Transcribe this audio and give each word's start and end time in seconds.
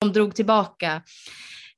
De 0.00 0.12
drog 0.12 0.34
tillbaka 0.34 1.02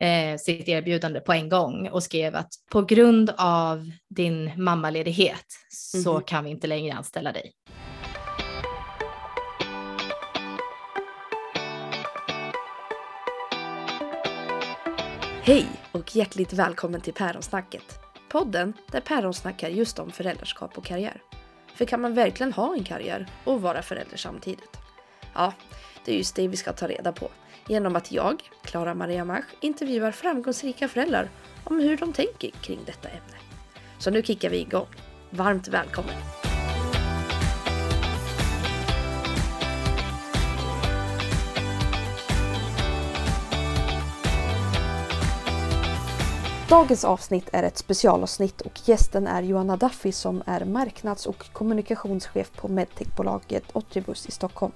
eh, 0.00 0.36
sitt 0.38 0.68
erbjudande 0.68 1.20
på 1.20 1.32
en 1.32 1.48
gång 1.48 1.88
och 1.88 2.02
skrev 2.02 2.36
att 2.36 2.48
på 2.70 2.82
grund 2.82 3.30
av 3.38 3.90
din 4.08 4.62
mammaledighet 4.64 5.46
så 5.68 6.12
Mhm. 6.14 6.22
kan 6.22 6.44
vi 6.44 6.50
inte 6.50 6.66
längre 6.66 6.94
anställa 6.96 7.32
dig. 7.32 7.52
Hej 15.42 15.66
och 15.92 16.16
hjärtligt 16.16 16.52
välkommen 16.52 17.00
till 17.00 17.12
Päronsnacket. 17.14 17.98
Podden 18.28 18.72
där 18.90 19.00
päron 19.00 19.34
snackar 19.34 19.68
just 19.68 19.98
om 19.98 20.10
föräldraskap 20.10 20.78
och 20.78 20.84
karriär. 20.84 21.22
För 21.74 21.84
kan 21.84 22.00
man 22.00 22.14
verkligen 22.14 22.52
ha 22.52 22.74
en 22.74 22.84
karriär 22.84 23.26
och 23.44 23.62
vara 23.62 23.82
förälder 23.82 24.16
samtidigt? 24.16 24.76
Ja, 25.34 25.52
det 26.04 26.12
är 26.12 26.16
just 26.16 26.36
det 26.36 26.48
vi 26.48 26.56
ska 26.56 26.72
ta 26.72 26.88
reda 26.88 27.12
på. 27.12 27.30
Genom 27.66 27.96
att 27.96 28.12
jag, 28.12 28.42
Klara 28.62 28.94
Maria 28.94 29.24
Mach, 29.24 29.44
intervjuar 29.60 30.12
framgångsrika 30.12 30.88
föräldrar 30.88 31.28
om 31.64 31.80
hur 31.80 31.96
de 31.96 32.12
tänker 32.12 32.50
kring 32.50 32.80
detta 32.86 33.08
ämne. 33.08 33.36
Så 33.98 34.10
nu 34.10 34.22
kickar 34.22 34.50
vi 34.50 34.60
igång. 34.60 34.86
Varmt 35.30 35.68
välkommen! 35.68 36.14
Dagens 46.68 47.04
avsnitt 47.04 47.48
är 47.52 47.62
ett 47.62 47.78
specialavsnitt 47.78 48.60
och 48.60 48.80
gästen 48.84 49.26
är 49.26 49.42
Johanna 49.42 49.76
Duffy 49.76 50.12
som 50.12 50.42
är 50.46 50.64
marknads 50.64 51.26
och 51.26 51.52
kommunikationschef 51.52 52.52
på 52.56 52.68
medtechbolaget 52.68 53.64
Otribus 53.72 54.26
i 54.26 54.30
Stockholm. 54.30 54.72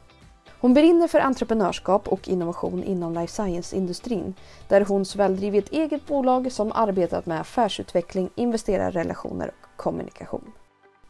Hon 0.66 0.74
brinner 0.74 1.08
för 1.08 1.20
entreprenörskap 1.20 2.08
och 2.08 2.28
innovation 2.28 2.84
inom 2.84 3.14
life 3.14 3.32
science-industrin 3.32 4.34
där 4.68 4.80
hon 4.80 5.04
såväl 5.04 5.36
drivit 5.36 5.72
eget 5.72 6.06
bolag 6.06 6.52
som 6.52 6.72
arbetat 6.72 7.26
med 7.26 7.40
affärsutveckling, 7.40 8.30
investerarrelationer 8.34 9.48
och 9.48 9.76
kommunikation. 9.76 10.52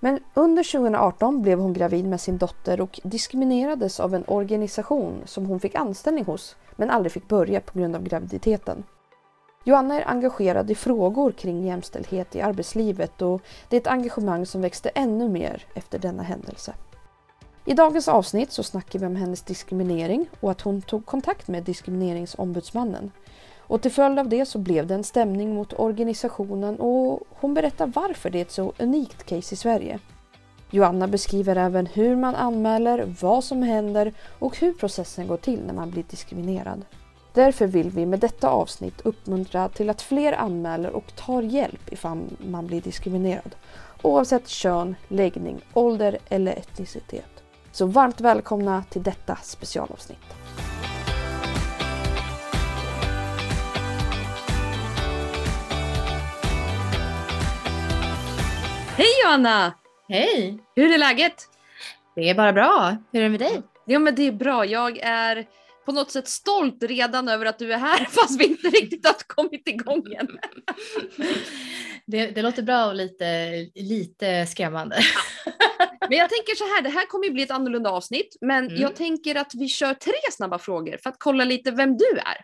Men 0.01 0.21
under 0.35 0.73
2018 0.73 1.43
blev 1.43 1.59
hon 1.59 1.73
gravid 1.73 2.05
med 2.05 2.21
sin 2.21 2.39
dotter 2.39 2.81
och 2.81 3.01
diskriminerades 3.03 4.01
av 4.01 4.15
en 4.15 4.25
organisation 4.27 5.23
som 5.25 5.47
hon 5.47 5.61
fick 5.61 5.75
anställning 5.75 6.25
hos 6.25 6.57
men 6.77 6.91
aldrig 6.91 7.13
fick 7.13 7.29
börja 7.29 7.61
på 7.61 7.79
grund 7.79 7.97
av 7.97 8.03
graviditeten. 8.03 8.85
Joanna 9.65 10.01
är 10.01 10.09
engagerad 10.09 10.71
i 10.71 10.75
frågor 10.75 11.33
kring 11.33 11.67
jämställdhet 11.67 12.37
i 12.37 12.41
arbetslivet 12.41 13.23
och 13.23 13.43
det 13.69 13.77
är 13.77 13.81
ett 13.81 13.87
engagemang 13.87 14.47
som 14.47 14.61
växte 14.61 14.89
ännu 14.89 15.29
mer 15.29 15.65
efter 15.75 15.99
denna 15.99 16.23
händelse. 16.23 16.75
I 17.69 17.75
dagens 17.75 18.09
avsnitt 18.09 18.53
så 18.53 18.63
snackar 18.63 18.99
vi 18.99 19.07
om 19.07 19.17
hennes 19.17 19.43
diskriminering 19.43 20.27
och 20.41 20.51
att 20.51 20.61
hon 20.61 20.83
tog 20.83 21.07
kontakt 21.07 21.49
med 21.49 21.63
diskrimineringsombudsmannen. 21.63 23.11
Och 23.59 23.83
till 23.83 23.91
följd 23.91 24.19
av 24.19 24.29
det 24.29 24.47
så 24.47 24.59
blev 24.59 24.87
det 24.87 24.95
en 24.95 25.05
stämning 25.05 25.55
mot 25.55 25.73
organisationen 25.79 26.81
och 26.81 27.21
hon 27.31 27.55
berättar 27.55 27.87
varför 27.87 28.31
det 28.31 28.39
är 28.39 28.43
ett 28.43 28.51
så 28.51 28.73
unikt 28.79 29.27
case 29.27 29.55
i 29.55 29.57
Sverige. 29.57 29.99
Joanna 30.71 31.09
beskriver 31.09 31.57
även 31.57 31.87
hur 31.87 32.17
man 32.17 32.35
anmäler, 32.35 33.15
vad 33.21 33.45
som 33.45 33.63
händer 33.63 34.13
och 34.39 34.59
hur 34.59 34.73
processen 34.73 35.27
går 35.27 35.37
till 35.37 35.61
när 35.67 35.75
man 35.75 35.91
blir 35.91 36.05
diskriminerad. 36.11 36.85
Därför 37.33 37.67
vill 37.67 37.91
vi 37.91 38.07
med 38.07 38.21
detta 38.21 38.49
avsnitt 38.49 39.01
uppmuntra 39.01 39.69
till 39.69 39.91
att 39.91 40.03
fler 40.03 40.33
anmäler 40.33 40.91
och 40.91 41.17
tar 41.17 41.43
hjälp 41.43 41.93
ifall 41.93 42.23
man 42.39 42.67
blir 42.67 42.81
diskriminerad. 42.81 43.55
Oavsett 44.03 44.49
kön, 44.49 44.95
läggning, 45.09 45.61
ålder 45.75 46.19
eller 46.29 46.53
etnicitet. 46.53 47.36
Så 47.77 47.87
varmt 47.87 48.21
välkomna 48.21 48.83
till 48.91 49.03
detta 49.03 49.37
specialavsnitt. 49.43 50.19
Hej 58.97 59.07
Johanna! 59.25 59.75
Hej! 60.09 60.59
Hur 60.77 60.95
är 60.95 60.99
läget? 60.99 61.49
Det 62.15 62.31
är 62.31 62.35
bara 62.35 62.53
bra. 62.53 62.97
Hur 63.13 63.21
är 63.21 63.25
det 63.25 63.31
med 63.31 63.41
dig? 63.41 63.63
Ja 63.87 63.99
men 63.99 64.15
det 64.15 64.23
är 64.23 64.33
bra. 64.33 64.67
Jag 64.67 64.99
är 64.99 65.47
på 65.87 65.93
något 65.93 66.11
sätt 66.11 66.29
stolt 66.29 66.83
redan 66.83 67.29
över 67.29 67.47
att 67.47 67.59
du 67.59 67.73
är 67.73 67.79
här 67.79 68.05
fast 68.11 68.41
vi 68.41 68.45
inte 68.45 68.69
riktigt 68.69 69.07
har 69.07 69.15
kommit 69.27 69.69
igång 69.69 70.05
än. 70.19 70.29
Det, 72.07 72.27
det 72.31 72.43
låter 72.43 72.63
bra 72.63 72.87
och 72.87 72.95
lite, 72.95 73.51
lite 73.75 74.47
skrämmande. 74.47 74.97
Men 76.09 76.19
jag 76.19 76.31
tänker 76.31 76.55
så 76.55 76.65
här, 76.65 76.83
det 76.83 76.89
här 76.89 77.07
kommer 77.07 77.25
ju 77.27 77.33
bli 77.33 77.43
ett 77.43 77.51
annorlunda 77.51 77.91
avsnitt 77.91 78.37
men 78.41 78.67
Mm. 78.67 78.81
jag 78.83 78.97
tänker 78.97 79.35
att 79.35 79.55
vi 79.55 79.69
kör 79.69 79.95
tre 79.95 80.13
snabba 80.33 80.59
frågor 80.59 80.99
för 81.03 81.11
att 81.11 81.17
kolla 81.19 81.45
lite 81.45 81.71
vem 81.71 81.97
du 81.97 82.11
är. 82.19 82.37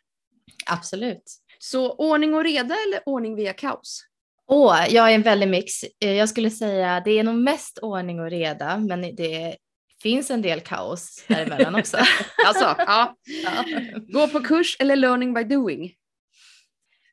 Absolut. 0.67 1.23
Så 1.59 1.93
ordning 1.93 2.35
och 2.35 2.45
reda 2.45 2.75
eller 2.87 3.01
ordning 3.07 3.35
via 3.37 3.53
kaos? 3.53 4.05
Åh, 4.47 4.85
jag 4.91 5.11
är 5.11 5.15
en 5.15 5.23
väldig 5.23 5.49
mix. 5.49 5.73
Eh, 6.01 6.13
Jag 6.13 6.29
skulle 6.29 6.51
säga 6.51 7.03
det 7.05 7.19
är 7.19 7.23
nog 7.25 7.35
mest 7.35 7.79
ordning 7.83 8.21
och 8.21 8.31
reda, 8.31 8.79
men 8.79 9.01
det 9.17 9.57
finns 10.03 10.31
en 10.31 10.43
del 10.43 10.61
kaos 10.61 11.25
däremellan 11.29 11.75
också. 11.75 11.97
Alltså, 12.47 12.75
ja. 12.79 13.17
ja. 13.45 13.65
Gå 14.09 14.29
på 14.29 14.41
kurs 14.41 14.77
eller 14.81 14.97
learning 14.97 15.35
by 15.35 15.45
doing? 15.45 15.93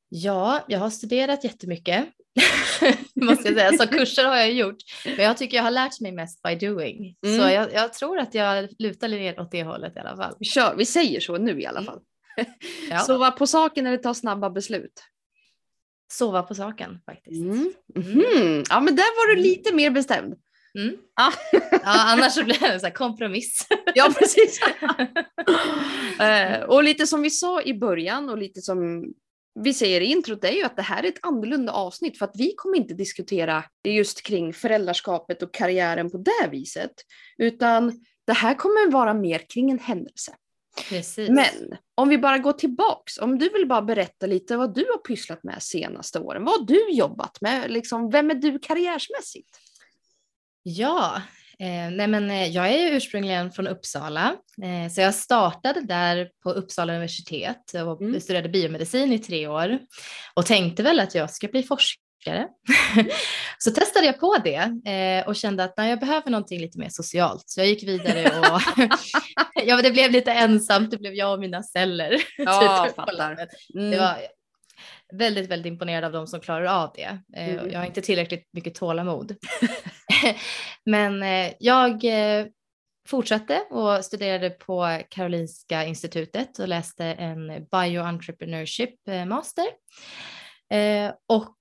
ja, 0.09 0.65
jag 0.67 0.79
har 0.79 0.89
studerat 0.89 1.43
jättemycket. 1.43 2.05
måste 3.15 3.47
jag 3.49 3.57
säga. 3.57 3.71
Så 3.77 3.87
kurser 3.87 4.25
har 4.25 4.35
jag 4.35 4.51
gjort. 4.53 4.75
Men 5.05 5.25
jag 5.25 5.37
tycker 5.37 5.57
jag 5.57 5.63
har 5.63 5.71
lärt 5.71 5.99
mig 6.01 6.11
mest 6.11 6.41
by 6.43 6.55
doing. 6.67 7.15
Så 7.23 7.27
Mm. 7.29 7.53
jag, 7.53 7.73
jag 7.73 7.93
tror 7.93 8.19
att 8.19 8.33
jag 8.33 8.69
lutar 8.79 9.07
ner 9.07 9.39
åt 9.39 9.51
det 9.51 9.63
hållet 9.63 9.95
i 9.95 9.99
alla 9.99 10.17
fall. 10.17 10.35
Vi, 10.39 10.45
kör, 10.45 10.75
vi 10.75 10.85
säger 10.85 11.19
så 11.19 11.37
nu 11.37 11.61
i 11.61 11.65
alla 11.65 11.83
fall. 11.83 11.99
Ja. 12.89 12.99
Sova 12.99 13.31
på 13.31 13.47
saken 13.47 13.87
eller 13.87 13.97
ta 13.97 14.13
snabba 14.13 14.49
beslut? 14.49 15.03
Sova 16.11 16.43
på 16.43 16.55
saken 16.55 16.99
faktiskt. 17.05 17.41
Mm. 17.41 17.73
Mhm. 17.95 18.63
Ja 18.69 18.79
men 18.79 18.95
där 18.95 19.03
var 19.29 19.35
du 19.35 19.41
lite 19.41 19.73
mer 19.75 19.89
bestämd. 19.91 20.33
Mm. 20.79 20.95
Ah. 21.21 21.31
Ja, 21.71 21.79
annars 21.83 22.33
så 22.33 22.43
blir 22.43 22.59
det 22.59 22.65
en 22.67 22.79
här 22.83 22.89
kompromiss. 22.93 23.67
Ja 23.95 24.13
precis. 24.19 24.59
Eh, 26.19 26.61
och 26.63 26.83
lite 26.83 27.07
som 27.07 27.21
vi 27.21 27.29
sa 27.29 27.61
i 27.61 27.73
början 27.73 28.29
och 28.29 28.37
lite 28.37 28.61
som 28.61 29.05
vi 29.55 29.73
säger 29.73 30.01
i 30.01 30.05
introt 30.05 30.43
är 30.43 30.51
ju 30.51 30.63
att 30.63 30.75
det 30.75 30.81
här 30.81 31.03
är 31.03 31.07
ett 31.07 31.25
annorlunda 31.25 31.71
avsnitt 31.71 32.17
för 32.17 32.25
att 32.25 32.35
vi 32.35 32.53
kommer 32.55 32.77
inte 32.77 32.93
diskutera 32.93 33.63
just 33.83 34.21
kring 34.21 34.53
föräldraskapet 34.53 35.43
och 35.43 35.53
karriären 35.53 36.11
på 36.11 36.17
det 36.17 36.47
viset. 36.51 36.91
Utan 37.37 38.05
det 38.27 38.33
här 38.33 38.55
kommer 38.55 38.91
vara 38.91 39.13
mer 39.13 39.39
kring 39.49 39.71
en 39.71 39.79
händelse. 39.79 40.35
Precis. 40.89 41.29
Men 41.29 41.77
om 41.95 42.09
vi 42.09 42.17
bara 42.17 42.37
går 42.37 42.53
tillbaks, 42.53 43.17
om 43.17 43.39
du 43.39 43.49
vill 43.49 43.67
bara 43.67 43.81
berätta 43.81 44.25
lite 44.25 44.57
vad 44.57 44.75
du 44.75 44.85
har 44.85 44.97
pysslat 44.97 45.43
med 45.43 45.63
senaste 45.63 46.19
åren. 46.19 46.45
Vad 46.45 46.59
har 46.59 46.65
du 46.65 46.91
jobbat 46.91 47.41
med? 47.41 47.71
Liksom, 47.71 48.09
vem 48.09 48.31
är 48.31 48.35
du 48.35 48.59
karriärsmässigt? 48.59 49.59
Ja, 50.63 51.21
eh, 51.61 51.91
nej 51.91 52.07
men 52.07 52.29
eh, 52.31 52.47
jag 52.47 52.69
är 52.69 52.91
ursprungligen 52.91 53.51
från 53.51 53.67
Uppsala, 53.67 54.35
eh, 54.63 54.91
så 54.91 55.01
jag 55.01 55.15
startade 55.15 55.81
där 55.81 56.29
på 56.43 56.51
Uppsala 56.51 56.93
universitet 56.93 57.73
och 57.87 58.01
Mm. 58.01 58.21
studerade 58.21 58.49
biomedicin 58.49 59.13
i 59.13 59.19
tre 59.19 59.47
år 59.47 59.79
och 60.33 60.45
tänkte 60.45 60.83
väl 60.83 60.99
att 60.99 61.15
jag 61.15 61.29
ska 61.29 61.47
bli 61.47 61.63
forskare. 61.63 62.47
så 63.57 63.71
testade 63.71 64.05
jag 64.05 64.19
på 64.19 64.37
det 64.43 64.89
eh, 64.91 65.27
och 65.27 65.35
kände 65.35 65.63
att 65.63 65.73
nej, 65.77 65.89
jag 65.89 65.99
behöver 65.99 66.31
någonting 66.31 66.59
lite 66.61 66.79
mer 66.79 66.89
socialt, 66.89 67.43
så 67.45 67.59
jag 67.59 67.67
gick 67.67 67.83
vidare 67.83 68.39
och 68.39 68.61
ja, 69.65 69.75
men 69.75 69.83
det 69.83 69.91
blev 69.91 70.11
lite 70.11 70.31
ensamt, 70.31 70.91
det 70.91 70.97
blev 70.97 71.13
jag 71.13 71.33
och 71.33 71.39
mina 71.39 71.63
celler. 71.63 72.15
Ja, 72.37 72.85
typ, 72.87 72.95
fattar. 72.95 73.47
Mm. 73.75 73.91
Det 73.91 73.97
var 73.99 74.17
väldigt, 75.13 75.49
väldigt 75.49 75.69
imponerad 75.71 76.03
av 76.03 76.11
de 76.11 76.27
som 76.27 76.39
klarar 76.41 76.65
av 76.83 76.91
det. 76.95 77.19
Eh, 77.37 77.49
Mm. 77.49 77.71
Jag 77.71 77.79
har 77.79 77.85
inte 77.85 78.01
tillräckligt 78.01 78.49
mycket 78.53 78.75
tålamod. 78.75 79.35
Men 80.89 81.23
eh, 81.23 81.53
jag 81.59 82.03
eh, 82.05 82.45
fortsatte 83.07 83.59
och 83.69 84.05
studerade 84.05 84.49
på 84.49 85.01
Karolinska 85.09 85.85
institutet 85.85 86.59
och 86.59 86.67
läste 86.67 87.05
en 87.05 87.67
bioentrepreneurship 87.71 89.07
eh, 89.07 89.25
master. 89.25 89.65
Eh, 90.73 91.11
och 91.27 91.57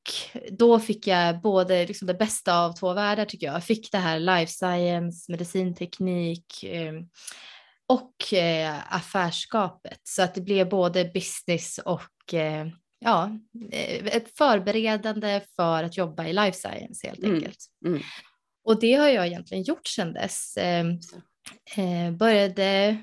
då 0.50 0.80
fick 0.80 1.06
jag 1.06 1.40
både 1.40 1.86
liksom 1.86 2.06
det 2.06 2.14
bästa 2.14 2.58
av 2.64 2.72
två 2.72 2.92
världar 2.92 3.24
tycker 3.24 3.46
jag. 3.46 3.54
Jag 3.54 3.64
fick 3.64 3.92
det 3.92 3.98
här 3.98 4.18
life 4.18 4.52
science, 4.52 5.32
medicinteknik 5.32 6.64
eh, 6.64 6.92
och 7.86 8.32
eh, 8.32 8.94
affärskapet. 8.94 10.00
Så 10.02 10.22
att 10.22 10.34
det 10.34 10.40
blev 10.40 10.68
både 10.68 11.04
business 11.04 11.78
och 11.78 12.34
ja, 13.00 13.30
ett 14.04 14.38
förberedande 14.38 15.40
för 15.56 15.84
att 15.84 15.96
jobba 15.96 16.26
i 16.26 16.32
life 16.32 16.58
science 16.58 17.06
helt 17.06 17.18
Mm, 17.18 17.34
enkelt. 17.34 17.58
mm. 17.86 18.00
Och 18.68 18.80
det 18.80 18.94
har 18.94 19.08
jag 19.08 19.26
egentligen 19.26 19.62
gjort 19.62 19.86
sedan 19.86 20.12
dess. 20.12 20.56
Eh, 20.56 20.86
eh, 21.76 22.12
började 22.12 22.96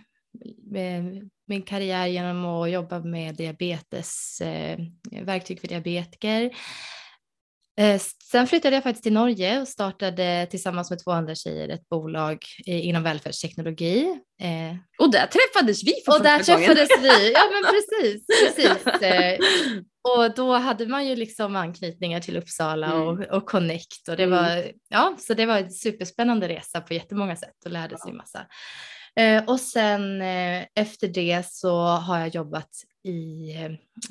med 0.71 1.29
min 1.47 1.61
karriär 1.61 2.07
genom 2.07 2.45
att 2.45 2.71
jobba 2.71 2.99
med 2.99 3.35
diabetes, 3.35 4.41
eh, 4.41 4.79
verktyg 5.21 5.61
för 5.61 5.67
diabetiker. 5.67 6.51
Eh, 7.79 8.01
sen 8.31 8.47
flyttade 8.47 8.75
jag 8.75 8.83
faktiskt 8.83 9.03
till 9.03 9.13
Norge 9.13 9.61
och 9.61 9.67
startade 9.67 10.47
tillsammans 10.51 10.89
med 10.89 11.03
två 11.03 11.11
andra 11.11 11.35
tjejer 11.35 11.69
ett 11.69 11.89
bolag 11.89 12.45
eh, 12.67 12.87
inom 12.87 13.03
välfärdsteknologi. 13.03 14.19
Eh, 14.41 14.75
och 14.99 15.11
där 15.11 15.27
träffades 15.27 15.83
vi 15.83 15.93
för 16.05 16.11
Och 16.11 16.23
där 16.23 16.43
träffades 16.43 16.89
vi, 17.01 17.31
ja 17.31 17.49
men 17.51 17.63
precis. 17.73 18.25
precis. 18.27 18.83
Eh, 20.05 20.19
och 20.19 20.35
då 20.35 20.53
hade 20.53 20.87
man 20.87 21.07
ju 21.07 21.15
liksom 21.15 21.55
anknytningar 21.55 22.19
till 22.19 22.37
Uppsala 22.37 22.87
mm. 22.87 23.07
och, 23.07 23.19
och 23.37 23.49
Connect 23.49 24.07
och 24.09 24.17
det 24.17 24.23
mm. 24.23 24.43
var, 24.43 24.71
ja, 24.89 25.15
så 25.19 25.33
det 25.33 25.45
var 25.45 25.57
en 25.57 25.71
superspännande 25.71 26.47
resa 26.47 26.81
på 26.81 26.93
jättemånga 26.93 27.35
sätt 27.35 27.65
och 27.65 27.71
lärde 27.71 27.97
sig 27.97 28.13
massa. 28.13 28.45
Eh, 29.19 29.43
och 29.45 29.59
sen 29.59 30.21
eh, 30.21 30.63
efter 30.75 31.07
det 31.07 31.45
så 31.45 31.81
har 31.81 32.19
jag 32.19 32.35
jobbat 32.35 32.69
i, 33.03 33.51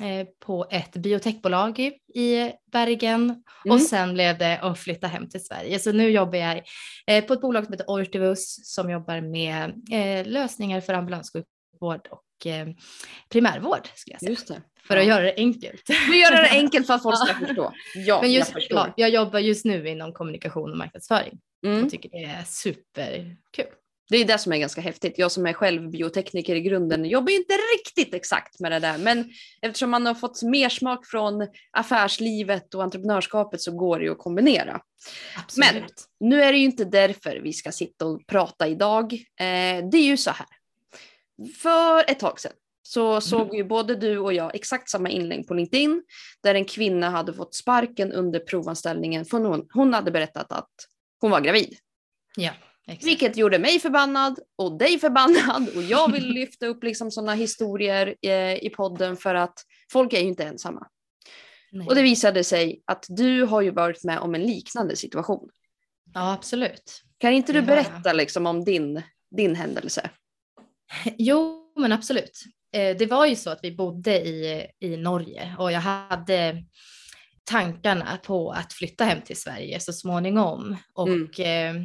eh, 0.01 0.27
på 0.45 0.67
ett 0.71 0.95
biotechbolag 0.95 1.79
i, 1.79 1.85
i 2.21 2.51
Bergen 2.71 3.21
mm. 3.21 3.75
och 3.75 3.81
sen 3.81 4.13
blev 4.13 4.37
det 4.37 4.59
att 4.59 4.79
flytta 4.79 5.07
hem 5.07 5.29
till 5.29 5.45
Sverige. 5.45 5.79
Så 5.79 5.91
nu 5.91 6.09
jobbar 6.09 6.37
jag 6.37 6.63
eh, 7.07 7.25
på 7.25 7.33
ett 7.33 7.41
bolag 7.41 7.63
som 7.63 7.73
heter 7.73 7.89
Ortivus 7.89 8.73
som 8.73 8.89
jobbar 8.89 9.21
med 9.21 9.73
eh, 9.91 10.31
lösningar 10.31 10.81
för 10.81 10.93
ambulanssjukvård 10.93 12.07
och 12.09 12.21
eh, 12.21 12.34
primärvård. 13.29 13.87
Skulle 13.95 14.13
jag 14.13 14.19
säga. 14.19 14.29
Just 14.29 14.47
det. 14.47 14.61
För 14.87 14.97
att 14.97 15.05
göra 15.05 15.23
det 15.23 15.33
enkelt. 15.37 15.81
För 15.85 16.13
att 16.13 16.19
göra 16.19 16.41
det 16.41 16.49
enkelt 16.49 16.87
för 16.87 16.93
att 16.93 17.03
folk 17.03 17.17
ska 17.17 17.33
förstå. 17.47 17.73
Ja, 17.95 18.21
Men 18.21 18.31
just, 18.31 18.51
jag, 18.53 18.61
förstår. 18.61 18.77
Ja, 18.77 18.93
jag 18.95 19.09
jobbar 19.09 19.39
just 19.39 19.65
nu 19.65 19.89
inom 19.89 20.13
kommunikation 20.13 20.71
och 20.71 20.77
marknadsföring. 20.77 21.39
Mm. 21.65 21.79
Jag 21.79 21.89
tycker 21.89 22.09
det 22.09 22.23
är 22.23 22.43
superkul. 22.43 23.65
Det 24.09 24.17
är 24.17 24.25
det 24.25 24.37
som 24.37 24.53
är 24.53 24.57
ganska 24.57 24.81
häftigt. 24.81 25.17
Jag 25.17 25.31
som 25.31 25.45
är 25.45 25.53
själv 25.53 25.89
biotekniker 25.89 26.55
i 26.55 26.61
grunden 26.61 27.05
jobbar 27.05 27.31
inte 27.31 27.53
riktigt 27.53 28.13
exakt 28.13 28.59
med 28.59 28.71
det 28.71 28.79
där. 28.79 28.97
Men 28.97 29.29
eftersom 29.61 29.89
man 29.89 30.05
har 30.05 30.15
fått 30.15 30.43
mer 30.43 30.69
smak 30.69 31.05
från 31.05 31.47
affärslivet 31.71 32.73
och 32.73 32.83
entreprenörskapet 32.83 33.61
så 33.61 33.71
går 33.71 33.99
det 33.99 34.05
ju 34.05 34.11
att 34.11 34.17
kombinera. 34.17 34.81
Absolut. 35.37 35.73
Men 36.19 36.29
nu 36.29 36.43
är 36.43 36.51
det 36.51 36.57
ju 36.57 36.65
inte 36.65 36.85
därför 36.85 37.39
vi 37.43 37.53
ska 37.53 37.71
sitta 37.71 38.05
och 38.05 38.27
prata 38.27 38.67
idag. 38.67 39.13
Eh, 39.13 39.89
det 39.91 39.97
är 39.97 40.05
ju 40.05 40.17
så 40.17 40.31
här. 40.31 40.47
För 41.61 42.11
ett 42.11 42.19
tag 42.19 42.39
sedan 42.39 42.51
så 42.81 43.09
mm. 43.09 43.21
såg 43.21 43.55
ju 43.55 43.63
både 43.63 43.95
du 43.95 44.17
och 44.17 44.33
jag 44.33 44.55
exakt 44.55 44.89
samma 44.89 45.09
inlägg 45.09 45.47
på 45.47 45.53
LinkedIn 45.53 46.03
där 46.43 46.55
en 46.55 46.65
kvinna 46.65 47.09
hade 47.09 47.33
fått 47.33 47.55
sparken 47.55 48.11
under 48.11 48.39
provanställningen 48.39 49.25
för 49.25 49.39
hon, 49.39 49.67
hon 49.73 49.93
hade 49.93 50.11
berättat 50.11 50.51
att 50.51 50.71
hon 51.21 51.31
var 51.31 51.41
gravid. 51.41 51.77
Ja. 52.35 52.51
Exakt. 52.87 53.05
Vilket 53.05 53.37
gjorde 53.37 53.59
mig 53.59 53.79
förbannad 53.79 54.39
och 54.55 54.77
dig 54.77 54.99
förbannad 54.99 55.69
och 55.75 55.83
jag 55.83 56.11
vill 56.11 56.27
lyfta 56.27 56.65
upp 56.65 56.83
liksom 56.83 57.11
sådana 57.11 57.33
historier 57.33 58.15
eh, 58.21 58.55
i 58.55 58.71
podden 58.75 59.17
för 59.17 59.35
att 59.35 59.59
folk 59.91 60.13
är 60.13 60.19
ju 60.19 60.27
inte 60.27 60.43
ensamma. 60.43 60.87
Nej. 61.71 61.87
Och 61.87 61.95
det 61.95 62.01
visade 62.01 62.43
sig 62.43 62.81
att 62.85 63.05
du 63.09 63.43
har 63.43 63.61
ju 63.61 63.71
varit 63.71 64.03
med 64.03 64.19
om 64.19 64.35
en 64.35 64.43
liknande 64.43 64.95
situation. 64.95 65.49
Ja, 66.13 66.33
absolut. 66.33 67.01
Kan 67.17 67.33
inte 67.33 67.53
du 67.53 67.61
berätta 67.61 68.13
liksom 68.13 68.45
om 68.45 68.63
din, 68.63 69.01
din 69.31 69.55
händelse? 69.55 70.09
Jo, 71.17 71.71
men 71.75 71.91
absolut. 71.91 72.43
Eh, 72.73 72.97
det 72.97 73.05
var 73.05 73.25
ju 73.25 73.35
så 73.35 73.49
att 73.49 73.59
vi 73.63 73.75
bodde 73.75 74.27
i, 74.27 74.67
i 74.79 74.97
Norge 74.97 75.55
och 75.59 75.71
jag 75.71 75.79
hade 75.79 76.63
tankarna 77.43 78.17
på 78.23 78.51
att 78.51 78.73
flytta 78.73 79.03
hem 79.03 79.21
till 79.21 79.41
Sverige 79.41 79.79
så 79.79 79.93
småningom. 79.93 80.77
Och 80.93 81.39
mm. 81.39 81.77
eh, 81.77 81.83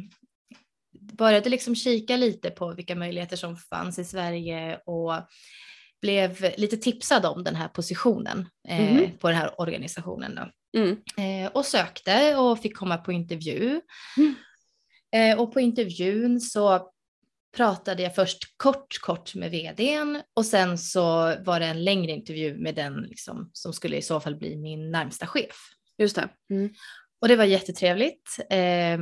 började 0.99 1.49
liksom 1.49 1.75
kika 1.75 2.17
lite 2.17 2.49
på 2.49 2.73
vilka 2.73 2.95
möjligheter 2.95 3.37
som 3.37 3.57
fanns 3.57 3.99
i 3.99 4.03
Sverige 4.03 4.79
och 4.85 5.13
blev 6.01 6.53
lite 6.57 6.77
tipsad 6.77 7.25
om 7.25 7.43
den 7.43 7.55
här 7.55 7.67
positionen 7.67 8.49
eh, 8.67 8.91
mm. 8.91 9.17
på 9.17 9.27
den 9.27 9.37
här 9.37 9.61
organisationen. 9.61 10.39
Mm. 10.77 10.97
Eh, 11.17 11.51
och 11.51 11.65
sökte 11.65 12.35
och 12.35 12.59
fick 12.59 12.77
komma 12.77 12.97
på 12.97 13.11
intervju. 13.11 13.81
Mm. 14.17 14.35
Eh, 15.15 15.41
och 15.41 15.53
på 15.53 15.59
intervjun 15.59 16.41
så 16.41 16.91
pratade 17.57 18.03
jag 18.03 18.15
först 18.15 18.57
kort, 18.57 18.99
kort 19.01 19.35
med 19.35 19.51
vdn 19.51 20.21
och 20.35 20.45
sen 20.45 20.77
så 20.77 21.35
var 21.43 21.59
det 21.59 21.65
en 21.65 21.83
längre 21.83 22.11
intervju 22.11 22.57
med 22.57 22.75
den 22.75 23.01
liksom, 23.01 23.49
som 23.53 23.73
skulle 23.73 23.97
i 23.97 24.01
så 24.01 24.19
fall 24.19 24.35
bli 24.35 24.57
min 24.57 24.91
närmsta 24.91 25.27
chef. 25.27 25.55
Just 25.97 26.15
det. 26.15 26.29
Mm. 26.49 26.73
Och 27.21 27.27
det 27.27 27.35
var 27.35 27.43
jättetrevligt. 27.43 28.37
Eh, 28.49 28.99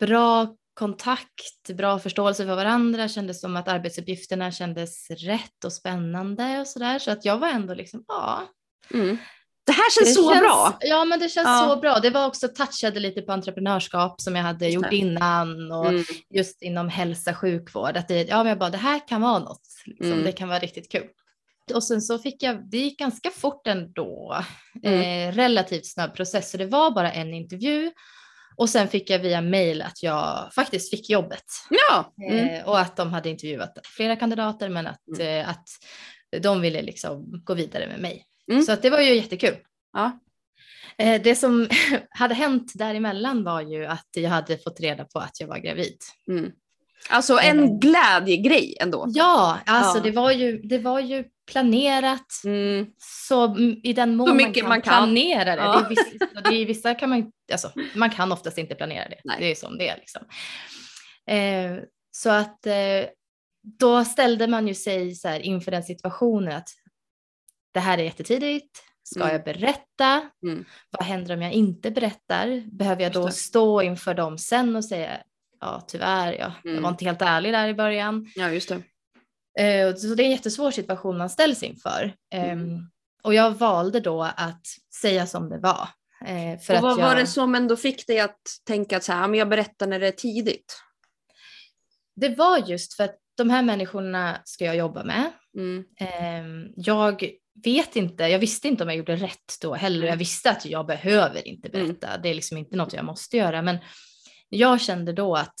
bra 0.00 0.56
kontakt, 0.74 1.70
bra 1.74 1.98
förståelse 1.98 2.46
för 2.46 2.56
varandra, 2.56 3.08
kändes 3.08 3.40
som 3.40 3.56
att 3.56 3.68
arbetsuppgifterna 3.68 4.52
kändes 4.52 5.10
rätt 5.10 5.64
och 5.64 5.72
spännande 5.72 6.60
och 6.60 6.66
sådär. 6.66 6.98
Så 6.98 7.10
att 7.10 7.24
jag 7.24 7.38
var 7.38 7.48
ändå 7.48 7.74
liksom, 7.74 8.04
ja. 8.08 8.48
Mm. 8.94 9.16
Det 9.66 9.72
här 9.72 9.90
känns 9.90 10.08
det 10.08 10.22
så 10.22 10.30
känns, 10.30 10.40
bra. 10.40 10.78
Ja, 10.80 11.04
men 11.04 11.20
det 11.20 11.28
känns 11.28 11.46
ja. 11.46 11.68
så 11.68 11.80
bra. 11.80 11.98
Det 11.98 12.10
var 12.10 12.26
också 12.26 12.48
touchade 12.48 13.00
lite 13.00 13.22
på 13.22 13.32
entreprenörskap 13.32 14.20
som 14.20 14.36
jag 14.36 14.42
hade 14.42 14.68
gjort 14.68 14.92
innan 14.92 15.72
och 15.72 15.88
mm. 15.88 16.04
just 16.34 16.62
inom 16.62 16.88
hälsa 16.88 17.34
sjukvård. 17.34 17.96
Att 17.96 18.08
det, 18.08 18.28
ja, 18.28 18.36
men 18.36 18.46
jag 18.46 18.58
bara, 18.58 18.70
det 18.70 18.78
här 18.78 19.08
kan 19.08 19.20
vara 19.20 19.38
något. 19.38 19.62
Liksom. 19.86 20.12
Mm. 20.12 20.24
Det 20.24 20.32
kan 20.32 20.48
vara 20.48 20.58
riktigt 20.58 20.92
kul. 20.92 21.08
Och 21.74 21.84
sen 21.84 22.02
så 22.02 22.18
fick 22.18 22.42
jag, 22.42 22.70
det 22.70 22.78
gick 22.78 22.98
ganska 22.98 23.30
fort 23.30 23.66
ändå, 23.66 24.36
mm. 24.82 25.00
eh, 25.00 25.34
relativt 25.34 25.86
snabb 25.86 26.14
process. 26.14 26.50
Så 26.50 26.56
det 26.56 26.66
var 26.66 26.90
bara 26.90 27.12
en 27.12 27.34
intervju 27.34 27.92
och 28.56 28.70
sen 28.70 28.88
fick 28.88 29.10
jag 29.10 29.18
via 29.18 29.40
mail 29.40 29.82
att 29.82 30.02
jag 30.02 30.50
faktiskt 30.54 30.90
fick 30.90 31.10
jobbet. 31.10 31.44
Ja. 31.70 32.12
Mm. 32.30 32.48
Eh, 32.48 32.68
och 32.68 32.78
att 32.80 32.96
de 32.96 33.12
hade 33.12 33.28
intervjuat 33.30 33.78
flera 33.84 34.16
kandidater 34.16 34.68
men 34.68 34.86
att, 34.86 35.08
mm. 35.18 35.40
eh, 35.40 35.48
att 35.48 35.68
de 36.42 36.60
ville 36.60 36.82
liksom 36.82 37.42
gå 37.44 37.54
vidare 37.54 37.86
med 37.86 38.00
mig. 38.00 38.26
Mm. 38.50 38.62
Så 38.62 38.72
att 38.72 38.82
det 38.82 38.90
var 38.90 39.00
ju 39.00 39.14
jättekul. 39.14 39.56
Ja. 39.92 40.18
Eh, 40.98 41.22
det 41.22 41.34
som 41.34 41.68
hade 42.10 42.34
hänt 42.34 42.72
däremellan 42.74 43.44
var 43.44 43.60
ju 43.60 43.86
att 43.86 44.08
jag 44.14 44.30
hade 44.30 44.58
fått 44.58 44.80
reda 44.80 45.04
på 45.04 45.18
att 45.18 45.40
jag 45.40 45.48
var 45.48 45.58
gravid. 45.58 45.96
Mm. 46.28 46.50
Alltså 47.08 47.38
en 47.38 47.64
eh. 47.64 47.78
glädjegrej 47.78 48.76
ändå. 48.80 49.06
Ja, 49.08 49.58
alltså 49.66 49.98
ja. 49.98 50.02
Det, 50.02 50.10
var 50.10 50.30
ju, 50.30 50.58
det 50.58 50.78
var 50.78 51.00
ju 51.00 51.24
planerat 51.52 52.44
mm. 52.44 52.86
så 52.98 53.56
i 53.82 53.92
den 53.92 54.16
mån 54.16 54.36
man 54.36 54.52
kan, 54.52 54.68
man 54.68 54.82
kan, 54.82 54.92
planera 54.92 55.56
det. 55.56 55.62
Ja. 55.62 55.80
Det, 55.80 55.88
vissa, 55.88 56.26
det 56.50 56.56
är 56.56 56.66
vissa 56.66 56.94
kan 56.94 57.10
man, 57.10 57.32
alltså, 57.52 57.72
man 57.94 58.10
kan 58.10 58.32
oftast 58.32 58.58
inte 58.58 58.74
planera 58.74 59.08
det. 59.08 59.20
Nej. 59.24 59.36
Det 59.40 59.50
är 59.50 59.54
som 59.54 59.78
det 59.78 59.88
är 59.88 59.96
liksom. 59.96 60.22
Eh, 61.26 61.84
så 62.10 62.30
att 62.30 62.66
eh, 62.66 63.06
då 63.78 64.04
ställde 64.04 64.46
man 64.46 64.68
ju 64.68 64.74
sig 64.74 65.14
så 65.14 65.28
här 65.28 65.40
inför 65.40 65.70
den 65.70 65.82
situationen 65.82 66.56
att 66.56 66.68
det 67.74 67.80
här 67.80 67.98
är 67.98 68.02
jättetidigt. 68.02 68.82
Ska 69.02 69.20
mm. 69.20 69.32
jag 69.32 69.44
berätta? 69.44 70.30
Mm. 70.46 70.64
Vad 70.90 71.06
händer 71.06 71.34
om 71.34 71.42
jag 71.42 71.52
inte 71.52 71.90
berättar? 71.90 72.76
Behöver 72.76 73.02
jag 73.02 73.12
då 73.12 73.30
stå 73.30 73.82
inför 73.82 74.14
dem 74.14 74.38
sen 74.38 74.76
och 74.76 74.84
säga 74.84 75.20
ja 75.60 75.84
tyvärr, 75.86 76.32
ja, 76.32 76.52
jag 76.64 76.72
var 76.72 76.78
mm. 76.78 76.90
inte 76.90 77.04
helt 77.04 77.22
ärlig 77.22 77.52
där 77.52 77.68
i 77.68 77.74
början. 77.74 78.30
Ja, 78.34 78.50
just 78.50 78.68
det. 78.68 78.82
Eh, 79.62 79.94
så 79.94 80.14
det 80.14 80.22
är 80.22 80.24
en 80.24 80.30
jättesvår 80.30 80.70
situation 80.70 81.18
man 81.18 81.30
ställs 81.30 81.62
inför. 81.62 82.14
Mm. 82.34 82.50
Ehm, 82.50 82.90
och 83.22 83.34
jag 83.34 83.50
valde 83.50 84.00
då 84.00 84.22
att 84.22 84.66
säga 85.00 85.26
som 85.26 85.48
det 85.48 85.58
var. 85.58 85.88
Eh, 86.26 86.60
för 86.60 86.76
och 86.76 86.82
vad 86.82 86.98
jag... 86.98 87.06
var 87.06 87.16
det 87.16 87.26
som 87.26 87.54
ändå 87.54 87.76
fick 87.76 88.06
dig 88.06 88.20
att 88.20 88.40
tänka 88.66 88.96
att 88.96 89.04
så 89.04 89.12
här, 89.12 89.28
men 89.28 89.38
jag 89.38 89.48
berättar 89.48 89.86
när 89.86 90.00
det 90.00 90.06
är 90.06 90.12
tidigt? 90.12 90.82
Det 92.16 92.28
var 92.28 92.58
just 92.58 92.94
för 92.94 93.04
att 93.04 93.16
de 93.36 93.50
här 93.50 93.62
människorna 93.62 94.40
ska 94.44 94.64
jag 94.64 94.76
jobba 94.76 95.04
med. 95.04 95.32
Mm. 95.56 95.84
Ehm, 96.00 96.72
jag 96.76 97.30
vet 97.64 97.96
inte, 97.96 98.22
jag 98.22 98.38
visste 98.38 98.68
inte 98.68 98.82
om 98.82 98.88
jag 98.88 98.98
gjorde 98.98 99.16
rätt 99.16 99.54
då 99.60 99.74
heller. 99.74 100.06
Jag 100.06 100.16
visste 100.16 100.50
att 100.50 100.64
jag 100.64 100.86
behöver 100.86 101.48
inte 101.48 101.68
mm. 101.68 101.86
berätta. 101.86 102.08
Mm. 102.08 102.22
Det 102.22 102.28
är 102.28 102.34
liksom 102.34 102.58
inte 102.58 102.76
något 102.76 102.92
jag 102.92 103.04
måste 103.04 103.36
göra. 103.36 103.62
Men 103.62 103.78
jag 104.48 104.80
kände 104.80 105.12
då 105.12 105.36
att 105.36 105.54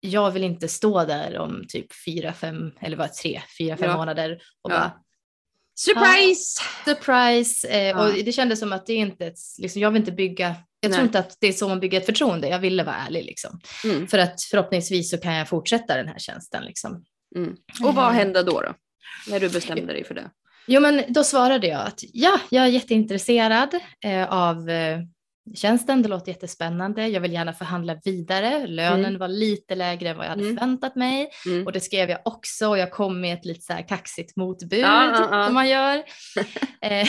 jag 0.00 0.30
vill 0.30 0.44
inte 0.44 0.68
stå 0.68 1.04
där 1.04 1.38
om 1.38 1.64
typ 1.68 1.86
fyra, 2.04 2.32
fem, 2.32 2.72
eller 2.80 2.96
vad 2.96 3.12
tre, 3.12 3.42
fyra, 3.58 3.76
fem 3.76 3.90
ja. 3.90 3.96
månader 3.96 4.32
och 4.62 4.72
ja. 4.72 4.78
bara 4.78 4.92
Surprise! 5.78 6.62
Ja, 6.86 6.94
surprise! 6.94 7.68
Eh, 7.68 7.86
ja. 7.86 8.06
Och 8.06 8.14
det 8.24 8.32
kändes 8.32 8.58
som 8.60 8.72
att 8.72 8.86
det 8.86 8.92
är 8.92 8.98
inte 8.98 9.26
ett, 9.26 9.38
liksom, 9.58 9.82
jag 9.82 9.90
vill 9.90 10.00
inte 10.00 10.12
bygga, 10.12 10.56
jag 10.80 10.90
Nej. 10.90 10.96
tror 10.96 11.06
inte 11.06 11.18
att 11.18 11.36
det 11.40 11.46
är 11.46 11.52
så 11.52 11.68
man 11.68 11.80
bygger 11.80 12.00
ett 12.00 12.06
förtroende, 12.06 12.48
jag 12.48 12.58
ville 12.58 12.84
vara 12.84 12.96
ärlig 12.96 13.24
liksom. 13.24 13.60
Mm. 13.84 14.08
För 14.08 14.18
att 14.18 14.42
förhoppningsvis 14.42 15.10
så 15.10 15.18
kan 15.18 15.34
jag 15.34 15.48
fortsätta 15.48 15.96
den 15.96 16.08
här 16.08 16.18
tjänsten 16.18 16.64
liksom. 16.64 17.04
Mm. 17.36 17.56
Och 17.84 17.94
vad 17.94 18.08
eh. 18.08 18.12
hände 18.12 18.42
då, 18.42 18.60
då? 18.60 18.74
När 19.28 19.40
du 19.40 19.48
bestämde 19.48 19.92
dig 19.92 20.04
för 20.04 20.14
det? 20.14 20.30
Jo 20.66 20.80
men 20.80 21.02
då 21.08 21.24
svarade 21.24 21.66
jag 21.66 21.86
att 21.86 22.00
ja, 22.12 22.40
jag 22.50 22.64
är 22.64 22.68
jätteintresserad 22.68 23.74
eh, 24.04 24.32
av 24.32 24.70
eh, 24.70 25.00
tjänsten, 25.54 26.02
det 26.02 26.08
låter 26.08 26.32
jättespännande, 26.32 27.08
jag 27.08 27.20
vill 27.20 27.32
gärna 27.32 27.52
förhandla 27.52 28.00
vidare, 28.04 28.66
lönen 28.66 29.04
mm. 29.04 29.18
var 29.18 29.28
lite 29.28 29.74
lägre 29.74 30.08
än 30.08 30.16
vad 30.16 30.26
jag 30.26 30.30
hade 30.30 30.42
mm. 30.42 30.56
förväntat 30.56 30.96
mig 30.96 31.30
mm. 31.46 31.66
och 31.66 31.72
det 31.72 31.80
skrev 31.80 32.10
jag 32.10 32.20
också 32.24 32.68
och 32.68 32.78
jag 32.78 32.90
kom 32.90 33.20
med 33.20 33.34
ett 33.38 33.44
lite 33.44 33.60
så 33.60 33.72
här 33.72 33.88
kaxigt 33.88 34.36
motbud 34.36 34.80
ja, 34.80 35.04
ja, 35.04 35.28
ja. 35.30 35.46
som 35.46 35.54
man 35.54 35.68
gör. 35.68 36.02
Eh, 36.80 37.08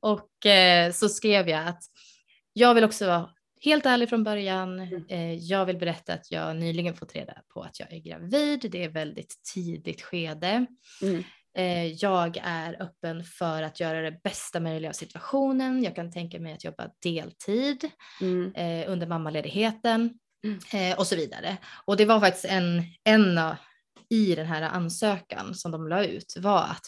och 0.00 0.46
eh, 0.46 0.92
så 0.92 1.08
skrev 1.08 1.48
jag 1.48 1.68
att 1.68 1.82
jag 2.52 2.74
vill 2.74 2.84
också 2.84 3.06
vara 3.06 3.28
helt 3.64 3.86
ärlig 3.86 4.08
från 4.08 4.24
början. 4.24 4.80
Mm. 4.80 5.04
Eh, 5.08 5.34
jag 5.34 5.66
vill 5.66 5.78
berätta 5.78 6.12
att 6.12 6.30
jag 6.30 6.56
nyligen 6.56 6.94
fått 6.94 7.16
reda 7.16 7.34
på 7.54 7.62
att 7.62 7.80
jag 7.80 7.92
är 7.92 7.98
gravid. 7.98 8.68
Det 8.72 8.84
är 8.84 8.88
väldigt 8.88 9.34
tidigt 9.54 10.02
skede. 10.02 10.66
Mm. 11.54 11.68
Eh, 11.86 11.86
jag 11.92 12.36
är 12.42 12.82
öppen 12.82 13.24
för 13.24 13.62
att 13.62 13.80
göra 13.80 14.00
det 14.10 14.22
bästa 14.22 14.60
möjliga 14.60 14.90
av 14.90 14.94
situationen. 14.94 15.82
Jag 15.82 15.94
kan 15.96 16.12
tänka 16.12 16.38
mig 16.40 16.52
att 16.52 16.64
jobba 16.64 16.88
deltid 17.02 17.90
Mm. 18.20 18.54
eh, 18.54 18.90
under 18.92 19.06
mammaledigheten 19.06 20.14
Mm. 20.44 20.58
eh, 20.92 20.98
och 20.98 21.06
så 21.06 21.16
vidare. 21.16 21.56
Och 21.84 21.96
det 21.96 22.04
var 22.04 22.20
faktiskt 22.20 22.44
en, 22.44 22.82
en 23.04 23.40
i 24.10 24.34
den 24.34 24.46
här 24.46 24.62
ansökan 24.62 25.54
som 25.54 25.70
de 25.72 25.88
la 25.88 26.04
ut 26.04 26.34
var 26.38 26.62
att 26.62 26.86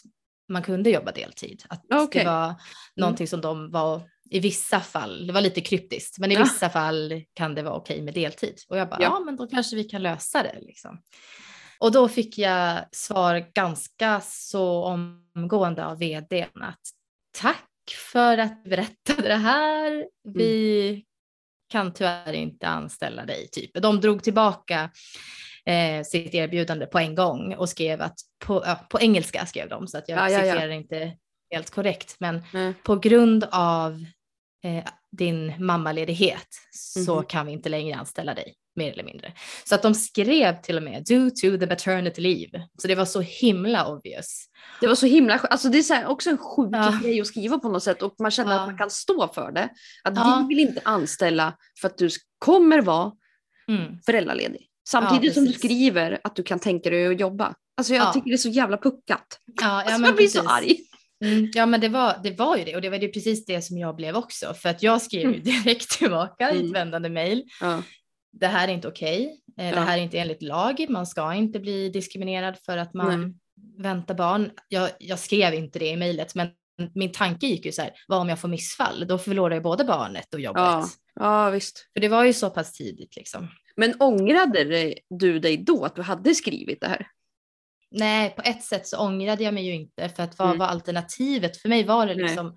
man 0.48 0.62
kunde 0.62 0.90
jobba 0.90 1.12
deltid. 1.12 1.64
Att 1.68 1.82
Okej. 1.92 2.24
det 2.24 2.30
var 2.30 2.54
någonting 2.96 3.26
som 3.28 3.40
de 3.40 3.70
var 3.70 4.02
i 4.30 4.40
vissa 4.40 4.80
fall, 4.80 5.26
det 5.26 5.32
var 5.32 5.40
lite 5.40 5.60
kryptiskt, 5.60 6.18
men 6.18 6.32
i 6.32 6.34
Ja. 6.34 6.42
vissa 6.42 6.68
fall 6.70 7.22
kan 7.34 7.54
det 7.54 7.62
vara 7.62 7.74
okej 7.74 8.02
med 8.02 8.14
deltid. 8.14 8.54
Och 8.68 8.78
jag 8.78 8.88
bara, 8.88 9.02
Ja. 9.02 9.08
ja. 9.18 9.24
men 9.24 9.36
då 9.36 9.46
kanske 9.46 9.76
vi 9.76 9.84
kan 9.84 10.02
lösa 10.02 10.42
det 10.42 10.58
liksom. 10.60 10.98
Och 11.80 11.92
då 11.92 12.08
fick 12.08 12.38
jag 12.38 12.84
svar 12.92 13.46
ganska 13.54 14.20
så 14.20 14.84
omgående 14.84 15.86
av 15.86 15.98
vdn 15.98 16.62
att 16.62 16.80
tack 17.38 17.66
för 18.12 18.38
att 18.38 18.64
du 18.64 18.70
berättade 18.70 19.28
det 19.28 19.34
här. 19.34 20.06
Vi 20.24 21.04
kan 21.68 21.92
tyvärr 21.92 22.32
inte 22.32 22.68
anställa 22.68 23.24
dig. 23.24 23.48
Typ. 23.52 23.70
De 23.74 24.00
drog 24.00 24.22
tillbaka 24.22 24.90
eh, 25.64 26.02
sitt 26.04 26.34
erbjudande 26.34 26.86
på 26.86 26.98
en 26.98 27.14
gång 27.14 27.54
och 27.54 27.68
skrev 27.68 28.00
att 28.00 28.16
på, 28.46 28.62
ja, 28.66 28.86
på 28.90 29.00
engelska 29.00 29.46
skrev 29.46 29.68
de 29.68 29.88
så 29.88 29.98
att 29.98 30.08
jag 30.08 30.18
Ja, 30.18 30.30
ja, 30.30 30.38
citerar 30.40 30.68
inte 30.68 31.16
helt 31.50 31.70
korrekt. 31.70 32.16
Men 32.18 32.42
Nej. 32.52 32.74
på 32.82 32.96
grund 32.96 33.44
av 33.50 34.04
eh, 34.64 34.84
din 35.12 35.66
mammaledighet 35.66 36.46
så 36.70 37.14
Mhm. 37.16 37.24
kan 37.26 37.46
vi 37.46 37.52
inte 37.52 37.68
längre 37.68 37.98
anställa 37.98 38.34
dig, 38.34 38.54
mer 38.76 38.92
eller 38.92 39.04
mindre. 39.04 39.32
Så 39.64 39.74
att 39.74 39.82
de 39.82 39.94
skrev 39.94 40.62
till 40.62 40.76
och 40.76 40.82
med 40.82 41.04
due 41.04 41.30
to 41.30 41.58
the 41.58 41.66
maternity 41.66 42.20
leave. 42.20 42.68
Så 42.82 42.88
det 42.88 42.94
var 42.94 43.04
så 43.04 43.20
himla 43.20 43.86
obvious. 43.86 44.44
Det 44.80 44.86
var 44.86 44.94
så 44.94 45.06
himla 45.06 45.38
alltså 45.38 45.68
det 45.68 45.78
är 45.78 45.82
så 45.82 46.06
också 46.06 46.30
en 46.30 46.38
sjuk 46.38 46.68
Ja. 46.72 46.98
grej 47.02 47.20
att 47.20 47.26
skriva 47.26 47.58
på 47.58 47.68
något 47.68 47.82
sätt 47.82 48.02
och 48.02 48.14
man 48.18 48.30
känner 48.30 48.52
Ja. 48.54 48.60
att 48.60 48.66
man 48.68 48.78
kan 48.78 48.90
stå 48.90 49.28
för 49.28 49.52
det. 49.52 49.68
Att 50.04 50.16
Ja. 50.16 50.46
vi 50.48 50.54
vill 50.54 50.68
inte 50.68 50.80
anställa 50.84 51.56
för 51.80 51.88
att 51.88 51.98
du 51.98 52.08
kommer 52.38 52.82
vara 52.82 53.12
Mm. 53.68 53.98
föräldraledig. 54.06 54.66
Samtidigt 54.88 55.34
som 55.34 55.44
du 55.44 55.52
skriver 55.52 56.20
att 56.24 56.36
du 56.36 56.42
kan 56.42 56.58
tänka 56.58 56.90
dig 56.90 57.06
att 57.06 57.20
jobba. 57.20 57.54
Alltså 57.76 57.94
jag 57.94 58.06
Ja. 58.06 58.12
tycker 58.12 58.28
det 58.28 58.34
är 58.34 58.36
så 58.36 58.48
jävla 58.48 58.76
puckat. 58.76 59.38
Ja, 59.46 59.54
ja, 59.60 59.82
Alltså 59.92 60.02
jag 60.02 60.16
blir 60.16 60.28
så 60.28 60.38
precis. 60.42 60.50
arg. 60.52 60.76
Mm, 61.24 61.50
ja 61.54 61.66
men 61.66 61.80
det 61.80 61.88
var, 61.88 62.16
det 62.22 62.30
var 62.30 62.56
ju 62.56 62.64
det 62.64 62.74
och 62.76 62.82
det 62.82 62.90
var 62.90 62.96
ju 62.96 63.08
precis 63.08 63.44
det 63.44 63.62
som 63.62 63.78
jag 63.78 63.96
blev 63.96 64.16
också 64.16 64.54
för 64.54 64.68
att 64.68 64.82
jag 64.82 65.02
skrev 65.02 65.32
ju 65.34 65.40
direkt 65.40 65.90
tillbaka 65.90 66.50
i 66.50 66.54
Mm. 66.54 66.66
ett 66.66 66.72
vändande 66.74 67.08
mejl. 67.08 67.44
Ja. 67.60 67.82
Det 68.32 68.46
här 68.46 68.68
är 68.68 68.72
inte 68.72 68.88
okej. 68.88 69.40
Eh, 69.58 69.68
Ja. 69.68 69.74
Det 69.74 69.80
här 69.80 69.98
är 69.98 70.02
inte 70.02 70.18
enligt 70.18 70.42
lag. 70.42 70.86
Man 70.88 71.06
ska 71.06 71.34
inte 71.34 71.60
bli 71.60 71.88
diskriminerad 71.88 72.58
för 72.66 72.76
att 72.76 72.94
man 72.94 73.34
väntar 73.78 74.14
barn. 74.14 74.50
Jag, 74.68 74.90
jag 74.98 75.18
skrev 75.18 75.54
inte 75.54 75.78
det 75.78 75.88
i 75.88 75.96
mejlet 75.96 76.34
men 76.34 76.48
min 76.94 77.12
tanke 77.12 77.46
gick 77.46 77.64
ju 77.66 77.72
så 77.72 77.82
här, 77.82 77.90
vad 78.08 78.20
om 78.20 78.28
jag 78.28 78.38
får 78.38 78.48
missfall? 78.48 79.06
Då 79.06 79.18
förlorar 79.18 79.54
jag 79.54 79.62
både 79.62 79.84
barnet 79.84 80.34
och 80.34 80.40
jobbet. 80.40 80.60
Ja. 80.62 80.88
ja, 81.14 81.50
visst. 81.50 81.90
För 81.92 82.00
det 82.00 82.08
var 82.08 82.24
ju 82.24 82.32
så 82.32 82.50
pass 82.50 82.72
tidigt 82.72 83.16
liksom. 83.16 83.48
Men 83.76 83.94
ångrade 84.00 84.94
du 85.10 85.38
dig 85.38 85.56
då 85.56 85.84
att 85.84 85.96
du 85.96 86.02
hade 86.02 86.34
skrivit 86.34 86.80
det 86.80 86.88
här? 86.88 87.06
Nej, 87.90 88.30
på 88.30 88.42
ett 88.42 88.62
sätt 88.62 88.86
så 88.86 88.98
ångrade 88.98 89.44
jag 89.44 89.54
mig 89.54 89.66
ju 89.66 89.74
inte 89.74 90.08
för 90.08 90.22
att 90.22 90.38
vad 90.38 90.48
Mm. 90.48 90.58
var 90.58 90.66
alternativet? 90.66 91.56
För 91.56 91.68
mig 91.68 91.84
var 91.84 92.06
det 92.06 92.14
Nej. 92.14 92.24
liksom 92.24 92.56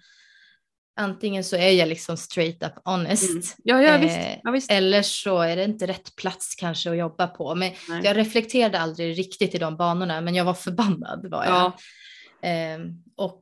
antingen 0.95 1.43
så 1.43 1.55
är 1.55 1.69
jag 1.71 1.87
liksom 1.89 2.17
straight 2.17 2.63
up 2.63 2.73
honest 2.85 3.29
Mm. 3.29 3.43
Ja, 3.63 3.81
ja, 3.81 3.97
visst. 3.97 4.17
Eh, 4.17 4.37
ja 4.43 4.51
visst. 4.51 4.71
eller 4.71 5.01
så 5.01 5.41
är 5.41 5.55
det 5.55 5.63
inte 5.63 5.87
rätt 5.87 6.15
plats 6.15 6.55
kanske 6.55 6.89
att 6.91 6.97
jobba 6.97 7.27
på. 7.27 7.55
Men 7.55 7.71
Nej. 7.89 8.01
jag 8.03 8.17
reflekterade 8.17 8.79
aldrig 8.79 9.17
riktigt 9.19 9.55
i 9.55 9.57
de 9.57 9.77
banorna, 9.77 10.21
men 10.21 10.35
jag 10.35 10.45
var 10.45 10.53
förbannad 10.53 11.29
var 11.31 11.45
jag. 11.45 11.53
Ja. 11.53 11.77
Ehm, 12.41 12.89
och 13.17 13.41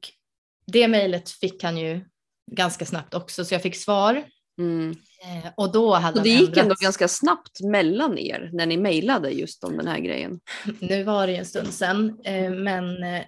det 0.68 0.88
mejlet 0.88 1.30
fick 1.30 1.64
han 1.64 1.78
ju 1.78 2.06
ganska 2.52 2.86
snabbt 2.86 3.14
också, 3.14 3.46
så 3.46 3.54
jag 3.54 3.62
fick 3.62 3.76
svar. 3.76 4.24
Mm. 4.60 4.92
Eh, 5.24 5.52
och 5.58 5.72
då 5.72 5.94
hade 5.94 6.18
Och 6.18 6.24
det 6.24 6.30
gick 6.30 6.58
ändå 6.58 6.76
ganska 6.80 7.08
snabbt 7.08 7.62
mellan 7.64 8.18
er 8.18 8.50
när 8.54 8.66
ni 8.66 8.78
mejlade 8.78 9.30
just 9.30 9.64
om 9.64 9.78
den 9.78 9.88
här 9.88 10.00
grejen. 10.00 10.40
Nu 10.80 11.04
var 11.04 11.28
det 11.28 11.34
ju 11.34 11.40
en 11.40 11.46
stund 11.46 11.74
sedan, 11.74 12.20
eh, 12.24 12.52
men 12.52 13.04
eh, 13.04 13.22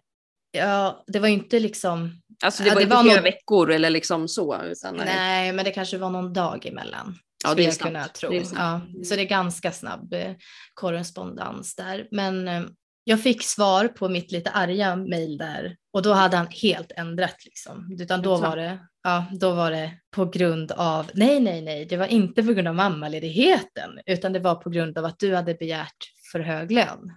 ja, 0.52 1.04
det 1.08 1.20
var 1.20 1.28
ju 1.28 1.34
inte 1.34 1.60
liksom, 1.60 2.12
Alltså 2.44 2.64
det 2.64 2.70
Ja, 2.70 2.74
var 2.74 2.80
det 2.82 2.84
inte 2.84 2.96
var 2.96 3.04
flera 3.04 3.16
nog- 3.16 3.24
veckor 3.24 3.72
eller 3.72 3.90
liksom 3.90 4.28
så. 4.28 4.62
Utan 4.64 4.96
nej. 4.96 5.06
nej, 5.06 5.54
men 5.54 5.66
det 5.66 5.72
kanske 5.72 5.98
var 5.98 6.10
någon 6.10 6.34
dag 6.34 6.66
emellan. 6.66 7.18
Ja, 7.46 7.54
det 7.54 7.62
är 7.62 7.66
jag 7.66 7.74
snabbt. 7.74 7.88
kunna 7.94 8.08
tro. 8.08 8.30
Det 8.30 8.38
är 8.38 8.44
snabbt. 8.44 8.86
ja, 8.94 9.04
så 9.06 9.16
det 9.16 9.22
är 9.22 9.26
ganska 9.26 9.72
snabb 9.72 10.14
korrespondens 10.74 11.76
där. 11.76 12.08
Men 12.12 12.50
jag 13.04 13.22
fick 13.24 13.44
svar 13.44 13.88
på 13.88 14.10
mitt 14.10 14.32
lite 14.32 14.50
arga 14.50 14.96
mejl 14.96 15.38
där 15.38 15.76
och 15.94 16.02
då 16.02 16.14
hade 16.14 16.38
han 16.38 16.48
helt 16.48 16.92
ändrat 16.98 17.46
liksom. 17.46 17.98
Utan 18.00 18.22
då 18.22 18.38
var 18.38 18.58
det, 18.58 18.80
ja, 19.04 19.26
då 19.40 19.54
var 19.54 19.72
det 19.72 19.92
på 20.12 20.26
grund 20.26 20.72
av, 20.72 21.12
nej, 21.14 21.40
nej, 21.40 21.62
nej, 21.62 21.86
det 21.86 21.98
var 21.98 22.08
inte 22.08 22.44
på 22.44 22.54
grund 22.54 22.68
av 22.68 22.76
mammaledigheten, 22.76 24.00
utan 24.06 24.34
det 24.34 24.40
var 24.40 24.56
på 24.56 24.70
grund 24.70 24.98
av 24.98 25.06
att 25.06 25.20
du 25.20 25.36
hade 25.36 25.54
begärt 25.56 25.98
för 26.32 26.40
hög 26.40 26.72
lön. 26.72 27.14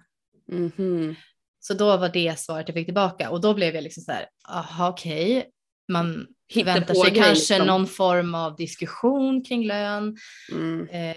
Mhm. 0.51 1.15
Så 1.59 1.73
då 1.73 1.97
var 1.97 2.09
det 2.09 2.39
svaret 2.39 2.67
jag 2.67 2.75
fick 2.75 2.87
tillbaka 2.87 3.29
och 3.29 3.41
då 3.41 3.53
blev 3.53 3.75
jag 3.75 3.83
liksom 3.83 4.03
så 4.03 4.11
här, 4.11 4.25
aha, 4.49 4.89
okej, 4.89 5.49
man 5.91 6.27
Hitta 6.53 6.73
väntar 6.73 6.93
sig 6.93 7.13
kanske 7.15 7.53
liksom. 7.53 7.67
någon 7.67 7.87
form 7.87 8.35
av 8.35 8.55
diskussion 8.55 9.43
kring 9.43 9.67
lön. 9.67 10.17
Mm. 10.51 10.87
Eh, 10.89 11.15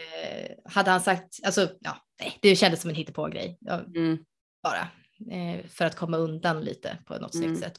hade 0.65 0.91
han 0.91 1.01
sagt, 1.01 1.39
alltså 1.45 1.69
ja, 1.81 1.97
nej, 2.21 2.39
det 2.43 2.57
kändes 2.57 2.81
som 2.81 2.91
en 2.91 2.97
hittepågrej 2.97 3.59
ja, 3.61 3.81
Mm. 3.97 4.19
bara 4.63 4.89
eh, 5.37 5.67
för 5.69 5.85
att 5.85 5.97
komma 5.97 6.17
undan 6.17 6.61
lite 6.61 6.99
på 7.07 7.19
något 7.19 7.35
Mm. 7.35 7.47
snyggt 7.49 7.61
sätt. 7.65 7.79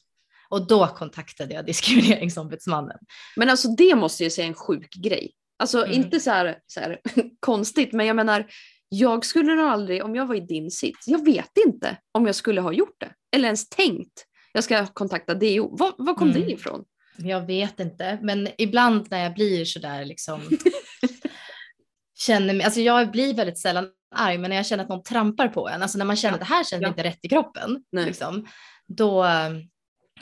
Och 0.52 0.68
då 0.68 0.88
kontaktade 0.88 1.54
jag 1.54 1.66
diskrimineringsombudsmannen. 1.66 2.98
Men 3.36 3.50
alltså 3.50 3.68
det 3.68 3.96
måste 3.96 4.24
jag 4.24 4.32
säga 4.32 4.48
en 4.48 4.54
sjuk 4.54 4.94
grej. 4.96 5.32
Alltså 5.60 5.86
Mm. 5.86 5.92
inte 5.92 6.20
så 6.20 6.32
här, 6.32 6.58
så 6.68 6.80
här 6.80 7.00
konstigt, 7.40 7.94
men 7.94 8.06
jag 8.06 8.16
menar, 8.16 8.48
jag 8.90 9.26
skulle 9.26 9.56
nog 9.56 9.66
aldrig, 9.66 10.04
om 10.04 10.16
jag 10.16 10.26
var 10.26 10.36
i 10.36 10.40
din 10.40 10.72
sits, 10.72 11.08
jag 11.08 11.26
vet 11.26 11.52
inte 11.68 11.98
om 12.12 12.26
jag 12.26 12.36
skulle 12.36 12.62
ha 12.62 12.74
gjort 12.74 12.96
det. 13.00 13.12
Eller 13.36 13.46
ens 13.46 13.70
tänkt. 13.70 14.26
Jag 14.54 14.64
ska 14.64 14.86
kontakta 14.88 15.34
DO. 15.34 15.78
Var, 15.78 15.94
var 15.98 16.14
kom 16.14 16.30
Mm. 16.30 16.42
det 16.42 16.52
ifrån? 16.52 16.84
Jag 17.18 17.46
vet 17.48 17.80
inte, 17.80 18.20
men 18.22 18.48
ibland 18.58 19.08
när 19.12 19.24
jag 19.24 19.34
blir 19.34 19.66
sådär 19.66 20.06
liksom 20.06 20.42
känner 22.20 22.54
mig, 22.54 22.64
alltså 22.66 22.82
jag 22.82 23.12
blir 23.12 23.34
väldigt 23.34 23.60
sällan 23.60 23.88
arg, 24.16 24.38
men 24.38 24.50
när 24.50 24.58
jag 24.58 24.66
känner 24.66 24.84
att 24.84 24.90
någon 24.90 25.04
trampar 25.04 25.48
på 25.48 25.70
en, 25.70 25.82
alltså 25.82 25.98
när 25.98 26.06
man 26.06 26.16
känner 26.16 26.38
Ja, 26.38 26.42
att 26.44 26.48
det 26.50 26.54
här 26.56 26.64
känns 26.64 26.82
ja. 26.82 26.88
inte 26.88 27.04
rätt 27.04 27.20
i 27.26 27.30
kroppen, 27.30 27.84
liksom, 27.92 28.48
då, 28.88 29.26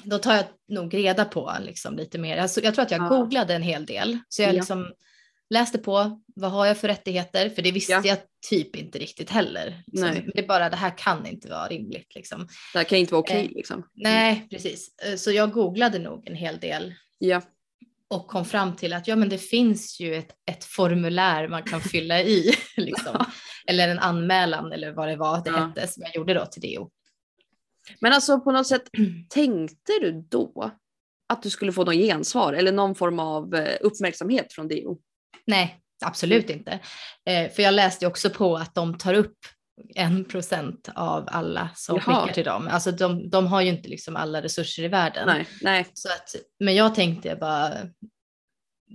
då 0.04 0.18
tar 0.18 0.36
jag 0.36 0.46
nog 0.70 0.94
reda 0.94 1.26
på 1.26 1.54
liksom, 1.62 1.96
lite 1.98 2.18
mer. 2.18 2.38
Alltså, 2.38 2.62
jag 2.62 2.74
tror 2.76 2.84
att 2.86 2.92
jag 2.92 3.02
Ja. 3.02 3.08
googlade 3.08 3.54
en 3.56 3.62
hel 3.62 3.86
del, 3.86 4.20
så 4.30 4.42
jag 4.42 4.50
Ja. 4.50 4.54
liksom 4.54 4.92
läste 5.50 5.78
på 5.78 6.22
vad 6.36 6.52
har 6.52 6.66
jag 6.66 6.78
för 6.78 6.88
rättigheter, 6.88 7.50
för 7.50 7.62
det 7.62 7.72
visste 7.72 7.92
Ja. 7.94 8.02
jag 8.06 8.18
typ 8.50 8.76
inte 8.76 9.00
riktigt 9.00 9.30
heller. 9.30 9.84
Liksom. 9.88 10.10
Nej. 10.10 10.22
Men 10.22 10.32
det 10.36 10.40
är 10.42 10.48
bara 10.48 10.70
det 10.70 10.76
här 10.76 10.98
kan 10.98 11.26
inte 11.26 11.50
vara 11.50 11.68
rimligt. 11.68 12.16
Liksom. 12.16 12.48
Det 12.74 12.80
här 12.80 12.84
kan 12.86 12.98
inte 12.98 13.14
vara 13.14 13.20
okej 13.20 13.46
Eh, 13.46 13.52
liksom. 13.52 13.84
Nej, 13.94 14.48
precis. 14.50 14.96
Eh, 15.06 15.16
Så 15.16 15.32
jag 15.32 15.52
googlade 15.52 16.00
nog 16.00 16.28
en 16.28 16.36
hel 16.36 16.60
del 16.60 16.94
Ja. 17.20 17.42
och 18.08 18.28
kom 18.28 18.46
fram 18.46 18.76
till 18.76 18.94
att 18.94 19.08
ja, 19.08 19.16
men 19.16 19.30
det 19.30 19.38
finns 19.38 20.00
ju 20.00 20.16
ett, 20.16 20.32
ett 20.52 20.64
formulär 20.66 21.48
man 21.48 21.64
kan 21.64 21.82
fylla 21.82 22.22
i, 22.22 22.54
liksom. 22.78 23.26
eller 23.68 23.88
en 23.90 24.00
anmälan 24.00 24.72
eller 24.72 24.92
vad 24.92 25.08
det 25.08 25.16
var 25.16 25.44
det 25.44 25.50
Ja. 25.50 25.66
hette 25.66 25.88
som 25.88 26.04
jag 26.04 26.16
gjorde 26.16 26.34
då 26.34 26.46
till 26.46 26.62
DO. 26.62 26.90
Men 28.02 28.14
alltså 28.14 28.40
på 28.40 28.52
något 28.52 28.68
sätt, 28.68 28.84
tänkte 29.30 29.92
du 30.02 30.26
då 30.30 30.72
att 31.30 31.44
du 31.44 31.50
skulle 31.50 31.72
få 31.72 31.84
någon 31.84 31.98
gensvar 31.98 32.54
eller 32.54 32.72
någon 32.72 32.96
form 32.96 33.20
av 33.20 33.56
eh, 33.56 33.78
uppmärksamhet 33.82 34.54
från 34.54 34.68
DO? 34.68 34.98
Nej, 35.48 35.80
absolut 36.06 36.50
inte. 36.50 36.80
Eh, 37.30 37.52
för 37.52 37.64
jag 37.64 37.74
läste 37.74 38.08
också 38.08 38.30
på 38.30 38.58
att 38.58 38.76
de 38.76 38.98
tar 38.98 39.14
upp 39.14 39.38
en 39.96 40.26
procent 40.26 40.90
av 40.96 41.30
alla 41.32 41.70
som 41.76 41.96
Jaha. 42.06 42.22
skickar 42.22 42.34
till 42.34 42.44
dem. 42.44 42.68
Alltså 42.68 42.92
de, 42.92 43.30
de 43.30 43.48
har 43.48 43.62
ju 43.62 43.70
inte 43.70 43.90
liksom 43.90 44.16
alla 44.16 44.42
resurser 44.42 44.84
i 44.84 44.88
världen. 44.88 45.28
Nej, 45.28 45.48
nej. 45.62 45.86
Så 45.94 46.08
att, 46.10 46.36
men 46.60 46.76
jag 46.76 46.96
tänkte 46.96 47.36
bara, 47.36 47.74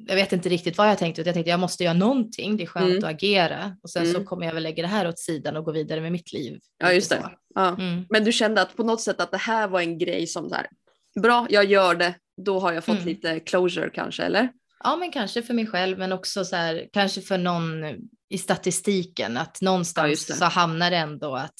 jag 0.06 0.14
vet 0.16 0.32
inte 0.32 0.48
riktigt 0.48 0.78
vad 0.78 0.88
jag 0.90 0.98
tänkte, 0.98 1.20
utan 1.20 1.28
jag 1.28 1.34
tänkte 1.34 1.50
jag 1.50 1.60
måste 1.60 1.84
göra 1.84 1.94
någonting, 1.94 2.56
det 2.56 2.62
är 2.62 2.66
skönt 2.66 2.86
Mm. 2.90 2.98
att 2.98 3.10
agera 3.10 3.76
och 3.82 3.90
sen 3.90 4.04
så 4.06 4.10
Mm. 4.14 4.24
kommer 4.26 4.46
jag 4.46 4.54
väl 4.54 4.62
lägga 4.62 4.82
det 4.82 4.88
här 4.88 5.08
åt 5.08 5.18
sidan 5.18 5.56
och 5.56 5.64
gå 5.64 5.72
vidare 5.72 6.00
med 6.00 6.12
mitt 6.12 6.32
liv. 6.32 6.60
Ja, 6.78 6.92
just 6.92 7.10
det. 7.10 7.16
så. 7.16 7.30
Ja. 7.54 7.68
Mm. 7.68 8.04
Men 8.10 8.24
du 8.24 8.32
kände 8.32 8.62
att 8.62 8.76
på 8.76 8.82
något 8.84 9.00
sätt 9.00 9.20
att 9.20 9.30
det 9.30 9.36
här 9.38 9.68
var 9.68 9.80
en 9.80 9.98
grej 9.98 10.26
som 10.26 10.48
så 10.48 10.54
här, 10.54 10.66
bra, 11.22 11.46
jag 11.50 11.64
gör 11.64 11.94
det, 11.94 12.14
då 12.44 12.58
har 12.60 12.72
jag 12.72 12.84
fått 12.84 12.94
Mm. 12.96 13.06
lite 13.08 13.40
closure 13.40 13.90
kanske, 13.94 14.22
eller? 14.22 14.48
Ja, 14.84 14.96
men 14.96 15.12
kanske 15.12 15.42
för 15.42 15.54
mig 15.54 15.66
själv, 15.66 15.98
men 15.98 16.12
också 16.12 16.44
så 16.44 16.56
här, 16.56 16.88
kanske 16.92 17.20
för 17.20 17.38
någon 17.38 17.84
i 18.28 18.38
statistiken, 18.38 19.36
att 19.36 19.58
Ja, 19.60 19.64
någonstans 19.64 20.26
det. 20.26 20.32
så 20.34 20.44
hamnar 20.44 20.90
det 20.90 20.96
ändå 20.96 21.34
att 21.36 21.54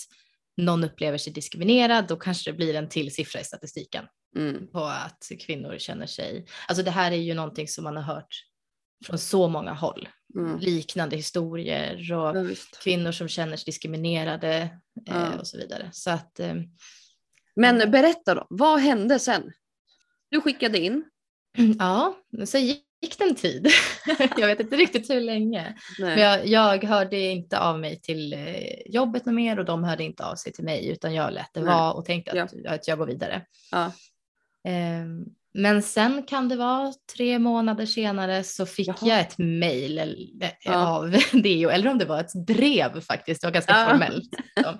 någon 0.57 0.85
upplever 0.85 1.19
sig 1.19 1.33
diskriminerad, 1.33 2.07
då 2.09 2.17
kanske 2.17 2.50
det 2.50 2.57
blir 2.57 2.75
en 2.75 2.88
till 2.88 3.14
siffra 3.14 3.41
i 3.41 3.45
statistiken 3.45 4.05
Mm. 4.37 4.67
på 4.73 4.85
att 4.85 5.33
kvinnor 5.41 5.79
känner 5.79 6.07
sig, 6.07 6.47
alltså 6.69 6.85
det 6.85 6.91
här 6.91 7.12
är 7.12 7.17
ju 7.17 7.35
någonting 7.35 7.69
som 7.69 7.85
man 7.85 7.97
har 7.97 8.03
hört 8.03 8.45
från 9.07 9.19
så 9.19 9.49
många 9.49 9.73
håll, 9.73 10.09
Mm. 10.37 10.59
liknande 10.59 11.17
historier 11.17 12.12
och 12.12 12.37
Ja, 12.37 12.55
kvinnor 12.83 13.12
som 13.12 13.29
känner 13.29 13.57
sig 13.57 13.64
diskriminerade 13.64 14.57
eh, 15.09 15.17
Ja. 15.17 15.38
och 15.38 15.47
så 15.47 15.59
vidare. 15.59 15.91
Så 15.93 16.11
att 16.11 16.41
eh, 16.41 16.55
Men 17.57 17.91
berätta 17.91 18.35
då, 18.35 18.47
vad 18.50 18.81
hände 18.81 19.19
sen? 19.19 19.53
Du 20.31 20.41
skickade 20.41 20.79
in. 20.79 21.05
Ja, 21.79 22.17
så 22.47 22.59
gick 22.59 23.19
det 23.19 23.25
en 23.25 23.35
tid. 23.35 23.69
jag 24.37 24.47
vet 24.47 24.61
inte 24.61 24.76
riktigt 24.76 25.11
hur 25.11 25.21
länge. 25.21 25.76
Men 25.99 26.19
jag, 26.19 26.47
jag, 26.47 26.85
hörde 26.85 27.19
inte 27.19 27.59
av 27.59 27.81
mig 27.81 28.00
till 28.00 28.33
eh, 28.33 28.93
jobbet 28.93 29.26
mer 29.26 29.59
och 29.59 29.64
de 29.64 29.85
hörde 29.85 30.05
inte 30.05 30.25
av 30.25 30.35
sig 30.35 30.53
till 30.53 30.64
mig 30.64 30.88
utan 30.88 31.14
jag 31.14 31.33
lät 31.33 31.55
det 31.55 31.61
vara 31.61 31.93
och 31.93 32.05
tänkte 32.05 32.43
att, 32.43 32.53
ja. 32.53 32.71
att 32.75 32.88
jag 32.88 32.99
går 32.99 33.07
vidare. 33.07 33.47
Ja. 33.71 33.93
Um, 34.68 35.35
men 35.56 35.83
sen 35.83 36.23
kan 36.23 36.49
det 36.49 36.56
vara 36.56 36.92
tre 37.16 37.38
månader 37.38 37.87
senare 37.87 38.44
så 38.44 38.66
fick 38.66 38.88
Jaha. 38.88 38.97
jag 39.02 39.21
ett 39.21 39.38
mejl 39.38 39.99
eh, 40.42 40.50
ja. 40.64 40.87
av 40.87 41.11
Deo, 41.42 41.71
eller 41.71 41.90
om 41.90 41.99
det 41.99 42.04
var 42.04 42.21
ett 42.21 42.47
brev 42.47 43.00
faktiskt, 43.00 43.40
det 43.40 43.47
var 43.47 43.52
ganska 43.52 43.73
ja. 43.73 43.88
formellt. 43.88 44.30
De, 44.54 44.78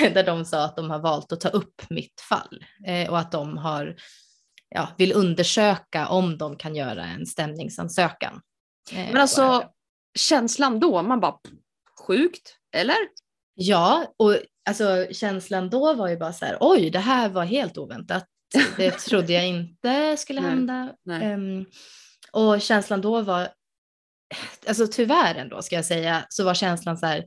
där 0.14 0.24
de 0.26 0.44
sa 0.44 0.64
att 0.64 0.76
de 0.76 0.90
har 0.90 0.98
valt 0.98 1.32
att 1.32 1.40
ta 1.40 1.48
upp 1.48 1.82
mitt 1.90 2.20
fall 2.20 2.64
eh, 2.86 3.10
och 3.10 3.18
att 3.18 3.32
de 3.32 3.58
har, 3.58 3.96
ja, 4.68 4.88
vill 4.98 5.12
undersöka 5.12 6.08
om 6.08 6.38
de 6.38 6.56
kan 6.56 6.76
göra 6.76 7.04
en 7.04 7.26
stämningsansökan. 7.26 8.40
Eh, 8.92 9.12
men 9.12 9.16
alltså 9.16 9.64
känslan 10.18 10.80
då, 10.80 11.02
man 11.02 11.20
bara 11.20 11.38
sjukt, 12.06 12.56
eller? 12.76 12.96
Ja, 13.54 14.14
och 14.16 14.38
alltså 14.68 15.06
känslan 15.10 15.70
då 15.70 15.94
var 15.94 16.08
ju 16.08 16.16
bara 16.16 16.32
så 16.32 16.44
här, 16.44 16.56
oj, 16.60 16.90
det 16.90 16.98
här 16.98 17.28
var 17.28 17.44
helt 17.44 17.78
oväntat. 17.78 18.26
Det 18.76 18.90
trodde 18.90 19.32
jag 19.32 19.46
inte 19.48 20.16
skulle 20.16 20.40
Nej. 20.40 20.50
hända. 20.50 20.94
Nej. 21.04 21.34
Um, 21.34 21.66
och 22.32 22.60
känslan 22.60 23.00
då 23.00 23.22
var, 23.22 23.48
alltså 24.68 24.86
tyvärr 24.86 25.34
ändå 25.34 25.62
ska 25.62 25.76
jag 25.76 25.84
säga, 25.84 26.26
så 26.28 26.44
var 26.44 26.54
känslan 26.54 26.96
så 26.96 27.06
här, 27.06 27.24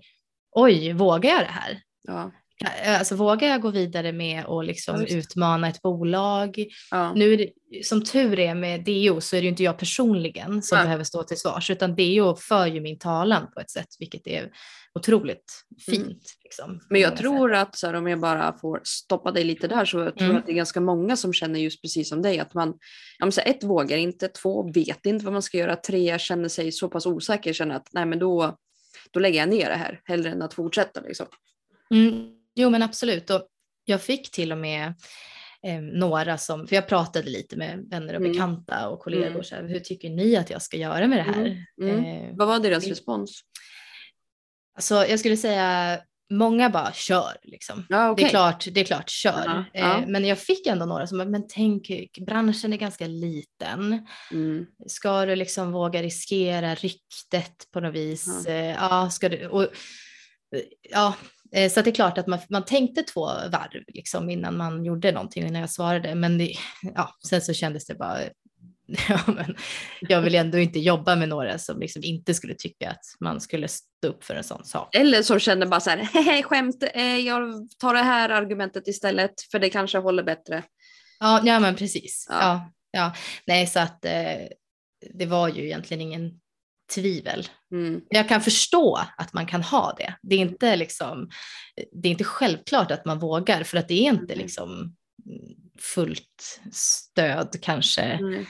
oj, 0.52 0.94
vågar 0.94 1.30
jag 1.30 1.42
det 1.42 1.52
här? 1.52 1.82
Ja. 2.08 2.32
Alltså 2.86 3.16
vågar 3.16 3.48
jag 3.48 3.62
gå 3.62 3.70
vidare 3.70 4.12
med 4.12 4.46
och 4.46 4.64
liksom 4.64 5.06
ja, 5.08 5.18
utmana 5.18 5.68
ett 5.68 5.82
bolag? 5.82 6.66
Ja. 6.92 7.14
Nu 7.14 7.36
det, 7.36 7.50
som 7.84 8.04
tur 8.04 8.40
är 8.40 8.56
med 8.56 8.84
DO 8.84 9.22
så 9.22 9.36
är 9.36 9.42
det 9.42 9.44
ju 9.44 9.50
inte 9.50 9.64
jag 9.64 9.78
personligen 9.78 10.62
som 10.62 10.78
ja. 10.78 10.84
behöver 10.84 11.04
stå 11.04 11.24
till 11.24 11.38
svars 11.38 11.70
utan 11.70 11.96
DO 11.96 12.36
för 12.36 12.68
ju 12.68 12.82
min 12.82 13.00
talan 13.00 13.48
på 13.54 13.60
ett 13.60 13.72
sätt 13.72 13.88
vilket 14.00 14.28
är 14.28 14.52
otroligt 14.96 15.66
mm. 15.72 15.80
fint. 15.86 16.08
Mm. 16.08 16.20
Liksom, 16.44 16.80
Men 16.90 17.02
jag 17.02 17.18
tror 17.18 17.50
sätt. 17.50 17.58
att 17.58 17.78
så 17.78 17.88
här, 17.88 17.94
om 17.94 18.08
jag 18.08 18.20
bara 18.20 18.58
får 18.58 18.82
stoppa 18.84 19.32
dig 19.32 19.44
lite 19.44 19.68
där 19.68 19.86
så 19.86 20.00
jag 20.00 20.18
tror 20.18 20.30
mm. 20.30 20.38
att 20.38 20.46
det 20.46 20.52
är 20.52 20.56
ganska 20.56 20.82
många 20.82 21.16
som 21.16 21.34
känner 21.34 21.60
just 21.60 21.82
precis 21.82 22.10
som 22.10 22.22
dig 22.22 22.40
att 22.40 22.54
man 22.54 22.74
ja, 23.20 23.32
så 23.32 23.42
ett 23.42 23.64
vågar 23.64 23.98
inte, 23.98 24.28
två 24.28 24.72
vet 24.72 25.06
inte 25.06 25.26
vad 25.26 25.34
man 25.34 25.42
ska 25.42 25.58
göra, 25.58 25.76
tre 25.76 26.20
känner 26.20 26.50
sig 26.50 26.72
så 26.72 26.90
pass 26.90 27.06
osäker 27.06 27.54
känner 27.54 27.76
att 27.76 27.88
nej 27.92 28.06
men 28.06 28.20
då, 28.20 28.58
då 29.12 29.20
lägger 29.20 29.40
jag 29.40 29.50
ner 29.50 29.70
det 29.70 29.76
här 29.76 30.02
hellre 30.04 30.30
än 30.30 30.42
att 30.42 30.54
fortsätta 30.54 31.02
liksom. 31.02 31.26
Mm. 31.92 32.37
Jo 32.58 32.70
men 32.70 32.84
absolut 32.84 33.30
och 33.30 33.48
jag 33.86 34.02
fick 34.02 34.32
till 34.32 34.52
och 34.52 34.58
med 34.58 34.94
eh, 35.64 35.82
några 35.82 36.38
som, 36.38 36.68
för 36.68 36.76
jag 36.76 36.88
pratade 36.88 37.30
lite 37.30 37.58
med 37.58 37.86
vänner 37.90 38.14
och 38.14 38.20
mm. 38.22 38.32
bekanta 38.32 38.90
och 38.90 39.00
kollegor, 39.00 39.28
mm. 39.28 39.44
så 39.44 39.56
här, 39.56 39.64
hur 39.64 39.80
tycker 39.80 40.10
ni 40.10 40.36
att 40.36 40.50
jag 40.50 40.62
ska 40.62 40.78
göra 40.78 41.08
med 41.08 41.18
det 41.18 41.24
här? 41.24 41.66
Mm. 41.82 41.96
mm. 41.96 42.06
Eh, 42.06 42.36
Vad 42.36 42.48
var 42.48 42.60
deras 42.60 42.88
respons? 42.88 43.42
Alltså 44.76 44.96
jag 44.96 45.20
skulle 45.20 45.38
säga 45.38 46.00
många 46.30 46.70
bara 46.70 46.94
kör 46.94 47.38
liksom. 47.44 47.86
Ja, 47.90 48.12
okay. 48.12 48.24
det, 48.24 48.28
är 48.28 48.30
klart, 48.30 48.68
det 48.72 48.80
är 48.82 48.86
klart, 48.86 49.10
kör. 49.10 49.44
Ja, 49.46 49.66
ja. 49.74 50.00
Eh, 50.00 50.08
men 50.08 50.26
jag 50.26 50.40
fick 50.40 50.68
ändå 50.68 50.86
några 50.86 51.08
som, 51.08 51.18
men 51.18 51.48
tänk, 51.48 51.90
branschen 52.26 52.74
är 52.74 52.78
ganska 52.78 53.08
liten. 53.08 54.08
Mm. 54.32 54.66
Ska 54.88 55.26
du 55.26 55.36
liksom 55.36 55.72
våga 55.72 56.04
riskera 56.04 56.76
ryktet 56.76 57.72
på 57.72 57.80
något 57.80 57.96
vis? 57.96 58.46
Ja, 58.48 58.54
eh, 58.54 58.76
ja 58.76 59.10
ska 59.10 59.30
du, 59.30 59.48
och, 59.48 59.68
ja, 60.90 61.14
Eh, 61.36 61.37
så 61.70 61.82
det 61.82 61.90
är 61.90 61.96
klart 61.96 62.18
att 62.18 62.28
man, 62.28 62.40
man 62.50 62.66
tänkte 62.66 63.04
två 63.04 63.26
varv 63.26 63.84
liksom 63.88 64.30
innan 64.30 64.58
man 64.58 64.86
gjorde 64.86 65.12
någonting, 65.12 65.48
innan 65.48 65.62
jag 65.62 65.70
svarade. 65.70 66.16
Men 66.16 66.38
det, 66.38 66.54
ja, 66.96 67.10
sen 67.28 67.42
så 67.42 67.54
kändes 67.54 67.86
det 67.86 67.96
bara, 67.96 68.20
ja, 69.10 69.20
men 69.28 69.56
jag 70.02 70.22
vill 70.22 70.36
ändå 70.36 70.58
inte 70.58 70.80
jobba 70.80 71.16
med 71.16 71.30
några 71.30 71.58
som 71.58 71.80
liksom 71.80 72.04
inte 72.04 72.34
skulle 72.34 72.56
tycka 72.56 72.90
att 72.90 73.04
man 73.20 73.42
skulle 73.42 73.68
stå 73.68 74.08
upp 74.08 74.24
för 74.24 74.36
en 74.36 74.44
sån 74.44 74.66
sak. 74.66 74.96
Eller 74.96 75.22
som 75.22 75.40
känner 75.40 75.66
bara 75.66 75.80
så 75.80 75.90
här, 75.90 75.98
hehe 76.14 76.44
skämt, 76.44 76.84
eh, 76.94 77.18
jag 77.18 77.70
tar 77.80 77.94
det 77.94 78.04
här 78.04 78.30
argumentet 78.30 78.88
istället 78.88 79.34
för 79.52 79.60
det 79.60 79.70
kanske 79.70 79.98
håller 79.98 80.24
bättre. 80.24 80.64
Ja, 81.20 81.42
ja 81.46 81.60
men 81.60 81.76
precis. 81.76 82.28
Ja. 82.30 82.36
ja, 82.42 82.72
ja. 82.92 83.14
Nej, 83.48 83.68
så 83.68 83.80
att 83.80 84.06
eh, 84.06 84.48
det 85.14 85.26
var 85.26 85.48
ju 85.48 85.66
egentligen 85.66 86.02
ingen 86.02 86.40
tvivel. 86.96 87.48
Mm. 87.72 88.02
Jag 88.10 88.30
kan 88.30 88.42
förstå 88.42 89.00
att 89.18 89.34
man 89.34 89.46
kan 89.46 89.64
ha 89.64 89.96
det. 89.98 90.16
Det 90.22 90.36
är 90.36 90.40
inte, 90.40 90.76
liksom, 90.76 91.30
det 91.92 92.08
är 92.08 92.12
inte 92.12 92.24
självklart 92.24 92.92
att 92.92 93.06
man 93.06 93.20
vågar 93.20 93.64
för 93.64 93.78
att 93.78 93.88
det 93.88 93.94
är 93.94 94.14
inte 94.14 94.36
liksom 94.36 94.96
fullt 95.80 96.62
stöd 96.72 97.56
kanske. 97.62 98.02
Mm. 98.02 98.46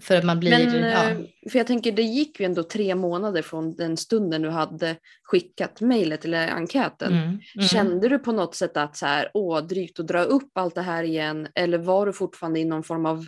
För 0.00 0.16
att 0.16 0.24
man 0.24 0.40
blir, 0.40 0.50
Men, 0.50 0.90
ja. 0.90 1.10
Eh, 1.10 1.16
för 1.50 1.58
jag 1.58 1.66
tänker 1.66 1.92
det 1.92 2.02
gick 2.02 2.40
ju 2.40 2.46
ändå 2.46 2.62
tre 2.62 2.94
månader 2.94 3.42
från 3.42 3.76
den 3.76 3.96
stunden 3.96 4.42
du 4.42 4.50
hade 4.50 4.96
skickat 5.22 5.80
mejlet 5.80 6.24
eller 6.24 6.48
enkäten. 6.48 7.12
Mm, 7.12 7.28
mm. 7.28 7.68
Kände 7.68 8.08
du 8.08 8.18
på 8.18 8.32
något 8.32 8.54
sätt 8.54 8.76
att 8.76 8.96
så 8.96 9.06
här, 9.06 9.30
åh, 9.34 9.60
drygt 9.60 10.00
att 10.00 10.06
dra 10.06 10.22
upp 10.22 10.50
allt 10.54 10.74
det 10.74 10.82
här 10.82 11.02
igen 11.02 11.48
eller 11.54 11.78
var 11.78 12.06
du 12.06 12.12
fortfarande 12.12 12.60
i 12.60 12.64
någon 12.64 12.84
form 12.84 13.06
av 13.06 13.26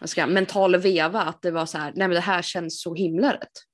vad 0.00 0.10
ska 0.10 0.20
jag, 0.20 0.30
mental 0.30 0.76
veva 0.76 1.22
att 1.22 1.42
det 1.42 1.50
var 1.50 1.66
så 1.66 1.78
här, 1.78 1.92
nej 1.96 2.08
men 2.08 2.14
det 2.14 2.20
här 2.20 2.42
känns 2.42 2.82
så 2.82 2.94
himla 2.94 3.32
rätt? 3.34 3.67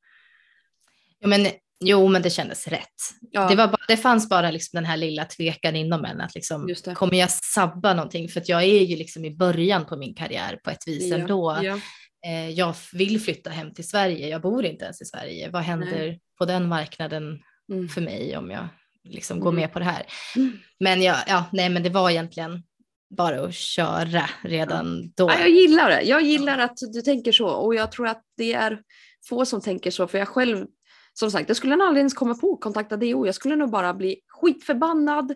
Ja, 1.25 1.29
men, 1.29 1.47
jo, 1.85 2.09
men 2.09 2.23
det 2.23 2.31
kändes 2.31 2.69
rätt. 2.69 2.89
Ja. 3.31 3.49
Det, 3.49 3.57
var 3.57 3.67
bara, 3.67 3.85
det 3.89 3.97
fanns 3.97 4.29
bara 4.29 4.51
liksom 4.51 4.77
den 4.77 4.85
här 4.85 4.97
lilla 4.97 5.25
tvekan 5.25 5.77
inom 5.77 6.05
en 6.05 6.21
att 6.21 6.35
liksom, 6.35 6.75
kommer 6.95 7.17
jag 7.17 7.31
sabba 7.31 7.95
någonting? 7.95 8.29
För 8.29 8.43
jag 8.47 8.63
är 8.63 8.83
ju 8.83 8.97
liksom 8.97 9.25
i 9.25 9.37
början 9.37 9.87
på 9.87 9.97
min 9.97 10.15
karriär 10.15 10.61
på 10.65 10.71
ett 10.71 10.89
vis 10.89 11.11
ja. 11.11 11.17
ändå. 11.17 11.59
Ja. 11.63 11.79
Eh, 12.27 12.51
jag 12.51 12.75
vill 12.93 13.21
flytta 13.21 13.51
hem 13.51 13.75
till 13.75 13.89
Sverige, 13.89 14.29
jag 14.29 14.43
bor 14.43 14.65
inte 14.65 14.85
ens 14.85 15.03
i 15.03 15.05
Sverige. 15.05 15.51
Vad 15.51 15.63
händer 15.63 15.99
Nej. 15.99 16.21
på 16.39 16.45
den 16.45 16.69
marknaden 16.69 17.41
mm. 17.73 17.89
för 17.89 18.01
mig 18.01 18.37
om 18.37 18.51
jag 18.51 18.69
liksom 19.05 19.37
mm. 19.37 19.45
går 19.45 19.53
med 19.53 19.73
på 19.73 19.79
det 19.79 19.85
här? 19.85 20.07
Mm. 20.37 20.59
Men, 20.81 21.03
jag, 21.03 21.17
ja, 21.27 21.45
nej, 21.53 21.69
men 21.69 21.83
det 21.83 21.91
var 21.91 22.11
egentligen 22.11 22.63
bara 23.17 23.45
att 23.45 23.55
köra 23.55 24.31
redan 24.43 25.13
då. 25.17 25.31
Ja, 25.31 25.39
jag 25.39 25.51
gillar 25.51 25.91
det. 25.91 26.03
Jag 26.03 26.23
gillar 26.23 26.59
att 26.59 26.79
du 26.93 27.03
tänker 27.03 27.33
så 27.33 27.49
och 27.49 27.75
jag 27.75 27.93
tror 27.93 28.07
att 28.07 28.23
det 28.37 28.53
är 28.53 28.81
få 29.29 29.47
som 29.47 29.61
tänker 29.61 29.91
så 29.91 30.09
för 30.09 30.19
jag 30.19 30.29
själv 30.29 30.67
som 31.15 31.31
sagt, 31.31 31.49
jag 31.49 31.57
skulle 31.57 31.75
aldrig 31.75 31.99
ens 31.99 32.15
komma 32.15 32.35
på 32.35 32.53
att 32.53 32.61
kontakta 32.61 32.97
DO. 32.97 33.27
Jag 33.27 33.35
skulle 33.35 33.57
nog 33.57 33.71
bara 33.71 33.95
bli 33.95 34.17
skitförbannad 34.29 35.35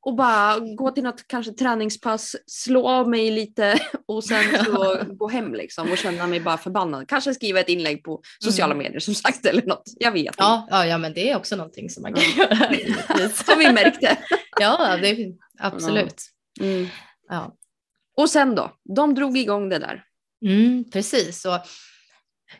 och 0.00 0.14
bara 0.14 0.58
gå 0.58 0.90
till 0.90 1.02
något 1.02 1.26
kanske 1.26 1.52
träningspass, 1.52 2.36
slå 2.46 2.88
av 2.88 3.08
mig 3.08 3.30
lite 3.30 3.78
och 4.06 4.24
sen 4.24 4.64
så 4.64 4.98
gå 5.06 5.28
hem 5.28 5.54
liksom 5.54 5.90
och 5.90 5.98
känna 5.98 6.26
mig 6.26 6.40
bara 6.40 6.58
förbannad. 6.58 7.08
Kanske 7.08 7.34
skriva 7.34 7.60
ett 7.60 7.68
inlägg 7.68 8.04
på 8.04 8.20
sociala 8.38 8.74
mm. 8.74 8.84
medier 8.84 9.00
som 9.00 9.14
sagt 9.14 9.46
eller 9.46 9.62
något. 9.62 9.84
Jag 9.96 10.12
vet 10.12 10.34
ja, 10.38 10.62
inte. 10.62 10.88
Ja, 10.88 10.98
men 10.98 11.14
det 11.14 11.30
är 11.30 11.36
också 11.36 11.56
någonting 11.56 11.90
som 11.90 12.02
man 12.02 12.14
kan 12.14 12.24
göra. 12.36 13.28
som 13.28 13.58
vi 13.58 13.72
märkte. 13.72 14.16
ja, 14.60 14.96
det 15.02 15.36
absolut. 15.58 16.22
Mm. 16.60 16.86
Ja. 17.28 17.54
Och 18.16 18.30
sen 18.30 18.54
då? 18.54 18.72
De 18.96 19.14
drog 19.14 19.38
igång 19.38 19.68
det 19.68 19.78
där. 19.78 20.04
Mm, 20.46 20.90
precis. 20.90 21.44
Och 21.44 21.58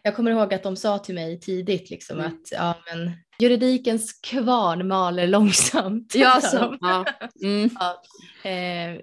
jag 0.03 0.17
kommer 0.17 0.31
ihåg 0.31 0.55
att 0.55 0.63
de 0.63 0.77
sa 0.77 0.99
till 0.99 1.15
mig 1.15 1.41
tidigt 1.41 1.91
liksom 1.91 2.19
mm. 2.19 2.33
att 2.33 2.53
ja, 2.53 2.79
men, 2.91 3.13
juridikens 3.39 4.13
kvarn 4.13 4.89
maler 4.89 5.27
långsamt. 5.27 6.15
Ja, 6.15 6.41
så. 6.41 6.77
Ja. 6.81 7.05
Mm. 7.43 7.71
ja. 7.81 8.03
Eh, 8.51 9.01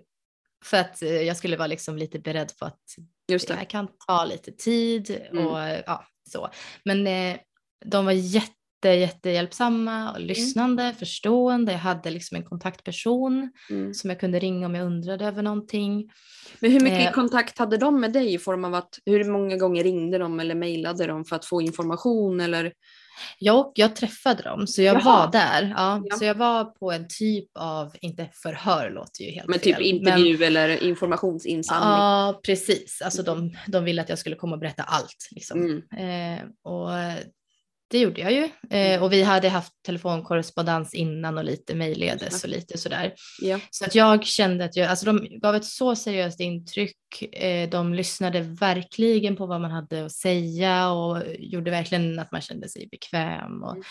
för 0.66 0.78
att 0.78 1.02
eh, 1.02 1.22
jag 1.22 1.38
skulle 1.38 1.58
vara 1.58 1.68
liksom 1.68 1.98
lite 1.98 2.20
beredd 2.20 2.58
på 2.58 2.66
att 2.66 2.82
Just 3.28 3.48
det. 3.48 3.54
det 3.54 3.58
här 3.58 3.66
kan 3.66 3.88
ta 4.08 4.26
lite 4.26 4.52
tid 4.52 5.22
mm. 5.32 5.48
och 5.48 5.60
ja, 5.86 6.06
så. 6.32 6.50
Men 6.86 7.08
eh, 7.08 7.38
de 7.86 8.06
var 8.06 8.12
jätte 8.12 8.52
jätte, 8.94 9.16
jättehjälpsamma 9.16 10.10
och 10.10 10.16
mm. 10.16 10.28
lyssnande, 10.28 10.84
mm. 10.84 10.96
förstående. 10.96 11.72
Jag 11.72 11.80
hade 11.80 12.10
liksom 12.10 12.38
en 12.38 12.44
kontaktperson 12.44 13.52
mm. 13.70 13.94
som 13.94 14.10
jag 14.10 14.20
kunde 14.20 14.40
ringa 14.40 14.66
om 14.66 14.76
jag 14.76 14.86
undrade 14.86 15.26
över 15.26 15.44
någonting. 15.44 16.12
Men 16.60 16.72
hur 16.72 16.80
mycket 16.80 17.08
eh, 17.08 17.12
kontakt 17.12 17.60
hade 17.60 17.78
de 17.78 18.02
med 18.02 18.14
dig 18.14 18.34
i 18.34 18.38
form 18.38 18.66
av 18.66 18.74
att 18.74 19.00
hur 19.06 19.24
många 19.24 19.58
gånger 19.58 19.84
ringde 19.84 20.18
de 20.18 20.40
eller 20.40 20.56
mejlade 20.56 21.08
de 21.08 21.26
för 21.26 21.36
att 21.36 21.46
få 21.46 21.62
information 21.62 22.40
eller? 22.40 22.74
Jag, 23.40 23.72
jag 23.76 23.96
träffade 23.96 24.44
dem 24.44 24.68
så 24.68 24.82
jag 24.82 24.96
Jaha. 24.96 25.04
var 25.04 25.32
där. 25.32 25.74
Ja, 25.78 26.02
ja, 26.06 26.16
Så 26.16 26.26
jag 26.26 26.36
var 26.36 26.66
på 26.66 26.92
en 26.92 27.08
typ 27.08 27.50
av, 27.54 27.96
inte 28.02 28.30
förhör 28.34 28.90
låter 28.90 29.24
ju 29.24 29.32
helt 29.32 29.48
Men 29.48 29.60
typ 29.60 29.76
fel, 29.76 29.86
intervju 29.86 30.38
men, 30.38 30.48
eller 30.48 30.84
informationsinsamling? 30.84 31.90
Ja 31.90 32.40
precis, 32.46 33.02
alltså 33.02 33.24
de, 33.24 33.58
de 33.68 33.84
ville 33.84 34.02
att 34.02 34.10
jag 34.10 34.20
skulle 34.20 34.36
komma 34.36 34.54
och 34.54 34.60
berätta 34.60 34.84
allt. 34.84 35.28
Liksom. 35.32 35.84
Mm. 36.00 36.38
Eh, 36.38 36.46
och 36.72 36.90
det 37.88 38.00
gjorde 38.00 38.22
jag 38.22 38.32
ju. 38.32 38.44
Eh, 38.44 38.50
mm. 38.70 39.04
och 39.04 39.12
vi 39.12 39.24
hade 39.24 39.50
haft 39.50 39.74
telefonkorrespondens 39.86 40.94
innan 40.94 41.38
och 41.38 41.44
lite 41.44 41.76
mejlledes 41.76 42.44
och 42.44 42.50
lite 42.50 42.78
sådär. 42.78 43.14
Ja. 43.42 43.60
Så 43.70 43.86
att 43.86 43.96
jag 43.96 44.26
kände 44.26 44.66
att 44.66 44.76
jag, 44.76 44.88
alltså 44.88 45.06
de 45.06 45.40
gav 45.40 45.56
ett 45.56 45.66
så 45.66 45.96
seriöst 45.96 46.40
intryck. 46.40 46.98
Eh, 47.32 47.70
de 47.70 47.94
lyssnade 47.94 48.42
verkligen 48.42 49.36
på 49.36 49.46
vad 49.46 49.62
man 49.62 49.72
hade 49.72 50.06
att 50.06 50.12
säga 50.12 50.90
och 50.90 51.24
gjorde 51.40 51.72
verkligen 51.72 52.20
att 52.20 52.32
man 52.32 52.42
kände 52.42 52.70
sig 52.70 52.88
bekväm. 52.92 53.64
Och, 53.64 53.72
mm. 53.72 53.84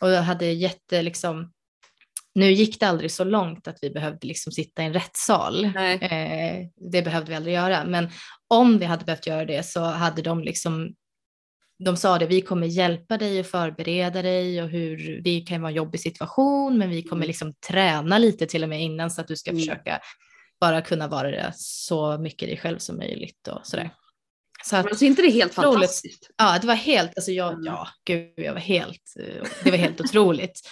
och 0.00 0.10
jag 0.10 0.22
hade 0.22 0.46
jätte 0.46 1.02
liksom, 1.02 1.52
Nu 2.34 2.52
gick 2.52 2.80
det 2.80 2.86
aldrig 2.86 3.10
så 3.10 3.24
långt 3.24 3.68
att 3.68 3.78
vi 3.82 3.90
behövde 3.90 4.26
liksom 4.26 4.52
sitta 4.52 4.82
i 4.82 4.86
en 4.86 4.92
rättssal. 4.92 5.64
Eh, 5.64 6.66
det 6.92 7.02
behövde 7.02 7.30
vi 7.30 7.36
aldrig 7.36 7.54
göra. 7.54 7.84
Men 7.84 8.10
om 8.48 8.78
vi 8.78 8.84
hade 8.84 9.04
behövt 9.04 9.26
göra 9.26 9.44
det 9.44 9.66
så 9.66 9.80
hade 9.80 10.22
de 10.22 10.42
liksom 10.42 10.94
de 11.84 11.96
sa 11.96 12.18
det, 12.18 12.26
vi 12.26 12.40
kommer 12.40 12.66
hjälpa 12.66 13.18
dig 13.18 13.40
och 13.40 13.46
förbereda 13.46 14.22
dig 14.22 14.62
och 14.62 14.68
hur 14.68 15.20
det 15.24 15.40
kan 15.40 15.60
vara 15.62 15.70
en 15.70 15.76
jobbig 15.76 16.00
situation, 16.00 16.78
men 16.78 16.90
vi 16.90 17.02
kommer 17.02 17.20
Mm. 17.22 17.26
liksom 17.28 17.54
träna 17.68 18.18
lite 18.18 18.46
till 18.46 18.62
och 18.62 18.68
med 18.68 18.82
innan 18.82 19.10
så 19.10 19.20
att 19.20 19.28
du 19.28 19.36
ska 19.36 19.50
Mm. 19.50 19.60
försöka 19.60 20.00
bara 20.60 20.82
kunna 20.82 21.08
vara 21.08 21.30
det 21.30 21.52
så 21.56 22.18
mycket 22.18 22.48
dig 22.48 22.56
själv 22.58 22.78
som 22.78 22.96
möjligt 22.96 23.48
och 23.48 23.60
sådär. 23.66 23.90
Så 24.64 24.76
att, 24.76 24.84
Men 24.84 24.96
så 24.96 25.04
är 25.04 25.06
inte 25.06 25.22
det 25.22 25.30
helt 25.30 25.58
Otroligt. 25.58 25.74
fantastiskt? 25.74 26.30
ja, 26.38 26.58
det 26.60 26.66
var 26.66 26.74
helt, 26.74 27.12
alltså 27.16 27.30
jag, 27.32 27.52
Mm. 27.52 27.64
ja, 27.64 27.88
gud, 28.04 28.32
jag 28.36 28.52
var 28.52 28.60
helt, 28.60 29.14
det 29.64 29.70
var 29.70 29.78
helt 29.78 30.00
otroligt. 30.00 30.60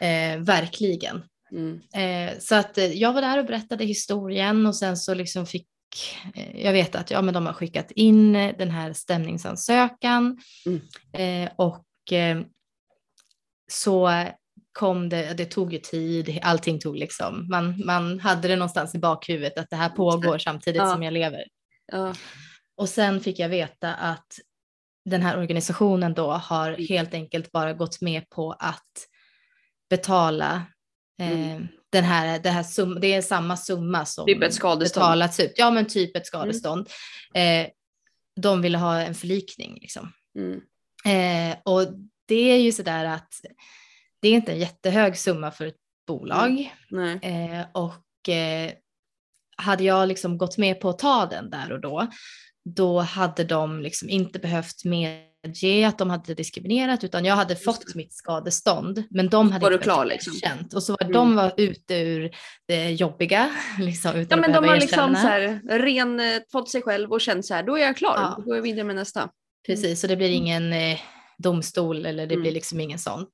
Eh, 0.00 0.38
verkligen. 0.40 1.22
Mm. 1.52 1.80
Eh, 1.94 2.38
så 2.38 2.54
att 2.54 2.78
eh, 2.78 2.84
jag 2.86 3.12
var 3.12 3.20
där 3.22 3.38
och 3.38 3.46
berättade 3.46 3.84
historien 3.84 4.66
och 4.66 4.76
sen 4.76 4.96
så 4.96 5.14
liksom 5.14 5.46
fick 5.46 5.66
jag 6.54 6.72
vet 6.72 6.94
att 6.94 7.10
ja, 7.10 7.22
men 7.22 7.34
de 7.34 7.46
har 7.46 7.52
skickat 7.52 7.90
in 7.90 8.36
eh, 8.36 8.56
den 8.58 8.70
här 8.70 8.92
stämningsansökan 8.92 10.38
Mm. 10.66 10.80
eh, 11.46 11.52
och 11.56 12.12
eh, 12.12 12.40
så 13.72 14.24
kom 14.72 15.08
det, 15.08 15.34
det 15.34 15.44
tog 15.44 15.72
ju 15.72 15.78
tid, 15.78 16.38
allting 16.42 16.80
tog 16.80 16.96
liksom, 16.96 17.48
man, 17.50 17.82
man 17.86 18.20
hade 18.20 18.48
det 18.48 18.56
någonstans 18.56 18.94
i 18.94 18.98
bakhuvudet 18.98 19.58
att 19.58 19.70
det 19.70 19.76
här 19.76 19.88
pågår 19.88 20.38
samtidigt 20.38 20.82
Ja. 20.82 20.92
som 20.92 21.02
jag 21.02 21.12
lever. 21.12 21.44
Ja. 21.92 22.14
Och 22.76 22.88
sen 22.88 23.20
fick 23.20 23.38
jag 23.38 23.48
veta 23.48 23.94
att 23.94 24.26
den 25.04 25.22
här 25.22 25.38
organisationen 25.38 26.14
då 26.14 26.30
har 26.30 26.68
Mm. 26.68 26.86
helt 26.88 27.14
enkelt 27.14 27.52
bara 27.52 27.72
gått 27.72 28.00
med 28.00 28.30
på 28.30 28.52
att 28.52 29.08
betala 29.90 30.54
eh, 30.54 30.62
Mm. 31.20 31.68
den 31.90 32.04
här, 32.04 32.38
det, 32.38 32.50
här 32.50 32.62
sum, 32.62 32.98
det 33.00 33.12
är 33.12 33.22
samma 33.22 33.56
summa 33.56 34.04
som 34.04 34.26
Typ 34.26 34.42
ett 34.42 34.54
skadestånd. 34.54 35.04
betalats 35.04 35.40
ut. 35.40 35.52
Ja, 35.56 35.70
men 35.70 35.86
typ 35.86 36.16
ett 36.16 36.26
skadestånd. 36.26 36.88
Eh, 37.34 37.66
de 38.40 38.62
ville 38.62 38.78
ha 38.78 39.00
en 39.00 39.14
förlikning 39.14 39.78
liksom. 39.80 40.12
Mm. 40.38 40.60
Eh, 41.04 41.58
och 41.64 41.86
det 42.28 42.50
är 42.52 42.58
ju 42.58 42.72
sådär 42.72 43.04
att 43.04 43.34
det 44.22 44.28
är 44.28 44.32
inte 44.32 44.52
en 44.52 44.58
jättehög 44.58 45.18
summa 45.18 45.50
för 45.50 45.66
ett 45.66 45.76
bolag. 46.06 46.72
Nej. 46.90 47.18
Eh, 47.22 47.66
och 47.72 48.28
eh, 48.28 48.72
hade 49.56 49.84
jag 49.84 50.08
liksom 50.08 50.38
gått 50.38 50.58
med 50.58 50.80
på 50.80 50.88
att 50.88 50.98
ta 50.98 51.26
den 51.26 51.50
där 51.50 51.72
och 51.72 51.80
då, 51.80 52.08
då 52.64 53.00
hade 53.00 53.44
de 53.44 53.80
liksom 53.80 54.08
inte 54.08 54.38
behövt 54.38 54.84
medge 55.46 55.88
att 55.88 55.98
de 55.98 56.10
hade 56.10 56.34
diskriminerat, 56.34 57.04
utan 57.04 57.24
jag 57.24 57.34
hade 57.36 57.56
fått 57.56 57.94
mitt 57.94 58.12
skadestånd. 58.14 59.02
Men 59.10 59.28
de 59.28 59.52
hade 59.52 59.64
Var 59.64 59.72
inte 59.72 59.84
klar, 59.84 60.04
liksom? 60.04 60.32
erkänt. 60.34 60.74
Och 60.74 60.82
så 60.82 60.92
var 60.92 61.00
Mm. 61.02 61.12
de 61.12 61.36
var 61.36 61.52
ute 61.56 61.94
ur 61.94 62.30
det 62.68 62.90
jobbiga, 62.90 63.50
liksom, 63.78 64.10
Ja 64.14 64.20
utan 64.22 64.40
men 64.40 64.50
att 64.50 64.62
de 64.62 64.68
har 64.68 64.76
liksom 64.76 65.14
så 65.14 65.20
här, 65.26 65.60
ren, 65.78 66.20
eh, 66.20 66.40
fått 66.52 66.70
sig 66.70 66.82
själv 66.82 67.12
och 67.12 67.20
känt 67.20 67.46
så 67.46 67.54
här, 67.54 67.62
då 67.62 67.76
är 67.78 67.82
jag 67.82 67.96
klar, 67.96 68.14
Ja. 68.16 68.34
då 68.38 68.42
går 68.42 68.56
jag 68.56 68.62
vidare 68.62 68.84
med 68.84 68.96
nästa. 68.96 69.30
Precis, 69.66 70.00
så 70.00 70.06
det 70.06 70.16
blir 70.16 70.30
ingen 70.30 70.72
eh, 70.72 70.98
domstol 71.38 72.06
eller 72.06 72.26
det 72.26 72.34
Mm. 72.34 72.42
blir 72.42 72.52
liksom 72.52 72.80
ingen 72.80 72.98
sånt. 72.98 73.30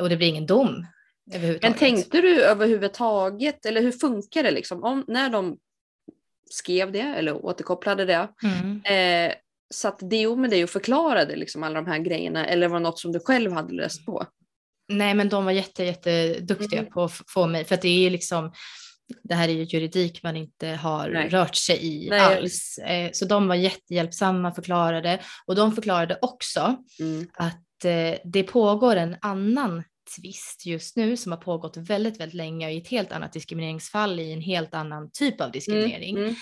Och 0.00 0.08
det 0.08 0.16
blir 0.16 0.28
ingen 0.28 0.46
dom 0.46 0.86
Men 1.62 1.74
tänkte 1.74 2.20
du 2.20 2.42
överhuvudtaget, 2.42 3.66
eller 3.66 3.80
hur 3.82 3.92
funkar 3.92 4.42
det 4.42 4.50
liksom, 4.50 4.84
om, 4.84 5.04
när 5.08 5.30
de 5.30 5.56
skrev 6.50 6.92
det 6.92 7.00
eller 7.00 7.44
återkopplade 7.46 8.04
det, 8.04 8.28
Mm. 8.42 8.82
eh, 8.84 9.34
satt 9.72 9.98
DO 9.98 10.36
med 10.36 10.50
dig 10.50 10.64
och 10.64 10.70
förklarade 10.70 11.36
liksom 11.36 11.62
alla 11.62 11.82
de 11.82 11.90
här 11.90 11.98
grejerna 11.98 12.46
eller 12.46 12.68
var 12.68 12.76
det 12.78 12.82
något 12.82 12.98
som 12.98 13.12
du 13.12 13.20
själv 13.20 13.52
hade 13.52 13.74
läst 13.74 14.06
på? 14.06 14.26
Nej, 14.88 15.14
men 15.14 15.28
de 15.28 15.44
var 15.44 15.52
jätte, 15.52 15.84
jätteduktiga 15.84 16.80
Mm. 16.80 16.92
på 16.92 17.02
att 17.04 17.20
få 17.28 17.46
mig, 17.46 17.64
för 17.64 17.74
att 17.74 17.82
det 17.82 17.88
är 17.88 17.98
ju 17.98 18.10
liksom, 18.10 18.52
det 19.22 19.34
här 19.34 19.48
är 19.48 19.52
ju 19.52 19.62
juridik 19.64 20.22
man 20.22 20.36
inte 20.36 20.68
har 20.68 21.08
Nej. 21.08 21.28
rört 21.28 21.54
sig 21.54 21.78
i 21.86 22.08
Nej, 22.10 22.20
alls. 22.20 22.78
Eh, 22.78 23.10
Så 23.12 23.24
de 23.24 23.48
var 23.48 23.54
jättehjälpsamma, 23.54 24.54
förklarade. 24.54 25.20
Och 25.46 25.54
de 25.54 25.72
förklarade 25.72 26.18
också 26.22 26.76
Mm. 27.00 27.26
att 27.34 27.84
eh, 27.84 28.18
det 28.24 28.42
pågår 28.42 28.96
en 28.96 29.16
annan 29.20 29.82
tvist 30.16 30.66
just 30.66 30.96
nu 30.96 31.16
som 31.16 31.32
har 31.32 31.38
pågått 31.38 31.76
väldigt, 31.76 32.20
väldigt 32.20 32.34
länge 32.34 32.70
i 32.70 32.78
ett 32.78 32.88
helt 32.88 33.12
annat 33.12 33.32
diskrimineringsfall 33.32 34.20
i 34.20 34.32
en 34.32 34.40
helt 34.40 34.74
annan 34.74 35.10
typ 35.10 35.40
av 35.40 35.50
diskriminering. 35.52 36.16
Mm. 36.18 36.34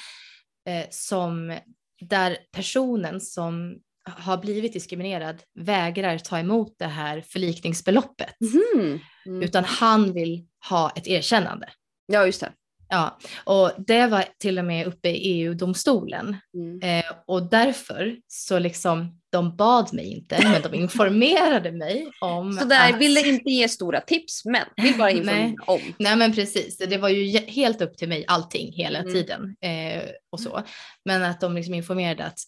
eh, 0.68 0.86
som 0.90 1.58
där 2.00 2.36
personen 2.52 3.20
som 3.20 3.78
har 4.04 4.36
blivit 4.36 4.72
diskriminerad 4.72 5.42
vägrar 5.54 6.18
ta 6.18 6.38
emot 6.38 6.74
det 6.78 6.86
här 6.86 7.20
förlikningsbeloppet. 7.20 8.36
Mhm. 8.40 9.00
Mm. 9.26 9.42
Utan 9.42 9.64
han 9.64 10.12
vill 10.12 10.46
ha 10.68 10.90
ett 10.90 11.06
erkännande. 11.06 11.68
Ja 12.06 12.26
just 12.26 12.40
det. 12.40 12.52
Ja, 12.90 13.18
och 13.44 13.72
det 13.87 14.07
var 14.07 14.24
till 14.38 14.59
och 14.59 14.64
med 14.64 14.87
uppe 14.87 15.09
i 15.09 15.16
EU-domstolen. 15.33 16.37
Mm. 16.55 16.81
Eh, 16.83 17.12
och 17.26 17.50
därför 17.50 18.16
så 18.29 18.59
liksom, 18.59 19.20
de 19.33 19.57
bad 19.57 19.94
mig 19.94 20.12
inte, 20.12 20.38
men 20.42 20.62
de 20.62 20.74
informerade 20.74 21.72
mig 21.72 22.11
om 22.20 22.53
Så 22.61 22.64
där, 22.64 22.92
att... 22.92 23.00
ville 23.00 23.29
inte 23.29 23.50
ge 23.50 23.68
stora 23.68 24.00
tips 24.00 24.44
men 24.44 24.62
vill 24.76 24.98
bara 24.98 25.11
informera 25.11 25.46
Nej. 25.46 25.57
om. 25.66 25.81
Nej 25.98 26.16
men 26.16 26.35
precis, 26.35 26.79
det 26.79 26.98
var 26.98 27.09
ju 27.09 27.38
helt 27.38 27.81
upp 27.81 27.96
till 27.96 28.09
mig 28.09 28.24
allting 28.29 28.72
hela 28.72 28.98
Mm. 28.98 29.12
tiden 29.12 29.57
eh, 29.61 30.03
och 30.33 30.40
så. 30.40 30.62
Men 31.05 31.22
att 31.22 31.40
de 31.40 31.55
liksom 31.55 31.74
informerade 31.74 32.24
att 32.24 32.38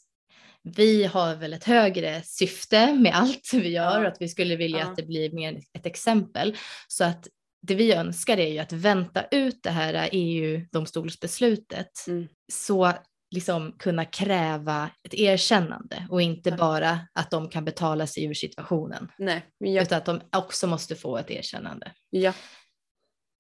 vi 0.76 1.04
har 1.04 1.34
väl 1.36 1.52
ett 1.52 1.64
högre 1.64 2.22
syfte 2.24 2.92
med 2.92 3.14
allt 3.14 3.50
vi 3.52 3.68
gör 3.68 4.00
och 4.00 4.08
att 4.08 4.16
vi 4.20 4.28
skulle 4.28 4.56
vilja 4.56 4.78
Ja. 4.78 4.86
att 4.86 4.96
det 4.96 5.02
blir 5.02 5.30
mer 5.32 5.60
ett 5.78 5.86
exempel. 5.86 6.56
Så 6.88 7.04
att 7.04 7.28
det 7.62 7.74
vi 7.74 7.92
önskar 7.92 8.38
är 8.38 8.52
ju 8.52 8.58
att 8.58 8.72
vänta 8.72 9.24
ut 9.30 9.62
det 9.62 9.70
här 9.70 10.08
EU-domstolsbeslutet 10.12 12.06
Mm. 12.08 12.28
så 12.52 12.92
liksom 13.34 13.72
kunna 13.78 14.04
kräva 14.04 14.90
ett 15.04 15.14
erkännande 15.14 16.06
och 16.10 16.22
inte 16.22 16.50
Ja. 16.50 16.56
bara 16.56 16.98
att 17.12 17.30
de 17.30 17.48
kan 17.48 17.64
betala 17.64 18.06
sig 18.06 18.24
ur 18.24 18.34
situationen 18.34 19.08
Nej, 19.18 19.42
jag, 19.58 19.82
utan 19.82 19.98
att 19.98 20.04
de 20.06 20.20
också 20.32 20.66
måste 20.66 20.96
få 20.96 21.16
ett 21.18 21.30
erkännande. 21.30 21.92
ja. 22.10 22.32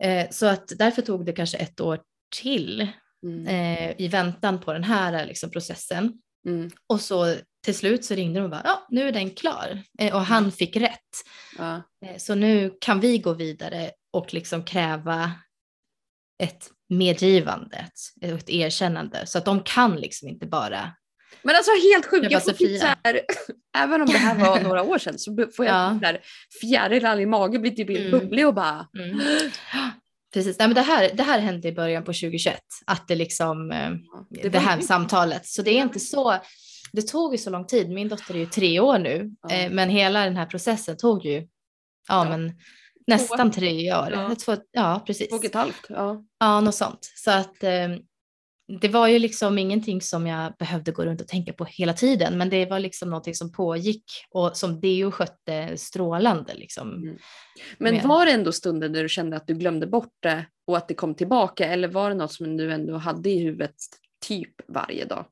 Eh, 0.04 0.30
så 0.30 0.46
att 0.46 0.68
därför 0.78 1.02
tog 1.02 1.24
det 1.26 1.32
kanske 1.32 1.58
ett 1.58 1.80
år 1.80 2.00
till 2.40 2.88
Mm. 3.26 3.46
eh, 3.46 3.94
i 3.98 4.08
väntan 4.08 4.60
på 4.60 4.72
den 4.72 4.84
här 4.84 5.26
liksom, 5.26 5.50
processen. 5.50 6.12
Mm. 6.46 6.70
Och 6.86 7.00
så 7.00 7.34
till 7.64 7.74
slut 7.74 8.04
så 8.04 8.14
ringde 8.14 8.40
de 8.40 8.44
och 8.44 8.50
bara, 8.50 8.62
ja 8.64 8.86
nu 8.90 9.08
är 9.08 9.12
den 9.12 9.30
klar. 9.30 9.82
Eh, 9.98 10.14
och 10.14 10.20
han 10.20 10.52
fick 10.52 10.76
rätt. 10.76 11.10
Ja. 11.58 11.82
Så 12.18 12.34
nu 12.34 12.76
kan 12.80 13.00
vi 13.00 13.18
gå 13.18 13.32
vidare 13.32 13.90
och 14.12 14.34
liksom 14.34 14.64
kräva 14.64 15.32
ett 16.42 16.70
medgivande, 16.88 17.86
ett, 18.20 18.50
erkännande. 18.50 19.26
Så 19.26 19.38
att 19.38 19.44
de 19.44 19.62
kan 19.62 19.96
liksom 19.96 20.28
inte 20.28 20.46
bara, 20.46 20.92
Men 21.42 21.56
alltså 21.56 21.70
helt 21.92 22.06
sjukt, 22.06 22.26
Jag 22.30 22.44
får 22.44 22.50
så 22.52 22.56
typ 22.56 22.82
här, 22.82 23.20
även 23.78 24.00
om 24.02 24.06
det 24.06 24.18
här 24.18 24.38
var 24.38 24.60
några 24.60 24.82
år 24.82 24.98
sedan 24.98 25.18
så 25.18 25.46
får 25.56 25.66
jag 25.66 25.74
Ja. 25.74 25.98
där 26.02 26.20
fjärilar 26.60 27.20
i 27.20 27.26
magen, 27.26 27.62
blir 27.62 27.70
typ 27.70 27.90
Mm. 27.90 28.10
bubblig 28.10 28.46
och 28.46 28.54
bara 28.54 28.88
mm. 28.98 29.20
Precis, 30.34 30.58
Nej, 30.58 30.68
men 30.68 30.74
det, 30.74 30.80
här, 30.82 31.10
det 31.14 31.22
här 31.22 31.38
hände 31.38 31.68
i 31.68 31.72
början 31.72 32.02
på 32.04 32.12
2021, 32.12 32.60
att 32.86 33.08
det 33.08 33.14
liksom, 33.14 33.70
eh, 33.70 33.90
det, 34.30 34.48
var 34.48 34.60
här 34.60 34.80
samtalet. 34.80 35.46
Så 35.46 35.62
det 35.62 35.70
är 35.70 35.82
inte 35.82 36.00
så, 36.00 36.36
det 36.92 37.02
tog 37.02 37.32
ju 37.34 37.38
så 37.38 37.50
lång 37.50 37.66
tid. 37.66 37.90
Min 37.90 38.08
dotter 38.08 38.34
är 38.34 38.38
ju 38.38 38.46
tre 38.46 38.80
år 38.80 38.98
nu, 38.98 39.30
Ja. 39.42 39.54
eh, 39.54 39.70
men 39.70 39.88
hela 39.90 40.24
den 40.24 40.36
här 40.36 40.46
processen 40.46 40.96
tog 40.96 41.24
ju, 41.24 41.36
ja, 41.40 41.46
Ja. 42.08 42.24
men 42.24 42.52
nästan 43.12 43.50
tre 43.50 43.94
år. 43.94 44.08
Ja. 44.12 44.36
Ja, 44.46 44.56
ja 44.72 45.02
precis. 45.06 45.28
två 45.28 45.36
och 45.36 45.44
ett 45.44 45.54
halvt. 45.54 45.86
Ja. 45.88 46.24
Ja, 46.38 46.60
något 46.60 46.74
sånt. 46.74 47.12
Så 47.16 47.30
att 47.30 47.62
eh, 47.62 47.88
det 48.80 48.88
var 48.88 49.08
ju 49.08 49.18
liksom 49.18 49.58
ingenting 49.58 50.00
som 50.00 50.26
jag 50.26 50.52
behövde 50.58 50.92
gå 50.92 51.04
runt 51.04 51.20
och 51.20 51.28
tänka 51.28 51.52
på 51.52 51.64
hela 51.64 51.92
tiden, 51.92 52.38
men 52.38 52.50
det 52.50 52.66
var 52.66 52.78
liksom 52.78 53.10
någonting 53.10 53.34
som 53.34 53.52
pågick 53.52 54.04
och 54.30 54.56
som 54.56 54.80
Deo 54.80 55.10
skötte 55.10 55.76
strålande 55.76 56.54
liksom. 56.54 56.92
Mm. 56.94 57.18
Men 57.78 57.94
Med- 57.94 58.04
var 58.04 58.26
det 58.26 58.32
ändå 58.32 58.52
stunder 58.52 58.88
där 58.88 59.02
du 59.02 59.08
kände 59.08 59.36
att 59.36 59.46
du 59.46 59.54
glömde 59.54 59.86
bort 59.86 60.14
det 60.20 60.46
och 60.66 60.76
att 60.76 60.88
det 60.88 60.94
kom 60.94 61.14
tillbaka 61.14 61.66
eller 61.66 61.88
var 61.88 62.08
det 62.08 62.14
något 62.16 62.32
som 62.32 62.56
du 62.56 62.72
ändå 62.72 62.96
hade 62.96 63.30
i 63.30 63.38
huvudet 63.38 63.74
typ 64.26 64.54
varje 64.68 65.04
dag? 65.04 65.26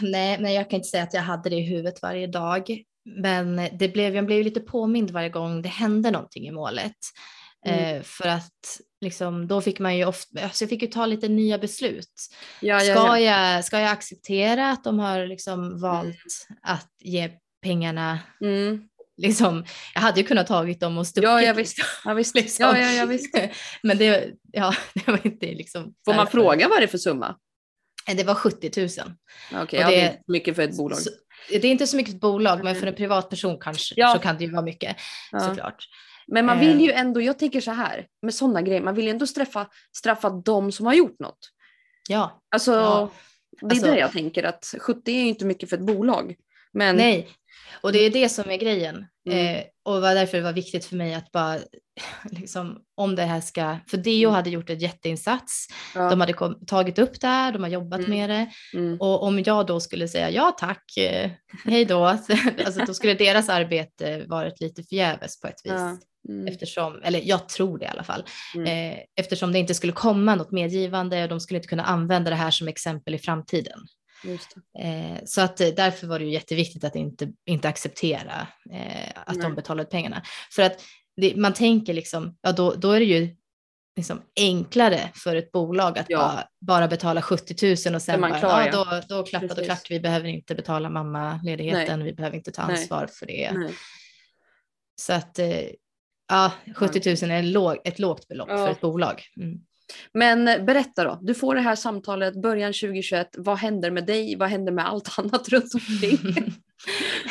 Nej, 0.00 0.38
nej, 0.40 0.54
jag 0.54 0.70
kan 0.70 0.76
inte 0.76 0.88
säga 0.88 1.02
att 1.02 1.14
jag 1.14 1.22
hade 1.22 1.50
det 1.50 1.56
i 1.56 1.64
huvudet 1.64 2.02
varje 2.02 2.26
dag, 2.26 2.82
men 3.04 3.68
det 3.78 3.88
blev, 3.88 4.14
jag 4.14 4.26
blev 4.26 4.44
lite 4.44 4.60
påmind 4.60 5.10
varje 5.10 5.28
gång 5.28 5.62
det 5.62 5.68
hände 5.68 6.10
någonting 6.10 6.46
i 6.46 6.50
målet. 6.50 6.96
Mm. 7.66 7.96
Eh, 7.96 8.02
för 8.02 8.28
att 8.28 8.80
liksom, 9.00 9.46
då 9.48 9.60
fick 9.60 9.78
man 9.78 9.96
ju 9.96 10.04
ofta, 10.04 10.42
alltså 10.42 10.64
jag 10.64 10.70
fick 10.70 10.82
ju 10.82 10.88
ta 10.88 11.06
lite 11.06 11.28
nya 11.28 11.58
beslut. 11.58 12.12
Ja, 12.60 12.80
ska, 12.80 12.88
ja, 12.88 13.18
ja. 13.18 13.50
Jag, 13.54 13.64
ska 13.64 13.80
jag 13.80 13.90
acceptera 13.90 14.70
att 14.70 14.84
de 14.84 14.98
har 14.98 15.26
liksom 15.26 15.80
valt 15.80 16.46
att 16.62 16.88
ge 17.00 17.30
pengarna, 17.62 18.18
Mm. 18.40 18.82
liksom, 19.16 19.64
jag 19.94 20.00
hade 20.00 20.20
ju 20.20 20.26
kunnat 20.26 20.46
tagit 20.46 20.80
dem 20.80 20.98
och 20.98 21.06
stuckit. 21.06 21.28
Ja, 21.30 21.42
ja, 21.42 21.52
visst. 21.52 21.78
Ja, 22.04 22.14
visst. 22.14 22.34
liksom. 22.34 22.66
Ja, 22.66 22.78
ja, 22.78 22.90
ja, 22.92 23.06
visst. 23.06 23.34
Men 23.82 23.98
det, 23.98 24.30
ja, 24.52 24.74
det 24.94 25.08
var 25.10 25.26
inte 25.26 25.46
liksom. 25.46 25.94
Får 26.04 26.14
man 26.14 26.26
fråga 26.26 26.68
vad 26.68 26.78
det 26.80 26.84
är 26.84 26.88
för 26.88 26.98
summa? 26.98 27.36
Det 28.16 28.24
var 28.24 28.34
70 28.34 28.70
000. 28.80 28.88
Okej, 29.62 29.80
ja, 29.80 29.88
det 29.90 29.94
det- 29.96 30.00
är 30.02 30.20
mycket 30.26 30.56
för 30.56 30.62
ett 30.62 30.76
bolag. 30.76 30.98
Så, 30.98 31.10
det 31.50 31.56
är 31.56 31.70
inte 31.70 31.86
så 31.86 31.96
mycket 31.96 32.14
ett 32.14 32.20
bolag, 32.20 32.64
men 32.64 32.74
för 32.76 32.86
en 32.86 32.94
privatperson 32.94 33.58
kanske 33.60 33.94
Ja. 33.96 34.12
så 34.14 34.18
kan 34.18 34.38
det 34.38 34.44
ju 34.44 34.50
vara 34.52 34.62
mycket 34.62 34.96
Ja. 35.32 35.40
såklart. 35.40 35.88
Men 36.26 36.46
man 36.46 36.60
vill 36.60 36.80
ju 36.80 36.92
ändå, 36.92 37.20
jag 37.22 37.38
tänker 37.38 37.60
så 37.60 37.70
här, 37.70 38.06
med 38.22 38.34
sådana 38.34 38.62
grejer, 38.62 38.80
man 38.80 38.94
vill 38.94 39.04
ju 39.04 39.10
ändå 39.10 39.26
straffa, 39.26 39.66
straffa 39.96 40.30
de 40.30 40.72
som 40.72 40.86
har 40.86 40.94
gjort 40.94 41.18
något. 41.20 41.38
Ja. 42.08 42.42
Alltså, 42.50 42.72
Ja. 42.72 43.10
det 43.60 43.66
är 43.66 43.70
Alltså- 43.70 43.86
det 43.86 43.98
jag 43.98 44.12
tänker, 44.12 44.42
att 44.44 44.74
70 44.80 45.12
är 45.12 45.20
ju 45.22 45.28
inte 45.28 45.44
mycket 45.44 45.70
för 45.70 45.76
ett 45.76 45.82
bolag. 45.86 46.34
Men 46.72 46.96
Nej, 46.96 47.28
och 47.80 47.92
det 47.92 47.98
är 47.98 48.10
det 48.10 48.28
som 48.28 48.50
är 48.50 48.56
grejen. 48.56 49.06
Mm. 49.30 49.56
Eh, 49.56 49.62
och 49.84 50.00
var 50.02 50.14
därför 50.14 50.36
det 50.38 50.44
var 50.44 50.52
viktigt 50.52 50.84
för 50.84 50.96
mig 50.96 51.14
att 51.14 51.32
bara, 51.32 51.58
liksom, 52.30 52.78
om 52.96 53.16
det 53.16 53.22
här 53.22 53.40
ska, 53.40 53.76
för 53.90 53.96
DO 53.96 54.10
Mm. 54.28 54.34
hade 54.34 54.50
gjort 54.50 54.70
en 54.70 54.78
jätteinsats, 54.78 55.66
ja, 55.94 56.10
de 56.10 56.20
hade 56.20 56.32
kom, 56.32 56.66
tagit 56.66 56.98
upp 56.98 57.20
det 57.20 57.26
här, 57.26 57.52
de 57.52 57.62
har 57.62 57.70
jobbat 57.70 57.98
Mm. 57.98 58.10
med 58.10 58.30
det. 58.30 58.50
mm, 58.78 59.00
Och 59.00 59.22
om 59.22 59.42
jag 59.46 59.66
då 59.66 59.80
skulle 59.80 60.08
säga 60.08 60.30
ja 60.30 60.56
tack, 60.58 60.96
eh, 60.96 61.30
hej 61.64 61.84
då, 61.84 62.04
alltså, 62.66 62.84
då 62.86 62.94
skulle 62.94 63.14
deras 63.14 63.48
arbete 63.48 64.24
varit 64.28 64.60
lite 64.60 64.82
förgäves 64.82 65.40
på 65.40 65.46
ett 65.46 65.60
vis. 65.64 65.72
ja, 65.72 65.98
mm, 66.28 66.46
Eftersom, 66.46 67.00
eller 67.02 67.20
jag 67.24 67.48
tror 67.48 67.78
det 67.78 67.84
i 67.84 67.88
alla 67.88 68.04
fall, 68.04 68.24
Mm. 68.54 68.92
eh, 68.92 68.98
eftersom 69.20 69.52
det 69.52 69.58
inte 69.58 69.74
skulle 69.74 69.92
komma 69.92 70.34
något 70.34 70.50
medgivande 70.52 71.22
och 71.22 71.28
de 71.28 71.40
skulle 71.40 71.58
inte 71.58 71.68
kunna 71.68 71.84
använda 71.84 72.30
det 72.30 72.36
här 72.36 72.50
som 72.50 72.68
exempel 72.68 73.14
i 73.14 73.18
framtiden. 73.18 73.78
Eh, 74.78 75.24
så 75.24 75.40
att 75.40 75.60
eh, 75.60 75.68
därför 75.68 76.06
var 76.06 76.18
det 76.18 76.24
ju 76.24 76.32
jätteviktigt 76.32 76.84
att 76.84 76.96
inte, 76.96 77.32
inte 77.46 77.68
acceptera 77.68 78.46
eh, 78.72 79.08
att 79.26 79.36
Nej. 79.36 79.42
de 79.42 79.54
betalade 79.54 79.90
pengarna. 79.90 80.22
För 80.54 80.62
att 80.62 80.80
det, 81.16 81.36
man 81.36 81.52
tänker 81.54 81.94
liksom, 81.94 82.36
ja 82.40 82.52
då, 82.52 82.74
då 82.74 82.90
är 82.92 83.00
det 83.00 83.06
ju 83.06 83.36
liksom 83.96 84.22
enklare 84.40 85.10
för 85.14 85.36
ett 85.36 85.52
bolag 85.52 85.98
att 85.98 86.06
Ja. 86.08 86.18
bara, 86.18 86.48
bara 86.60 86.88
betala 86.88 87.22
70 87.22 87.66
000 87.86 87.94
och 87.94 88.02
sen 88.02 88.20
bara, 88.20 88.38
klar, 88.38 88.70
ja, 88.72 89.00
då, 89.08 89.16
då 89.16 89.22
klappat 89.24 89.50
och 89.50 89.56
Precis. 89.56 89.66
klart, 89.66 89.90
vi 89.90 90.00
behöver 90.00 90.28
inte 90.28 90.54
betala 90.54 90.90
mammaledigheten, 90.90 92.04
vi 92.04 92.12
behöver 92.12 92.36
inte 92.36 92.52
ta 92.52 92.66
Nej. 92.66 92.76
ansvar 92.76 93.06
för 93.06 93.26
det. 93.26 93.52
Nej. 93.52 93.74
Så 94.96 95.12
att 95.12 95.38
eh, 95.38 95.60
ja, 96.28 96.52
70 96.76 97.26
000 97.26 97.30
är 97.30 97.42
låg, 97.42 97.76
ett 97.84 97.98
lågt 97.98 98.28
belopp 98.28 98.48
Ja. 98.50 98.56
för 98.56 98.70
ett 98.72 98.80
bolag. 98.80 99.22
Mm. 99.36 99.58
Men 100.14 100.44
berätta 100.66 101.04
då, 101.04 101.18
du 101.22 101.34
får 101.34 101.54
det 101.54 101.60
här 101.60 101.74
samtalet 101.76 102.42
början 102.42 102.72
2021, 102.72 103.28
vad 103.38 103.58
händer 103.58 103.90
med 103.90 104.06
dig, 104.06 104.36
vad 104.36 104.48
händer 104.48 104.72
med 104.72 104.88
allt 104.88 105.14
annat 105.18 105.48
runt 105.48 105.74
omkring? 105.74 106.34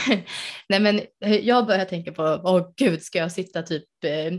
Nej 0.69 0.79
men 0.79 1.01
jag 1.41 1.67
börjar 1.67 1.85
tänka 1.85 2.11
på, 2.11 2.41
åh 2.43 2.71
gud, 2.77 3.03
ska 3.03 3.17
jag 3.19 3.31
sitta 3.31 3.61
typ 3.61 3.83
eh, 4.03 4.33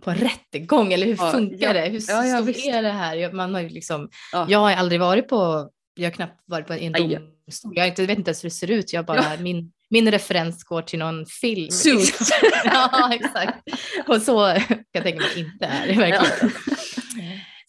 på 0.00 0.10
en 0.10 0.16
rättegång 0.16 0.92
eller 0.92 1.06
hur 1.06 1.16
Ja, 1.18 1.32
funkar 1.32 1.66
ja. 1.66 1.72
det? 1.72 1.88
Hur 1.88 2.02
Ja, 2.08 2.26
ja, 2.26 2.42
stort 2.42 2.56
är 2.56 2.82
det 2.82 2.90
här? 2.90 3.32
Man 3.32 3.54
har 3.54 3.60
ju 3.60 3.68
liksom, 3.68 4.08
Ja. 4.32 4.46
jag 4.48 4.58
har 4.58 4.72
aldrig 4.72 5.00
varit 5.00 5.28
på, 5.28 5.70
jag 5.94 6.06
har 6.06 6.12
knappt 6.12 6.40
varit 6.46 6.66
på 6.66 6.72
en 6.72 6.92
domstol, 6.92 7.72
jag 7.74 7.88
inte, 7.88 8.06
vet 8.06 8.18
inte 8.18 8.28
ens 8.28 8.44
hur 8.44 8.48
det 8.48 8.54
ser 8.54 8.70
ut, 8.70 8.92
jag 8.92 9.04
bara, 9.06 9.24
min, 9.40 9.72
min 9.90 10.10
referens 10.10 10.64
går 10.64 10.82
till 10.82 10.98
någon 10.98 11.26
film. 11.26 11.70
Suits. 11.70 12.30
ja, 12.64 13.14
exakt. 13.14 13.58
Och 14.06 14.22
så 14.22 14.54
kan 14.68 14.84
jag 14.92 15.02
tänka 15.02 15.18
mig 15.18 15.38
inte 15.38 15.66
är 15.66 15.88
i 15.88 15.96
verkligheten. 15.96 16.50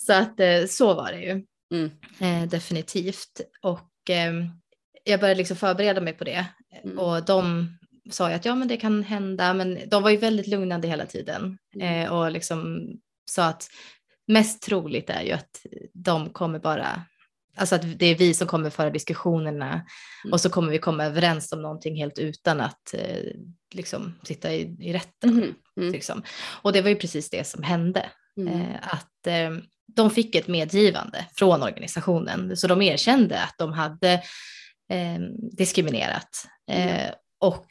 Så 0.07 0.13
att 0.13 0.39
eh, 0.39 0.65
så 0.69 0.93
var 0.93 1.11
det 1.11 1.19
ju. 1.19 1.43
Mm. 1.73 1.91
Eh, 2.19 2.49
definitivt. 2.49 3.41
Och 3.61 3.91
ehm, 4.09 4.49
jag 5.03 5.19
började 5.19 5.37
liksom 5.37 5.57
förbereda 5.57 6.01
mig 6.01 6.13
på 6.13 6.23
det. 6.23 6.45
Mm. 6.83 6.99
Och 6.99 7.25
de 7.25 7.67
sa 8.11 8.29
ju 8.29 8.35
att 8.35 8.45
ja 8.45 8.55
men 8.55 8.67
det 8.67 8.77
kan 8.77 9.03
hända, 9.03 9.53
men 9.53 9.79
de 9.89 10.03
var 10.03 10.09
ju 10.09 10.17
väldigt 10.17 10.47
lugnande 10.47 10.87
hela 10.87 11.05
tiden. 11.05 11.57
Mm. 11.75 12.05
Eh, 12.05 12.13
och 12.13 12.31
liksom 12.31 12.89
sa 13.29 13.45
att 13.45 13.67
mest 14.27 14.61
troligt 14.61 15.09
är 15.09 15.21
ju 15.21 15.31
att 15.31 15.65
de 15.93 16.29
kommer 16.29 16.59
bara, 16.59 17.01
alltså 17.55 17.75
att 17.75 17.99
det 17.99 18.05
är 18.05 18.15
vi 18.15 18.33
som 18.33 18.47
kommer 18.47 18.69
föra 18.69 18.89
diskussionerna 18.89 19.85
Mm. 20.23 20.33
och 20.33 20.41
så 20.41 20.49
kommer 20.49 20.71
vi 20.71 20.79
komma 20.79 21.05
överens 21.05 21.51
om 21.51 21.61
någonting 21.61 21.95
helt 21.95 22.19
utan 22.19 22.61
att 22.61 22.93
eh, 22.93 23.31
liksom 23.73 24.13
sitta 24.23 24.53
i, 24.53 24.77
i 24.79 24.93
rätten. 24.93 25.33
Mhm. 25.35 25.55
Mm. 25.77 25.91
Liksom. 25.91 26.23
Och 26.61 26.73
det 26.73 26.81
var 26.81 26.89
ju 26.89 26.95
precis 26.95 27.29
det 27.29 27.47
som 27.47 27.63
hände. 27.63 28.05
Mm. 28.37 28.53
Eh, 28.61 28.75
att 28.81 29.27
eh, 29.27 29.51
de 29.87 30.09
fick 30.09 30.35
ett 30.35 30.47
medgivande 30.47 31.25
från 31.35 31.63
organisationen. 31.63 32.57
Så 32.57 32.67
de 32.67 32.81
erkände 32.81 33.41
att 33.43 33.55
de 33.57 33.73
hade 33.73 34.13
eh, 34.89 35.19
diskriminerat. 35.51 36.47
Eh, 36.71 37.07
Mm. 37.07 37.13
Och 37.39 37.67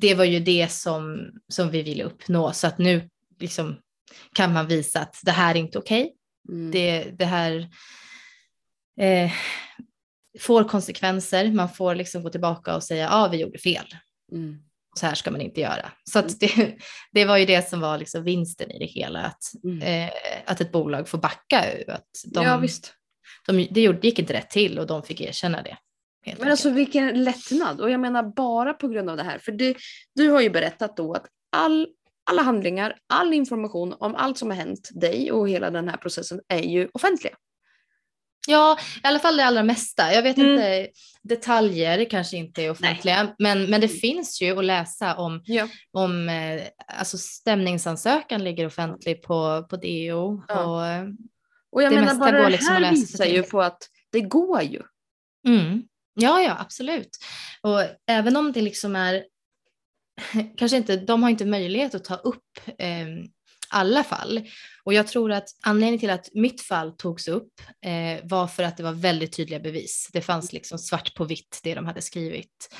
det 0.00 0.14
var 0.14 0.24
ju 0.24 0.40
det 0.40 0.72
som, 0.72 1.30
som 1.48 1.70
vi 1.70 1.82
ville 1.82 2.04
uppnå. 2.04 2.52
Så 2.52 2.66
att 2.66 2.78
nu 2.78 3.08
liksom, 3.40 3.76
kan 4.34 4.52
man 4.52 4.66
visa 4.66 5.00
att 5.00 5.16
det 5.22 5.30
här 5.30 5.54
är 5.54 5.58
inte 5.58 5.78
okej. 5.78 6.14
Mm. 6.48 6.70
Det, 6.70 7.10
det 7.18 7.24
här 7.24 7.68
eh, 9.00 9.32
får 10.40 10.64
konsekvenser. 10.64 11.52
Man 11.52 11.68
får 11.68 11.94
liksom 11.94 12.22
gå 12.22 12.30
tillbaka 12.30 12.76
och 12.76 12.84
säga 12.84 13.04
ja, 13.04 13.28
vi 13.28 13.40
gjorde 13.40 13.58
fel. 13.58 13.86
Mm. 14.32 14.58
Så 14.96 15.06
här 15.06 15.14
ska 15.14 15.30
man 15.30 15.40
inte 15.40 15.60
göra. 15.60 15.92
Så 16.10 16.18
att 16.18 16.40
det, 16.40 16.76
det 17.12 17.24
var 17.24 17.36
ju 17.36 17.44
det 17.46 17.68
som 17.68 17.80
var 17.80 17.98
liksom 17.98 18.24
vinsten 18.24 18.70
i 18.70 18.78
det 18.78 18.86
hela. 18.86 19.20
Att, 19.20 19.42
Mm. 19.64 19.82
eh, 20.06 20.10
att 20.46 20.60
ett 20.60 20.72
bolag 20.72 21.08
får 21.08 21.18
backa. 21.18 21.64
Att 21.88 22.06
de, 22.34 22.44
ja 22.44 22.56
visst. 22.56 22.94
de, 23.46 23.68
det 23.70 23.80
gjorde- 23.80 24.06
gick 24.06 24.18
inte 24.18 24.32
rätt 24.32 24.50
till 24.50 24.78
och 24.78 24.86
de 24.86 25.02
fick 25.02 25.20
erkänna 25.20 25.62
det. 25.62 25.76
Men 26.38 26.50
alltså 26.50 26.68
enkelt. 26.68 26.78
vilken 26.86 27.24
lättnad. 27.24 27.80
Och 27.80 27.90
jag 27.90 28.00
menar 28.00 28.22
bara 28.22 28.74
på 28.74 28.88
grund 28.88 29.10
av 29.10 29.16
det 29.16 29.22
här. 29.22 29.38
För 29.38 29.52
du, 29.52 29.74
du 30.14 30.28
har 30.28 30.40
ju 30.40 30.50
berättat 30.50 30.96
då 30.96 31.12
att 31.14 31.26
all, 31.56 31.88
alla 32.30 32.42
handlingar, 32.42 32.96
all 33.12 33.32
information 33.32 33.94
om 33.98 34.14
allt 34.14 34.38
som 34.38 34.50
har 34.50 34.56
hänt 34.56 34.88
dig 34.94 35.32
och 35.32 35.48
hela 35.48 35.70
den 35.70 35.88
här 35.88 35.96
processen 35.96 36.40
är 36.48 36.62
ju 36.62 36.88
offentliga. 36.92 37.34
Ja, 38.50 38.78
i 39.04 39.06
alla 39.06 39.18
fall 39.18 39.36
det 39.36 39.44
allra 39.44 39.62
mesta. 39.62 40.12
Jag 40.14 40.22
vet 40.22 40.38
Mm. 40.38 40.50
inte, 40.52 40.88
detaljer 41.22 42.04
kanske 42.10 42.36
inte 42.36 42.62
är 42.62 42.70
offentliga, 42.70 43.34
men, 43.38 43.70
men 43.70 43.80
det 43.80 43.88
finns 43.88 44.42
ju 44.42 44.58
att 44.58 44.64
läsa 44.64 45.14
om, 45.16 45.42
Ja. 45.44 45.68
om 45.92 46.28
eh, 46.28 46.62
alltså 46.98 47.18
stämningsansökan 47.18 48.44
ligger 48.44 48.66
offentlig 48.66 49.22
på, 49.22 49.66
på 49.70 49.76
DO. 49.76 50.42
Ja. 50.48 50.64
Och, 50.64 51.08
Och 51.72 51.82
jag 51.82 51.92
Det 51.92 52.00
menar 52.00 52.14
bara 52.14 52.30
går 52.30 52.38
det 52.38 52.48
liksom 52.50 52.68
att 52.76 52.82
här 52.82 52.90
läsa 52.92 52.96
sig 53.16 53.26
visar 53.26 53.36
ju 53.36 53.42
på 53.42 53.62
att 53.62 53.82
det 54.12 54.20
går 54.20 54.62
ju. 54.62 54.82
mm, 55.48 55.82
ja, 56.14 56.40
ja, 56.40 56.56
absolut. 56.60 57.18
Och 57.60 57.80
även 58.06 58.36
om 58.36 58.52
det 58.52 58.62
liksom 58.62 58.96
är, 58.96 59.24
kanske 60.56 60.76
inte, 60.76 60.96
de 60.96 61.22
har 61.22 61.30
inte 61.30 61.44
möjlighet 61.44 61.94
att 61.94 62.04
ta 62.04 62.14
upp 62.16 62.60
eh, 62.78 63.06
alla 63.72 64.04
fall. 64.04 64.40
Och 64.90 64.94
jag 64.94 65.06
tror 65.06 65.32
att 65.32 65.48
anledningen 65.62 65.98
till 66.00 66.10
att 66.10 66.28
mitt 66.34 66.60
fall 66.60 66.92
togs 66.92 67.28
upp 67.28 67.52
eh, 67.84 68.24
var 68.28 68.46
för 68.46 68.62
att 68.62 68.76
det 68.76 68.82
var 68.82 68.92
väldigt 68.92 69.32
tydliga 69.32 69.60
bevis. 69.60 70.10
Det 70.12 70.20
fanns 70.20 70.52
liksom 70.52 70.78
svart 70.78 71.14
på 71.14 71.24
vitt 71.24 71.60
det 71.62 71.74
de 71.74 71.86
hade 71.86 72.02
skrivit. 72.02 72.74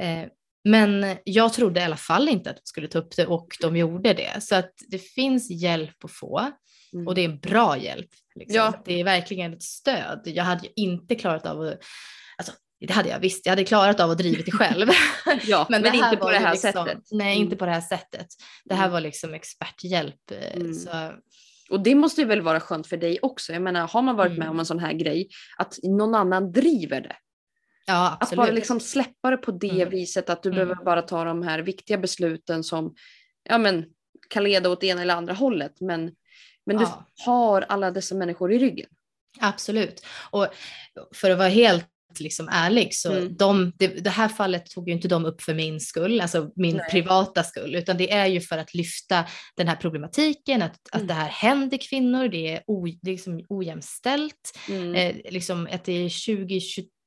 Eh, 0.00 0.28
men 0.64 1.16
jag 1.24 1.52
trodde 1.52 1.80
i 1.80 1.84
alla 1.84 1.96
fall 1.96 2.28
inte 2.28 2.50
att 2.50 2.56
de 2.56 2.62
skulle 2.64 2.88
ta 2.88 2.98
upp 2.98 3.16
det 3.16 3.26
och 3.26 3.56
de 3.60 3.76
gjorde 3.76 4.12
det. 4.14 4.42
Så 4.42 4.54
att 4.54 4.72
det 4.88 4.98
finns 4.98 5.50
hjälp 5.50 6.04
att 6.04 6.10
få 6.10 6.52
Mm. 6.94 7.06
och 7.06 7.14
det 7.14 7.24
är 7.24 7.28
bra 7.28 7.78
hjälp. 7.78 8.10
Liksom. 8.34 8.56
Ja. 8.56 8.82
Det 8.84 9.00
är 9.00 9.04
verkligen 9.04 9.52
ett 9.52 9.62
stöd. 9.62 10.22
Jag 10.24 10.44
hade 10.44 10.80
inte 10.80 11.14
klarat 11.14 11.46
av 11.46 11.60
att, 11.60 11.84
alltså 12.38 12.52
det 12.86 12.92
hade 12.92 13.08
jag 13.08 13.18
visst, 13.18 13.46
jag 13.46 13.52
hade 13.52 13.64
klarat 13.64 14.00
av 14.00 14.10
att 14.10 14.18
drivit 14.18 14.46
det 14.46 14.52
själv. 14.52 14.88
Ja, 15.44 15.66
men, 15.70 15.82
det 15.82 15.88
här 15.90 16.04
inte 16.12 16.16
på 16.16 16.30
det 16.30 16.38
här 16.38 16.52
liksom, 16.52 16.72
sättet. 16.72 16.98
Nej, 17.10 17.32
Mm. 17.36 17.44
inte 17.44 17.56
på 17.56 17.64
det 17.66 17.70
här 17.72 17.80
sättet. 17.80 18.26
Det 18.64 18.74
här 18.74 18.84
Mm. 18.84 18.92
var 18.92 19.00
liksom 19.00 19.34
experthjälp. 19.34 20.30
eh, 20.30 20.56
Mm. 20.56 20.74
Så, 20.74 20.90
Och 21.70 21.80
det 21.80 21.94
måste 21.94 22.20
ju 22.20 22.26
väl 22.26 22.40
vara 22.40 22.60
skönt 22.60 22.86
för 22.86 22.96
dig 22.96 23.18
också. 23.22 23.52
Jag 23.52 23.62
menar, 23.62 23.88
har 23.88 24.02
man 24.02 24.16
varit 24.16 24.32
med 24.32 24.38
Mm. 24.38 24.50
om 24.50 24.58
en 24.58 24.66
sån 24.66 24.78
här 24.78 24.92
grej, 24.92 25.28
att 25.56 25.78
någon 25.82 26.14
annan 26.14 26.52
driver 26.52 27.00
det. 27.00 27.16
ja, 27.86 28.08
Att 28.08 28.22
absolut. 28.22 28.36
bara 28.36 28.50
liksom 28.50 28.80
släppa 28.80 29.30
det 29.30 29.36
på 29.36 29.50
det 29.52 29.70
Mm. 29.70 29.90
viset 29.90 30.30
att 30.30 30.42
du 30.42 30.48
Mm. 30.48 30.56
behöver 30.56 30.84
bara 30.84 31.02
ta 31.02 31.24
de 31.24 31.42
här 31.42 31.58
viktiga 31.58 31.98
besluten 31.98 32.64
som 32.64 32.94
ja, 33.48 33.58
men, 33.58 33.84
kan 34.30 34.44
leda 34.44 34.70
åt 34.70 34.84
ena 34.84 35.02
eller 35.02 35.14
andra 35.14 35.34
hållet. 35.34 35.80
Men, 35.80 36.10
men 36.66 36.76
du 36.76 36.82
Ja. 36.82 37.06
har 37.26 37.62
alla 37.62 37.90
dessa 37.90 38.14
människor 38.14 38.52
i 38.52 38.58
ryggen. 38.58 38.88
Absolut. 39.40 40.06
Och 40.30 40.46
för 41.14 41.30
att 41.30 41.38
vara 41.38 41.48
helt 41.48 41.86
liksom 42.20 42.48
ärlig 42.52 42.94
så 42.94 43.12
Mm. 43.12 43.36
de, 43.36 43.72
det, 43.78 43.86
det 43.88 44.10
här 44.10 44.28
fallet 44.28 44.66
tog 44.70 44.88
ju 44.88 44.94
inte 44.94 45.08
de 45.08 45.24
upp 45.24 45.42
för 45.42 45.54
min 45.54 45.80
skull, 45.80 46.20
alltså 46.20 46.50
min 46.56 46.76
Nej. 46.76 46.90
privata 46.90 47.42
skull, 47.42 47.74
utan 47.74 47.96
det 47.96 48.12
är 48.12 48.26
ju 48.26 48.40
för 48.40 48.58
att 48.58 48.74
lyfta 48.74 49.24
den 49.56 49.68
här 49.68 49.76
problematiken, 49.76 50.62
att, 50.62 50.78
Mm. 50.94 51.02
att 51.02 51.08
det 51.08 51.14
här 51.14 51.28
händer 51.28 51.78
kvinnor, 51.78 52.28
det 52.28 52.48
är, 52.48 52.62
o, 52.66 52.86
det 53.02 53.10
är 53.10 53.12
liksom 53.12 53.44
ojämställt, 53.48 54.58
Mm. 54.68 54.94
eh, 54.94 55.32
liksom 55.32 55.68
att 55.72 55.84
det 55.84 55.92
är 55.92 56.08
20, 56.08 56.60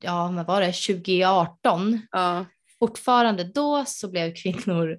ja, 0.04 0.32
vad 0.36 0.46
var 0.46 0.60
det, 0.60 0.72
2018, 0.72 2.00
Ja, 2.10 2.44
fortfarande 2.78 3.44
då 3.44 3.84
så 3.86 4.08
blev 4.10 4.34
kvinnor 4.34 4.98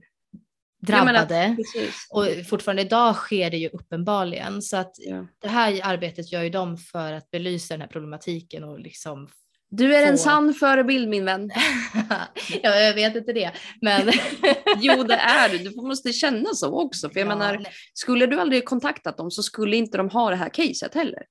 drabbade. 0.82 1.56
precis. 1.58 2.08
Och 2.10 2.26
fortfarande 2.50 2.82
idag 2.82 3.16
sker 3.16 3.50
det 3.52 3.58
ju 3.58 3.68
uppenbarligen. 3.70 4.62
Så 4.62 4.78
att 4.78 4.92
Ja. 4.98 5.28
det 5.42 5.48
här 5.48 5.80
arbetet 5.84 6.32
gör 6.32 6.42
ju 6.44 6.50
de 6.50 6.78
för 6.78 7.14
att 7.14 7.32
belysa 7.32 7.74
den 7.74 7.82
här 7.82 7.88
problematiken 7.88 8.64
och 8.64 8.80
liksom 8.80 9.28
Du 9.72 9.96
är 9.96 10.08
en 10.08 10.18
sann 10.18 10.54
förebild 10.54 11.10
min 11.10 11.26
vän. 11.26 11.52
ja, 12.64 12.76
jag 12.76 12.94
vet 12.94 13.16
inte 13.16 13.34
det. 13.34 13.52
Men 13.82 14.12
Jo 14.80 15.04
det 15.04 15.16
är 15.16 15.50
du, 15.50 15.58
du 15.58 15.82
måste 15.82 16.14
känna 16.14 16.54
så 16.54 16.82
också. 16.82 17.10
För 17.10 17.20
jag 17.20 17.26
Ja, 17.32 17.36
menar, 17.36 17.68
skulle 17.94 18.26
du 18.26 18.40
aldrig 18.40 18.66
kontaktat 18.66 19.18
dem 19.18 19.32
så 19.32 19.44
skulle 19.44 19.76
inte 19.78 19.98
de 19.98 20.10
ha 20.10 20.30
det 20.30 20.36
här 20.36 20.50
caset 20.50 20.94
heller. 20.96 21.24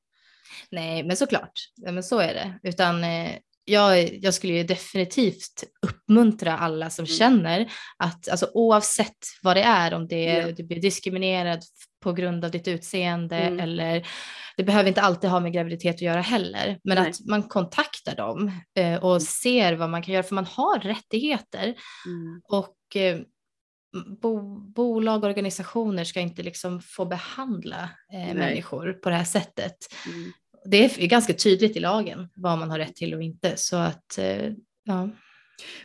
nej, 0.70 1.03
men 1.05 1.16
såklart. 1.16 1.53
Ja, 1.77 1.92
men 1.92 2.03
så 2.03 2.18
är 2.18 2.35
det. 2.35 2.59
Utan 2.68 3.05
eh, 3.05 3.31
jag, 3.64 4.14
jag 4.24 4.35
skulle 4.35 4.53
ju 4.53 4.64
definitivt 4.64 5.64
uppmuntra 5.87 6.59
alla 6.59 6.90
som 6.90 7.05
Mm. 7.05 7.16
känner 7.16 7.72
att 7.96 8.29
alltså, 8.29 8.51
oavsett 8.55 9.16
vad 9.42 9.57
det 9.57 9.62
är, 9.62 9.94
om 9.94 10.09
det 10.09 10.22
Ja. 10.24 10.53
du 10.53 10.62
blir 10.64 10.81
diskriminerad 10.81 11.61
på 12.00 12.12
grund 12.12 12.44
av 12.44 12.50
ditt 12.50 12.68
utseende 12.68 13.37
Mm. 13.37 13.61
eller 13.61 14.06
det 14.56 14.64
behöver 14.64 14.88
inte 14.88 15.00
alltid 15.02 15.30
ha 15.30 15.40
med 15.40 15.52
graviditet 15.52 15.94
att 15.94 16.00
göra 16.02 16.20
heller, 16.20 16.78
men 16.84 16.96
Nej. 16.98 17.11
att 17.11 17.20
man 17.26 17.42
kontaktar 17.42 18.16
dem 18.16 18.52
eh, 18.78 19.04
och 19.04 19.22
ser 19.22 19.72
vad 19.72 19.90
man 19.90 20.02
kan 20.02 20.14
göra, 20.14 20.22
för 20.22 20.34
man 20.34 20.46
har 20.46 20.78
rättigheter 20.78 21.64
Mm. 22.06 22.40
och 22.48 22.96
eh, 22.96 23.18
bo, 24.22 24.58
bolag 24.61 25.24
och 25.24 25.28
organisationer 25.30 26.04
ska 26.04 26.20
inte 26.20 26.42
liksom 26.42 26.80
få 26.80 27.04
behandla 27.04 27.90
eh, 28.12 28.34
människor 28.34 28.92
på 28.92 29.11
det 29.11 29.16
här 29.16 29.24
sättet. 29.24 29.76
Mm. 30.06 30.32
Det 30.64 30.84
är 31.02 31.06
ganska 31.06 31.32
tydligt 31.32 31.76
i 31.76 31.80
lagen 31.80 32.28
vad 32.34 32.58
man 32.58 32.70
har 32.70 32.78
rätt 32.78 32.96
till 32.96 33.14
och 33.14 33.22
inte. 33.22 33.56
Så 33.56 33.76
att, 33.76 34.18
eh, 34.18 34.52
ja. 34.84 35.08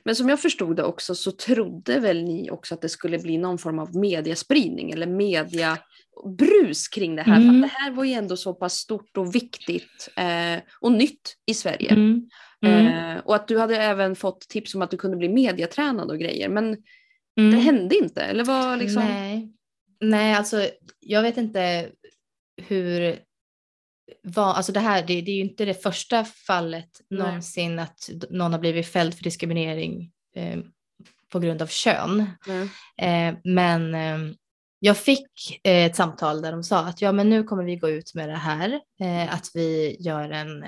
Men 0.03 0.15
som 0.15 0.29
jag 0.29 0.39
förstod 0.41 0.75
det 0.75 0.83
också 0.83 1.15
så 1.15 1.31
trodde 1.31 1.99
väl 1.99 2.23
ni 2.23 2.49
också 2.51 2.73
att 2.73 2.81
det 2.81 2.89
skulle 2.89 3.19
bli 3.19 3.37
någon 3.37 3.57
form 3.57 3.79
av 3.79 3.95
mediaspridning 3.95 4.91
eller 4.91 5.07
mediabrus 5.07 6.87
kring 6.87 7.15
det 7.15 7.21
här. 7.21 7.35
För 7.35 7.41
Mm. 7.43 7.61
det 7.61 7.67
här 7.67 7.91
var 7.91 8.03
ju 8.03 8.13
ändå 8.13 8.37
så 8.37 8.53
pass 8.53 8.73
stort 8.73 9.17
och 9.17 9.35
viktigt 9.35 10.09
eh, 10.15 10.61
och 10.81 10.91
nytt 10.91 11.35
i 11.45 11.53
Sverige. 11.53 11.89
Mm. 11.91 12.29
Mm. 12.65 12.87
Eh, 12.87 13.17
och 13.25 13.35
att 13.35 13.47
du 13.47 13.59
hade 13.59 13.77
även 13.77 14.15
fått 14.15 14.41
tips 14.41 14.75
om 14.75 14.81
att 14.81 14.91
du 14.91 14.97
kunde 14.97 15.17
bli 15.17 15.29
mediatränad 15.29 16.11
och 16.11 16.19
grejer. 16.19 16.49
Men 16.49 16.71
det 17.35 17.41
Mm. 17.41 17.59
hände 17.59 17.95
inte? 17.97 18.21
Eller 18.21 18.43
vad 18.43 18.79
liksom? 18.79 19.03
Nej. 19.03 19.49
Nej, 20.01 20.33
alltså 20.33 20.67
jag 20.99 21.21
vet 21.21 21.37
inte 21.37 21.89
hur, 22.67 23.19
vad, 24.23 24.55
alltså 24.55 24.71
det 24.71 24.79
här, 24.79 25.01
det, 25.07 25.21
det 25.21 25.31
är 25.31 25.35
ju 25.35 25.41
inte 25.41 25.65
det 25.65 25.83
första 25.83 26.25
fallet 26.25 26.89
Nej. 27.09 27.19
någonsin 27.19 27.79
att 27.79 28.09
någon 28.29 28.51
har 28.51 28.59
blivit 28.59 28.87
fälld 28.87 29.13
för 29.15 29.23
diskriminering 29.23 30.11
eh, 30.35 30.59
på 31.29 31.39
grund 31.39 31.61
av 31.61 31.67
kön. 31.67 32.19
Eh, 32.97 33.35
men 33.43 33.95
eh, 33.95 34.17
jag 34.79 34.97
fick 34.97 35.59
eh, 35.63 35.85
ett 35.85 35.95
samtal 35.95 36.41
där 36.41 36.51
de 36.51 36.63
sa 36.63 36.79
att 36.79 37.01
ja, 37.01 37.11
men 37.11 37.29
nu 37.29 37.43
kommer 37.43 37.63
vi 37.63 37.75
gå 37.75 37.89
ut 37.89 38.13
med 38.15 38.29
det 38.29 38.35
här, 38.35 38.79
eh, 38.99 39.33
att 39.33 39.51
vi 39.53 39.97
gör 39.99 40.29
en, 40.29 40.65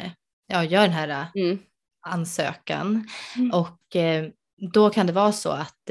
ja, 0.47 0.63
gör 0.63 0.81
den 0.81 0.91
här 0.91 1.09
eh, 1.09 1.41
Mm. 1.43 1.59
ansökan 2.07 3.07
Mm. 3.37 3.51
och 3.51 3.79
då 4.73 4.89
kan 4.89 5.07
det 5.07 5.13
vara 5.13 5.31
så 5.31 5.49
att 5.49 5.89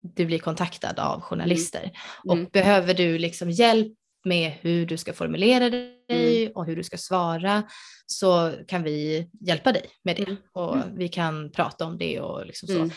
du 0.00 0.26
blir 0.26 0.38
kontaktad 0.38 0.98
av 0.98 1.20
journalister 1.20 1.80
Mm. 1.80 2.44
och 2.44 2.50
behöver 2.50 2.94
du 2.94 3.18
liksom 3.18 3.50
hjälp 3.50 3.97
med 4.24 4.52
hur 4.60 4.86
du 4.86 4.96
ska 4.96 5.12
formulera 5.12 5.70
dig 5.70 5.94
Mm. 6.10 6.52
och 6.54 6.66
hur 6.66 6.76
du 6.76 6.84
ska 6.84 6.96
svara 6.98 7.62
så 8.06 8.52
kan 8.68 8.82
vi 8.82 9.28
hjälpa 9.40 9.72
dig 9.72 9.82
med 10.04 10.16
det 10.16 10.22
Mm. 10.22 10.36
och 10.52 10.76
vi 10.96 11.08
kan 11.08 11.52
prata 11.52 11.84
om 11.84 11.98
det 11.98 12.20
och 12.20 12.46
liksom 12.46 12.68
så. 12.68 12.74
Mm. 12.76 12.90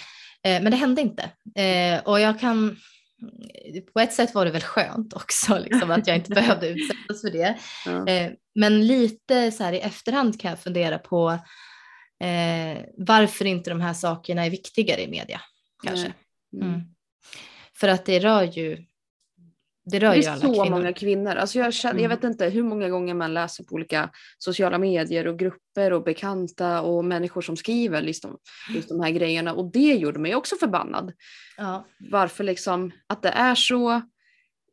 Eh, 0.43 0.62
men 0.63 0.71
det 0.71 0.77
hände 0.77 1.01
inte 1.01 1.23
eh, 1.62 2.03
och 2.03 2.19
jag 2.19 2.39
kan 2.39 2.77
på 3.93 3.99
ett 3.99 4.13
sätt 4.13 4.34
var 4.36 4.45
det 4.45 4.51
väl 4.51 4.62
skönt 4.62 5.13
också, 5.13 5.60
liksom, 5.60 5.91
att 5.91 6.07
jag 6.07 6.15
inte 6.17 6.29
behövde 6.36 6.67
utsättas 6.69 7.21
för 7.21 7.31
det. 7.31 7.57
Ja. 7.86 8.07
Eh, 8.07 8.31
men 8.55 8.88
lite 8.88 9.51
så 9.51 9.63
här 9.63 9.73
i 9.73 9.79
efterhand 9.79 10.41
kan 10.41 10.49
jag 10.49 10.60
fundera 10.60 10.99
på 10.99 11.29
eh, 12.23 12.77
varför 12.97 13.45
inte 13.45 13.69
de 13.69 13.81
här 13.81 13.93
sakerna 13.93 14.45
är 14.45 14.49
viktigare 14.49 15.01
i 15.01 15.07
media. 15.07 15.41
Kanske. 15.84 16.13
Mm. 16.53 16.67
Mm. 16.67 16.81
För 17.73 17.88
att 17.88 18.05
det 18.05 18.19
rör 18.19 18.43
ju, 18.43 18.86
det 19.86 20.00
rör 20.00 20.10
Det 20.10 20.17
ju 20.17 20.26
alla 20.28 20.41
så 20.41 20.48
kvinnor. 20.48 20.70
många 20.70 20.94
kvinnor. 20.94 21.36
Alltså 21.36 21.60
jag, 21.60 21.74
känner, 21.74 22.00
jag 22.02 22.06
Mm. 22.06 22.17
vet 22.17 22.24
inte 22.32 22.46
hur 22.50 22.63
många 22.63 22.89
gånger 22.89 23.13
man 23.13 23.34
läser 23.34 23.63
på 23.63 23.76
olika 23.76 24.10
sociala 24.38 24.78
medier 24.78 25.28
och 25.28 25.39
grupper 25.39 25.94
och 25.94 26.04
bekanta 26.04 26.82
och 26.82 27.06
människor 27.06 27.41
som 27.41 27.58
skriver 27.58 28.02
liksom, 28.02 28.38
just 28.76 28.89
de 28.89 29.00
här 29.02 29.12
grejerna. 29.12 29.54
Och 29.54 29.72
det 29.72 29.94
gjorde 29.94 30.20
mig 30.20 30.36
också 30.36 30.56
förbannad. 30.56 31.13
Ja. 31.58 31.86
Varför 32.12 32.44
liksom 32.44 32.91
att 33.08 33.22
det 33.22 33.30
är 33.30 33.56
så. 33.56 33.91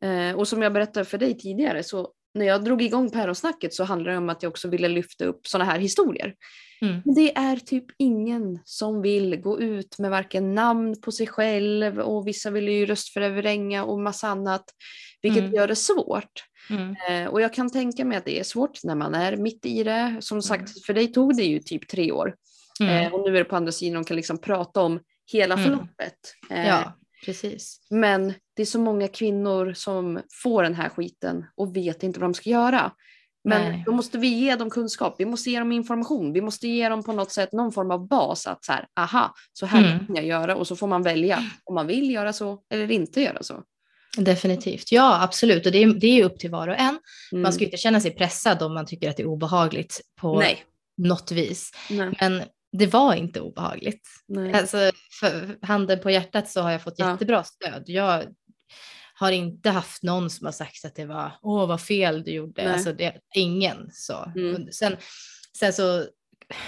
Eh, 0.01 0.35
och 0.35 0.47
som 0.47 0.61
jag 0.61 0.73
berättade 0.73 1.05
för 1.05 1.17
dig 1.17 1.37
tidigare 1.37 1.83
så 1.83 2.11
när 2.33 2.45
jag 2.45 2.63
drog 2.63 2.81
igång 2.81 3.09
päronsnacket 3.11 3.73
så 3.73 3.83
handlade 3.83 4.11
det 4.11 4.17
om 4.17 4.29
att 4.29 4.43
jag 4.43 4.49
också 4.49 4.67
ville 4.67 4.87
lyfta 4.87 5.25
upp 5.25 5.47
sådana 5.47 5.71
här 5.71 5.79
historier. 5.79 6.33
Mm. 6.81 7.01
Men 7.05 7.15
det 7.15 7.35
är 7.37 7.55
typ 7.57 7.85
ingen 7.97 8.59
som 8.65 9.01
vill 9.01 9.35
gå 9.35 9.59
ut 9.61 9.99
med 9.99 10.11
varken 10.11 10.55
namn 10.55 11.01
på 11.01 11.11
sig 11.11 11.27
själv 11.27 11.99
och 11.99 12.27
vissa 12.27 12.49
vill 12.49 12.67
ju 12.69 12.85
röstförvränga 12.85 13.83
och 13.83 13.99
massa 13.99 14.27
annat. 14.27 14.63
Vilket 15.21 15.43
Mm. 15.43 15.53
gör 15.55 15.67
det 15.67 15.75
svårt. 15.75 16.43
Mm. 16.69 16.95
Eh, 17.09 17.31
och 17.31 17.41
jag 17.41 17.53
kan 17.53 17.69
tänka 17.71 18.05
mig 18.05 18.17
att 18.17 18.25
det 18.25 18.39
är 18.39 18.43
svårt 18.43 18.83
när 18.83 18.95
man 18.95 19.15
är 19.15 19.37
mitt 19.37 19.65
i 19.65 19.83
det. 19.83 20.17
Som 20.19 20.41
sagt, 20.41 20.85
för 20.85 20.93
dig 20.93 21.13
tog 21.13 21.35
det 21.37 21.43
ju 21.43 21.59
typ 21.59 21.87
tre 21.87 22.11
år. 22.11 22.35
Mm. 22.81 23.05
Eh, 23.07 23.13
och 23.13 23.19
nu 23.29 23.35
är 23.35 23.39
det 23.39 23.43
på 23.49 23.55
andra 23.55 23.71
sidan 23.71 24.01
och 24.01 24.07
kan 24.07 24.17
liksom 24.17 24.37
prata 24.37 24.81
om 24.81 24.99
hela 25.31 25.53
Mm. 25.55 25.65
förloppet. 25.65 26.17
Eh, 26.49 26.67
Ja, 26.67 26.93
precis. 27.25 27.87
Men 27.89 28.33
det 28.55 28.61
är 28.61 28.65
så 28.65 28.79
många 28.79 29.07
kvinnor 29.07 29.73
som 29.73 30.19
får 30.43 30.63
den 30.63 30.75
här 30.75 30.89
skiten 30.89 31.45
och 31.55 31.75
vet 31.75 32.03
inte 32.03 32.19
vad 32.19 32.29
de 32.29 32.33
ska 32.33 32.49
göra. 32.49 32.91
Men 33.43 33.71
Nej. 33.71 33.83
då 33.85 33.91
måste 33.91 34.17
vi 34.17 34.27
ge 34.27 34.55
dem 34.55 34.69
kunskap, 34.69 35.15
vi 35.17 35.25
måste 35.25 35.49
ge 35.51 35.59
dem 35.59 35.71
information, 35.71 36.33
vi 36.33 36.41
måste 36.41 36.67
ge 36.67 36.89
dem 36.89 37.03
på 37.03 37.13
något 37.13 37.31
sätt 37.31 37.51
någon 37.53 37.71
form 37.71 37.91
av 37.91 38.07
bas 38.07 38.47
att 38.47 38.65
så 38.65 38.71
här, 38.71 38.87
aha, 38.99 39.33
så 39.53 39.65
här 39.65 39.91
Mm. 39.93 40.05
kan 40.07 40.15
jag 40.15 40.25
göra 40.25 40.55
och 40.55 40.67
så 40.67 40.75
får 40.75 40.87
man 40.87 41.03
välja 41.03 41.43
om 41.63 41.75
man 41.75 41.87
vill 41.87 42.11
göra 42.11 42.33
så 42.33 42.59
eller 42.69 42.91
inte 42.91 43.21
göra 43.21 43.43
så. 43.43 43.63
Definitivt. 44.17 44.91
Ja, 44.91 45.21
absolut. 45.23 45.65
Och 45.65 45.71
det 45.71 45.83
är, 45.83 45.93
det 45.93 46.07
är 46.07 46.25
upp 46.25 46.39
till 46.39 46.51
var 46.51 46.67
och 46.67 46.75
en. 46.79 46.99
Mm. 47.31 47.41
Man 47.41 47.53
ska 47.53 47.63
inte 47.65 47.77
känna 47.77 47.99
sig 48.01 48.11
pressad 48.11 48.61
om 48.63 48.73
man 48.73 48.85
tycker 48.85 49.09
att 49.09 49.17
det 49.17 49.23
är 49.23 49.27
obehagligt 49.27 50.01
på 50.21 50.39
Nej. 50.39 50.63
något 50.97 51.31
vis. 51.31 51.71
Nej. 51.89 52.13
Men 52.21 52.41
det 52.77 52.87
var 52.87 53.13
inte 53.13 53.41
obehagligt. 53.41 54.07
Nej. 54.27 54.53
Alltså, 54.53 54.91
handen 55.61 55.99
på 55.99 56.11
hjärtat 56.11 56.49
så 56.49 56.61
har 56.61 56.71
jag 56.71 56.81
fått 56.83 56.93
Ja. 56.97 57.11
jättebra 57.11 57.43
stöd. 57.43 57.83
Jag 57.85 58.23
har 59.19 59.31
inte 59.31 59.69
haft 59.69 60.03
någon 60.03 60.29
som 60.29 60.45
har 60.45 60.51
sagt 60.51 60.85
att 60.85 60.95
det 60.95 61.05
var, 61.05 61.31
åh 61.41 61.67
vad 61.67 61.81
fel 61.81 62.23
du 62.23 62.31
gjorde. 62.31 62.63
Nej. 62.63 62.73
Alltså 62.73 62.93
det, 62.93 63.13
ingen 63.35 63.89
så. 63.91 64.31
Mm. 64.35 64.71
Sen, 64.71 64.97
sen 65.57 65.73
så, 65.73 66.05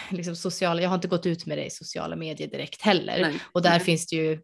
liksom 0.09 0.35
sociala, 0.35 0.81
jag 0.81 0.89
har 0.89 0.95
inte 0.95 1.07
gått 1.07 1.25
ut 1.25 1.45
med 1.45 1.57
det 1.57 1.65
i 1.65 1.69
sociala 1.69 2.15
medier 2.15 2.47
direkt 2.47 2.81
heller. 2.81 3.21
Nej. 3.21 3.39
Och 3.51 3.61
där 3.61 3.69
Nej. 3.69 3.79
finns 3.79 4.07
det 4.07 4.15
ju 4.15 4.39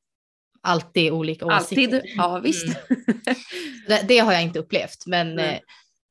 alltid 0.62 1.12
olika 1.12 1.46
åsikter. 1.46 1.96
Alltid, 1.96 2.13
ja 2.15 2.39
visst. 2.39 2.65
Mm. 2.65 2.76
Det, 3.88 4.06
det 4.08 4.20
har 4.20 4.34
jag 4.34 4.43
inte 4.43 4.60
upplevt, 4.60 5.06
men 5.06 5.39
eh, 5.39 5.60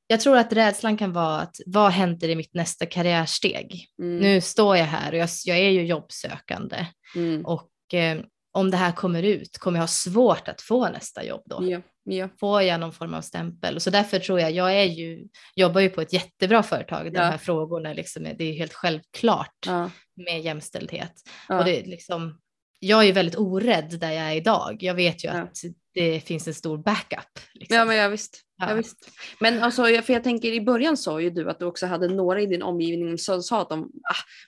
jag 0.07 0.21
tror 0.21 0.37
att 0.37 0.53
rädslan 0.53 0.97
kan 0.97 1.13
vara 1.13 1.41
att 1.41 1.57
vad 1.67 1.91
händer 1.93 2.29
i 2.29 2.37
mitt 2.37 2.55
nästa 2.55 2.87
karriärsteg? 2.87 3.87
Mm. 3.99 4.19
Nu 4.19 4.41
står 4.41 4.77
jag 4.77 4.85
här 4.85 5.13
och 5.13 5.19
jag, 5.19 5.29
jag 5.45 5.59
är 5.59 5.71
ju 5.71 5.87
jobbsökande 5.87 6.87
Mm. 7.17 7.47
och 7.47 7.95
eh, 7.95 8.21
om 8.57 8.71
det 8.71 8.77
här 8.77 8.93
kommer 8.93 9.23
ut 9.23 9.59
kommer 9.59 9.79
jag 9.79 9.83
ha 9.83 9.89
svårt 9.89 10.49
att 10.49 10.63
få 10.63 10.89
nästa 10.89 11.25
jobb 11.25 11.43
då. 11.47 11.59
Ja, 11.71 11.81
ja. 12.05 12.29
Får 12.41 12.63
jag 12.63 12.81
någon 12.81 12.93
form 12.93 13.15
av 13.15 13.21
stämpel? 13.23 13.81
Så 13.81 13.91
därför 13.91 14.19
tror 14.19 14.41
jag, 14.41 14.51
jag 14.53 14.73
är 14.73 14.85
ju, 14.85 15.29
jobbar 15.55 15.81
ju 15.81 15.89
på 15.89 16.01
ett 16.01 16.13
jättebra 16.13 16.63
företag 16.63 17.07
Ja. 17.07 17.11
de 17.11 17.19
här 17.19 17.39
frågorna 17.39 17.93
liksom 17.93 18.23
det 18.39 18.45
är 18.45 18.53
helt 18.53 18.73
självklart 18.75 19.57
Ja. 19.67 19.91
med 20.27 20.41
jämställdhet. 20.41 21.13
Och 21.49 21.65
det, 21.65 21.81
är 21.81 21.87
liksom, 21.87 22.39
jag 22.79 23.01
är 23.01 23.05
ju 23.07 23.13
väldigt 23.13 23.37
orädd 23.37 23.99
där 24.01 24.11
jag 24.13 24.25
är 24.31 24.35
idag. 24.35 24.77
Jag 24.81 24.95
vet 24.95 25.25
ju 25.25 25.29
att 25.29 25.57
det 25.95 26.21
finns 26.21 26.47
en 26.49 26.55
stor 26.55 26.79
backup. 26.79 27.39
Liksom. 27.53 27.77
Ja 27.77 27.85
men 27.85 27.97
ja, 27.97 28.09
visst. 28.09 28.43
Ja. 28.59 28.69
Ja. 28.69 28.75
visst. 28.75 29.11
Men 29.41 29.63
alltså, 29.63 29.85
för 29.85 30.13
jag 30.13 30.25
tänker 30.25 30.53
i 30.53 30.61
början 30.61 30.97
sa 30.97 31.21
ju 31.21 31.31
du 31.31 31.51
att 31.51 31.59
du 31.59 31.65
också 31.65 31.87
hade 31.87 32.09
några 32.09 32.41
i 32.41 32.47
din 32.47 32.63
omgivning 32.63 33.19
som 33.19 33.43
sa 33.43 33.63
att, 33.63 33.69
de, 33.69 33.91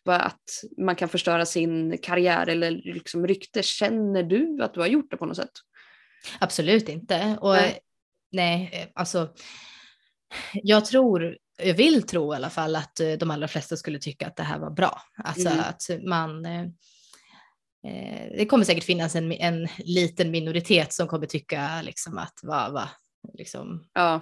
ah, 0.07 0.15
att 0.15 0.43
man 0.79 0.97
kan 0.97 1.09
förstöra 1.09 1.47
sin 1.47 1.99
karriär 1.99 2.47
eller 2.47 2.71
liksom 2.71 3.27
rykte. 3.27 3.63
Känner 3.63 4.23
du 4.23 4.63
att 4.63 4.75
du 4.75 4.81
har 4.81 4.87
gjort 4.87 5.11
det 5.11 5.17
på 5.17 5.27
något 5.27 5.37
sätt? 5.37 5.51
Absolut 6.41 6.89
inte. 6.89 7.39
Och 7.41 7.53
Nej. 7.53 7.81
nej, 8.33 8.93
alltså 8.95 9.29
jag 10.53 10.85
tror, 10.85 11.37
jag 11.63 11.75
vill 11.75 12.03
tro 12.03 12.33
i 12.33 12.37
alla 12.37 12.51
fall 12.51 12.77
att 12.77 13.01
eh, 13.01 13.13
de 13.13 13.31
allra 13.31 13.49
flesta 13.49 13.77
skulle 13.77 13.99
tycka 13.99 14.27
att 14.27 14.37
det 14.37 14.43
här 14.43 14.59
var 14.59 14.71
bra. 14.71 15.03
Alltså 15.25 15.49
Mm. 15.49 15.61
att 15.61 15.83
man 16.07 16.47
eh, 16.47 16.63
eh, 17.87 18.29
det 18.37 18.47
kommer 18.47 18.65
säkert 18.65 18.85
finnas 18.85 19.15
en, 19.15 19.33
en 19.33 19.69
liten 19.79 20.31
minoritet 20.31 20.93
som 20.93 21.09
kommer 21.09 21.27
tycka 21.27 21.83
liksom 21.83 22.19
att 22.19 22.41
va, 22.43 22.71
va, 22.71 22.89
liksom, 23.35 23.89
Ja. 23.95 24.21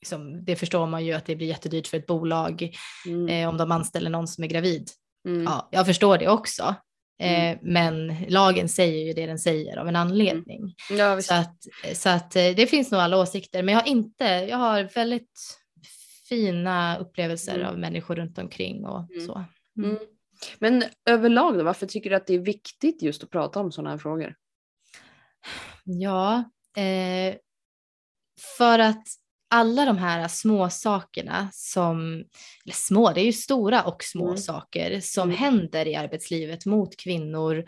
liksom, 0.00 0.44
det 0.44 0.56
förstår 0.56 0.86
man 0.86 1.04
ju 1.04 1.12
att 1.12 1.26
det 1.26 1.36
blir 1.36 1.46
jättedyrt 1.46 1.86
för 1.86 1.96
ett 1.96 2.06
bolag 2.06 2.76
Mm. 3.06 3.28
eh, 3.28 3.48
om 3.48 3.56
de 3.56 3.72
anställer 3.72 4.10
någon 4.10 4.28
som 4.28 4.44
är 4.44 4.48
gravid. 4.48 4.90
Mm. 5.28 5.42
Ja, 5.44 5.68
jag 5.72 5.86
förstår 5.86 6.18
det 6.18 6.28
också. 6.28 6.74
Eh, 7.18 7.50
Mm. 7.50 7.58
Men 7.62 8.16
lagen 8.28 8.68
säger 8.68 9.06
ju 9.06 9.12
det 9.12 9.26
den 9.26 9.38
säger 9.38 9.76
av 9.76 9.88
en 9.88 9.96
anledning. 9.96 10.74
Ja, 10.90 11.14
visst. 11.14 11.28
Så 11.28 11.34
att, 11.34 11.56
så 11.94 12.08
att 12.08 12.36
eh, 12.36 12.42
det 12.56 12.66
finns 12.70 12.90
nog 12.90 13.00
alla 13.00 13.16
åsikter, 13.18 13.62
men 13.62 13.74
jag 13.74 13.80
har 13.82 13.88
inte, 13.88 14.24
jag 14.24 14.56
har 14.56 14.82
väldigt 14.94 15.58
fina 16.28 16.96
upplevelser 16.98 17.54
Mm. 17.54 17.66
av 17.66 17.78
människor 17.78 18.16
runt 18.16 18.38
omkring 18.38 18.86
och 18.86 19.10
Mm. 19.10 19.26
så. 19.26 19.44
Mm. 19.78 19.98
Men 20.58 20.84
överlag 21.10 21.58
då, 21.58 21.64
varför 21.64 21.86
tycker 21.86 22.10
du 22.10 22.16
att 22.16 22.26
det 22.26 22.34
är 22.34 22.38
viktigt 22.38 23.02
just 23.02 23.24
att 23.24 23.30
prata 23.30 23.60
om 23.60 23.72
sådana 23.72 23.90
här 23.90 23.98
frågor? 23.98 24.34
Ja, 25.84 26.44
eh, 26.76 27.34
för 28.56 28.78
att 28.78 29.02
alla 29.50 29.84
de 29.84 29.98
här 29.98 30.28
små 30.28 30.70
sakerna 30.70 31.48
som, 31.52 32.24
eller 32.64 32.74
små, 32.74 33.12
det 33.12 33.20
är 33.20 33.24
ju 33.24 33.32
stora 33.32 33.82
och 33.82 34.02
små 34.04 34.26
Mm. 34.26 34.38
saker 34.38 35.00
som 35.00 35.28
Mm. 35.28 35.36
händer 35.36 35.88
i 35.88 35.96
arbetslivet 35.96 36.66
mot 36.66 36.96
kvinnor, 36.96 37.64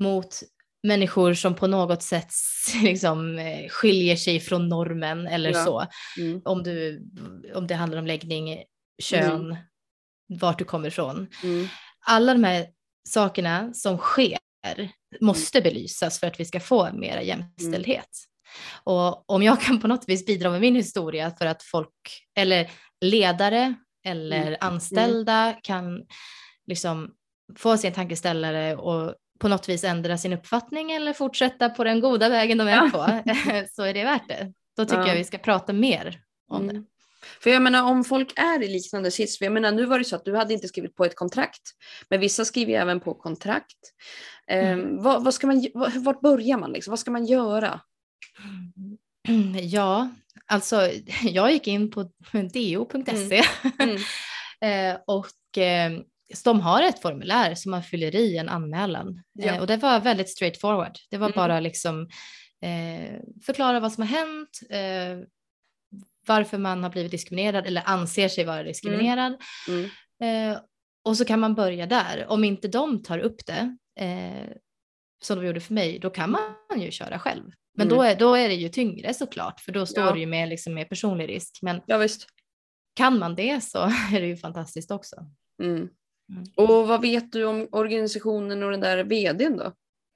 mot 0.00 0.40
människor 0.82 1.34
som 1.34 1.54
på 1.54 1.66
något 1.66 2.02
sätt 2.02 2.32
liksom 2.82 3.38
eh, 3.38 3.68
skiljer 3.68 4.16
sig 4.16 4.40
från 4.40 4.68
normen 4.68 5.26
eller 5.26 5.50
Ja. 5.52 5.64
så. 5.64 5.86
Mm. 6.20 6.42
Om, 6.44 6.62
du, 6.62 7.02
om 7.54 7.66
det 7.66 7.74
handlar 7.74 7.98
om 7.98 8.06
läggning, 8.06 8.62
kön, 9.02 9.56
vart 10.28 10.58
du 10.58 10.64
kommer 10.64 10.88
ifrån. 10.88 11.26
Mm. 11.42 11.66
Alla 12.06 12.32
de 12.34 12.44
här 12.44 12.66
sakerna 13.08 13.74
som 13.74 13.98
sker 13.98 14.38
måste 15.20 15.60
belysas 15.60 16.20
för 16.20 16.26
att 16.26 16.40
vi 16.40 16.44
ska 16.44 16.60
få 16.60 16.92
mera 16.92 17.22
jämställdhet. 17.22 18.08
Och 18.84 19.30
om 19.30 19.42
jag 19.42 19.60
kan 19.60 19.80
på 19.80 19.88
något 19.88 20.08
vis 20.08 20.26
bidra 20.26 20.50
med 20.50 20.60
min 20.60 20.74
historia 20.74 21.32
för 21.38 21.46
att 21.46 21.62
folk, 21.62 22.26
eller 22.38 22.70
ledare 23.00 23.74
eller 24.04 24.46
Mm. 24.46 24.58
anställda 24.60 25.54
kan 25.62 26.02
liksom 26.66 27.10
få 27.56 27.76
sin 27.76 27.92
tankeställare 27.92 28.76
och 28.76 29.14
på 29.40 29.48
något 29.48 29.68
vis 29.68 29.84
ändra 29.84 30.18
sin 30.18 30.32
uppfattning 30.32 30.92
eller 30.92 31.12
fortsätta 31.12 31.68
på 31.68 31.84
den 31.84 32.00
goda 32.00 32.28
vägen 32.28 32.58
de 32.58 32.68
är 32.68 32.90
på, 32.90 33.22
så 33.74 33.82
är 33.82 33.94
det 33.94 34.04
värt 34.04 34.28
det. 34.28 34.52
Då 34.76 34.84
tycker 34.84 35.00
Ja. 35.00 35.08
jag 35.08 35.14
vi 35.16 35.24
ska 35.24 35.38
prata 35.38 35.72
mer 35.72 36.20
om 36.48 36.66
det. 36.66 36.72
Mm. 36.72 36.86
För 37.40 37.50
jag 37.50 37.62
menar 37.62 37.82
om 37.82 38.04
folk 38.04 38.32
är 38.38 38.62
i 38.62 38.68
liknande 38.68 39.10
sits, 39.10 39.38
för 39.38 39.44
jag 39.44 39.52
menar 39.52 39.72
nu 39.72 39.84
var 39.84 39.98
det 39.98 40.04
så 40.04 40.16
att 40.16 40.24
du 40.24 40.36
hade 40.36 40.54
inte 40.54 40.68
skrivit 40.68 40.94
på 40.96 41.04
ett 41.04 41.16
kontrakt, 41.16 41.62
men 42.10 42.20
vissa 42.20 42.44
skriver 42.44 42.72
även 42.80 43.00
på 43.00 43.14
kontrakt. 43.14 43.78
Mm. 44.46 44.80
Eh, 44.96 45.02
vad, 45.02 45.24
vad 45.24 45.34
ska 45.34 45.46
man, 45.46 45.66
vad, 45.74 45.92
vart 45.94 46.20
börjar 46.20 46.58
man 46.58 46.72
liksom? 46.72 46.90
Vad 46.90 46.98
ska 46.98 47.10
man 47.10 47.26
göra? 47.26 47.80
Ja, 49.62 50.08
alltså 50.46 50.90
jag 51.22 51.52
gick 51.52 51.66
in 51.66 51.90
på 51.90 52.02
do.se 52.32 53.42
Mm. 53.78 53.96
eh, 54.94 55.00
och 55.06 55.58
eh, 55.58 55.92
de 56.44 56.60
har 56.60 56.82
ett 56.82 57.02
formulär 57.02 57.54
som 57.54 57.70
man 57.70 57.82
fyller 57.82 58.14
i 58.16 58.36
en 58.36 58.48
anmälan. 58.48 59.22
Ja. 59.32 59.44
Eh, 59.54 59.60
och 59.60 59.66
det 59.66 59.76
var 59.76 60.00
väldigt 60.00 60.30
straightforward. 60.30 60.96
Det 61.10 61.16
var 61.16 61.26
Mm. 61.26 61.36
bara 61.36 61.60
liksom 61.60 62.08
eh, 62.62 63.20
förklara 63.46 63.80
vad 63.80 63.92
som 63.92 64.02
har 64.02 64.18
hänt, 64.18 64.60
eh, 64.70 65.26
varför 66.26 66.58
man 66.58 66.82
har 66.82 66.90
blivit 66.90 67.10
diskriminerad 67.10 67.66
eller 67.66 67.82
anser 67.86 68.28
sig 68.28 68.44
vara 68.44 68.62
diskriminerad. 68.62 69.36
Mm. 69.68 69.90
Eh, 70.52 70.58
och 71.04 71.16
så 71.16 71.24
kan 71.24 71.40
man 71.40 71.54
börja 71.54 71.86
där. 71.86 72.26
Om 72.28 72.44
inte 72.44 72.68
de 72.68 73.02
tar 73.02 73.18
upp 73.18 73.46
det, 73.46 73.76
som 75.20 75.38
de 75.38 75.46
gjorde 75.46 75.60
för 75.60 75.74
mig, 75.74 75.98
då 75.98 76.10
kan 76.10 76.30
man 76.30 76.80
ju 76.80 76.90
köra 76.90 77.18
själv. 77.18 77.44
Men 77.74 77.86
Mm. 77.86 77.96
då, 77.98 78.02
är, 78.04 78.16
då 78.16 78.34
är 78.34 78.48
det 78.48 78.54
ju 78.54 78.68
tyngre 78.68 79.14
såklart, 79.14 79.60
för 79.60 79.72
då 79.72 79.86
står 79.86 80.04
Ja. 80.04 80.12
det 80.12 80.20
ju 80.20 80.26
med, 80.26 80.48
liksom, 80.48 80.74
med 80.74 80.88
personlig 80.88 81.28
risk. 81.28 81.58
Men 81.62 81.80
Ja 81.86 81.98
visst. 81.98 82.26
kan 82.94 83.18
man 83.18 83.34
det 83.34 83.60
så 83.64 83.78
är 84.14 84.20
det 84.20 84.26
ju 84.26 84.36
fantastiskt 84.36 84.90
också. 84.90 85.16
Mm. 85.62 85.76
Mm. 85.76 86.44
Och 86.56 86.88
vad 86.88 87.00
vet 87.00 87.32
du 87.32 87.44
om 87.44 87.68
organisationen 87.72 88.62
och 88.62 88.70
den 88.70 88.80
där 88.80 89.04
vdn 89.04 89.56
då? 89.56 89.72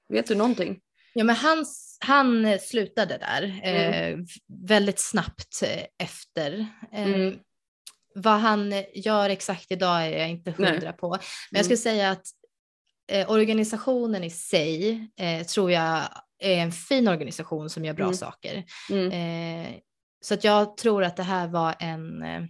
Vet 0.09 0.27
du 0.27 0.35
någonting? 0.35 0.79
Ja, 1.13 1.23
men 1.23 1.35
han, 1.35 1.65
han 1.99 2.59
slutade 2.59 3.17
där 3.17 3.59
Mm. 3.63 4.19
eh, 4.19 4.25
väldigt 4.67 4.99
snabbt 4.99 5.63
eh, 5.63 5.83
efter. 6.03 6.67
Eh, 6.93 7.03
Mm. 7.13 7.39
Vad 8.15 8.33
han 8.39 8.73
gör 8.93 9.29
exakt 9.29 9.71
idag 9.71 10.05
är 10.05 10.19
jag 10.19 10.29
inte 10.29 10.53
Nej. 10.57 10.71
hundra 10.71 10.93
på. 10.93 11.09
Men 11.09 11.19
jag 11.51 11.57
Mm. 11.59 11.63
skulle 11.63 11.77
säga 11.77 12.11
att 12.11 12.25
eh, 13.11 13.31
organisationen 13.31 14.23
i 14.23 14.29
sig 14.29 15.07
eh, 15.19 15.45
tror 15.45 15.71
jag 15.71 16.01
är 16.39 16.57
en 16.57 16.71
fin 16.71 17.07
organisation 17.07 17.69
som 17.69 17.85
gör 17.85 17.93
bra 17.93 18.05
Mm. 18.05 18.15
saker. 18.17 18.63
Mm. 18.89 19.11
Eh, 19.11 19.73
så 20.21 20.33
att 20.33 20.43
jag 20.43 20.77
tror 20.77 21.03
att 21.03 21.17
det 21.17 21.23
här 21.23 21.47
var 21.47 21.75
en 21.79 22.23
eh, 22.23 22.43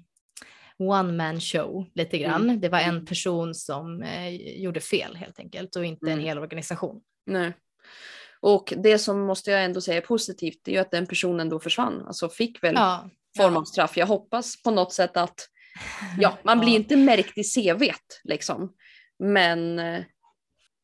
one 0.78 1.14
man 1.14 1.39
show 1.41 1.86
lite 1.95 2.18
grann. 2.18 2.41
Mm. 2.43 2.60
Det 2.62 2.70
var 2.70 2.80
en 2.80 2.89
Mm. 2.89 3.06
person 3.06 3.56
som 3.56 4.04
eh, 4.04 4.30
gjorde 4.62 4.80
fel 4.80 5.16
helt 5.16 5.39
enkelt 5.39 5.76
och 5.76 5.86
inte 5.86 6.06
en 6.06 6.12
Mm. 6.14 6.26
hel 6.26 6.39
organisation. 6.39 7.01
Nej. 7.26 7.54
Och 8.41 8.74
det 8.78 8.97
som 8.99 9.20
måste 9.22 9.51
jag 9.51 9.64
ändå 9.64 9.82
säga 9.82 9.97
är 9.97 10.01
positivt 10.01 10.60
det 10.64 10.72
är 10.72 10.74
ju 10.76 10.80
att 10.82 10.91
den 10.91 11.08
personen 11.08 11.49
då 11.49 11.60
försvann. 11.60 12.04
Alltså 12.08 12.30
fick 12.30 12.64
väl 12.64 12.74
Ja, 12.76 13.10
form 13.38 13.54
ja. 13.54 13.60
av 13.60 13.64
straff. 13.64 13.97
Jag 13.97 14.08
hoppas 14.08 14.64
på 14.64 14.72
något 14.72 14.93
sätt 14.93 15.18
att 15.18 15.47
ja, 16.20 16.38
man 16.43 16.60
blir 16.60 16.70
Ja. 16.74 16.76
inte 16.76 16.95
märkt 16.95 17.38
i 17.38 17.43
CVt 17.43 18.22
liksom. 18.24 18.74
Men 19.20 19.80
eh, 19.80 20.04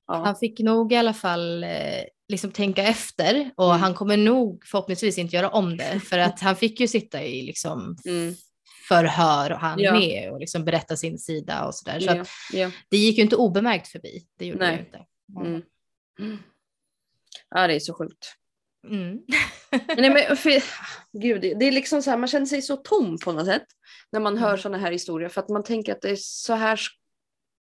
ja. 0.10 0.24
Han 0.26 0.36
fick 0.36 0.60
nog 0.60 0.94
i 0.94 0.96
alla 0.96 1.14
fall 1.14 1.64
eh, 1.64 1.70
liksom 2.28 2.52
tänka 2.52 2.84
efter 2.84 3.52
och 3.56 3.70
Mm. 3.70 3.82
han 3.82 3.94
kommer 3.94 4.18
nog 4.18 4.64
förhoppningsvis 4.66 5.18
inte 5.18 5.36
göra 5.36 5.50
om 5.50 5.78
det 5.78 6.00
för 6.00 6.18
att 6.18 6.40
han 6.40 6.56
fick 6.56 6.80
ju 6.80 6.88
sitta 6.88 7.24
i 7.24 7.42
liksom 7.42 7.96
Mm. 8.06 8.34
förhör 8.88 9.52
och 9.52 9.60
han 9.60 9.80
Ja. 9.80 9.94
med 9.94 10.32
och 10.32 10.40
liksom 10.40 10.66
berätta 10.66 10.96
sin 10.98 11.18
sida 11.20 11.66
och 11.66 11.76
sådär. 11.76 12.00
Så 12.00 12.06
ja, 12.06 12.22
att 12.22 12.28
ja. 12.54 12.72
det 12.90 12.98
gick 12.98 13.18
ju 13.18 13.24
inte 13.24 13.36
obemärkt 13.36 13.88
förbi. 13.88 14.26
Det 14.38 14.46
gjorde 14.46 14.66
Nej. 14.68 14.76
det 14.76 14.82
inte. 14.82 15.06
Mm. 15.50 15.62
Ja, 17.50 17.68
det 17.68 17.74
är 17.76 17.80
så 17.80 17.94
sjukt. 17.94 18.36
Mm. 18.88 19.20
Nej, 19.98 20.10
men 20.10 20.38
för, 20.38 20.64
gud, 21.22 21.42
det 21.42 21.54
det 21.54 21.66
är 21.66 21.72
liksom 21.72 22.02
så 22.02 22.10
här, 22.10 22.18
man 22.18 22.28
känner 22.28 22.46
sig 22.46 22.62
så 22.62 22.78
tom 22.78 23.18
på 23.24 23.32
något 23.32 23.46
sätt 23.46 23.66
när 24.12 24.20
man 24.20 24.38
hör 24.38 24.48
Mm. 24.50 24.62
sådana 24.62 24.78
här 24.78 24.92
historier 24.92 25.30
för 25.30 25.42
att 25.42 25.50
man 25.50 25.64
tänker 25.64 25.92
att 25.92 26.02
det 26.02 26.10
är 26.10 26.18
så 26.20 26.54
här 26.54 26.80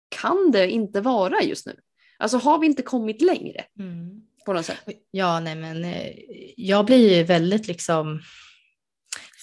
kan 0.10 0.52
det 0.52 0.70
inte 0.72 1.02
vara 1.02 1.42
just 1.42 1.66
nu. 1.66 1.80
Alltså 2.20 2.38
har 2.38 2.60
vi 2.60 2.66
inte 2.68 2.82
kommit 2.82 3.22
längre 3.22 3.64
Mm. 3.80 4.22
på 4.46 4.54
något 4.54 4.66
sätt? 4.66 4.78
Ja, 5.12 5.40
nej 5.40 5.56
men 5.56 5.84
eh, 5.86 6.12
jag 6.58 6.86
blir 6.86 7.18
ju 7.18 7.24
väldigt 7.24 7.68
liksom 7.68 8.22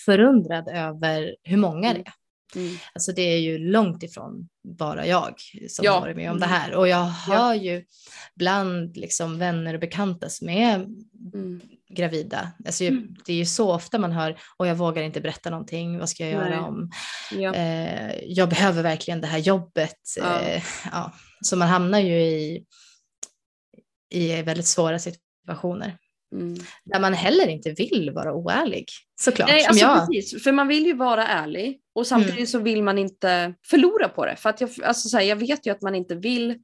förundrad 0.04 0.68
över 0.68 1.36
hur 1.42 1.56
många 1.56 1.94
det 1.94 2.00
är. 2.00 2.12
Mm. 2.56 2.76
Alltså 2.94 3.12
det 3.12 3.22
är 3.22 3.38
ju 3.38 3.58
långt 3.58 4.02
ifrån 4.02 4.48
bara 4.78 5.06
jag 5.06 5.34
som 5.68 5.84
Ja. 5.84 5.92
har 5.92 6.00
varit 6.00 6.16
med 6.16 6.30
om 6.30 6.40
det 6.40 6.46
här. 6.46 6.74
Och 6.74 6.88
jag 6.88 7.04
hör 7.04 7.54
ju 7.54 7.84
bland 8.34 8.96
liksom 8.96 9.38
vänner 9.38 9.74
och 9.74 9.80
bekanta 9.80 10.28
som 10.28 10.48
är 10.48 10.74
Mm. 11.34 11.60
gravida. 11.88 12.52
Alltså 12.66 12.84
Mm. 12.84 13.14
Det 13.24 13.32
är 13.32 13.36
ju 13.36 13.46
så 13.46 13.72
ofta 13.74 13.98
man 13.98 14.12
hör, 14.12 14.38
och 14.56 14.66
jag 14.66 14.74
vågar 14.74 15.02
inte 15.02 15.20
berätta 15.20 15.50
någonting, 15.50 15.98
vad 15.98 16.08
ska 16.08 16.22
jag 16.24 16.32
göra 16.32 16.48
Nej. 16.48 16.58
om? 16.58 16.90
Ja. 17.32 17.54
Eh, 17.54 18.14
jag 18.24 18.48
behöver 18.48 18.82
verkligen 18.82 19.20
det 19.20 19.26
här 19.26 19.38
jobbet. 19.38 19.96
Ja. 20.16 20.40
Eh, 20.40 20.62
ja. 20.92 21.12
Så 21.40 21.56
man 21.56 21.68
hamnar 21.68 22.00
ju 22.00 22.20
i, 22.20 22.64
i 24.10 24.42
väldigt 24.42 24.66
svåra 24.66 24.98
situationer. 24.98 25.98
Mm. 26.32 26.58
Där 26.84 27.00
man 27.00 27.14
heller 27.14 27.48
inte 27.48 27.70
vill 27.70 28.10
vara 28.14 28.34
oärlig, 28.34 28.86
såklart. 29.20 29.48
Nej, 29.48 29.64
alltså 29.66 29.84
jag. 29.84 30.06
precis. 30.06 30.42
För 30.44 30.52
man 30.52 30.68
vill 30.68 30.86
ju 30.86 30.94
vara 30.94 31.26
ärlig 31.26 31.80
och 31.94 32.06
samtidigt 32.06 32.48
så 32.48 32.58
vill 32.58 32.82
man 32.82 32.98
inte 32.98 33.54
förlora 33.66 34.08
på 34.08 34.26
det. 34.26 34.36
För 34.36 34.50
att 34.50 34.60
jag, 34.60 34.70
alltså 34.82 35.08
så 35.08 35.16
här, 35.16 35.24
jag 35.24 35.36
vet 35.36 35.66
ju 35.66 35.70
att 35.70 35.82
man 35.82 35.94
inte 35.94 36.14
vill 36.14 36.58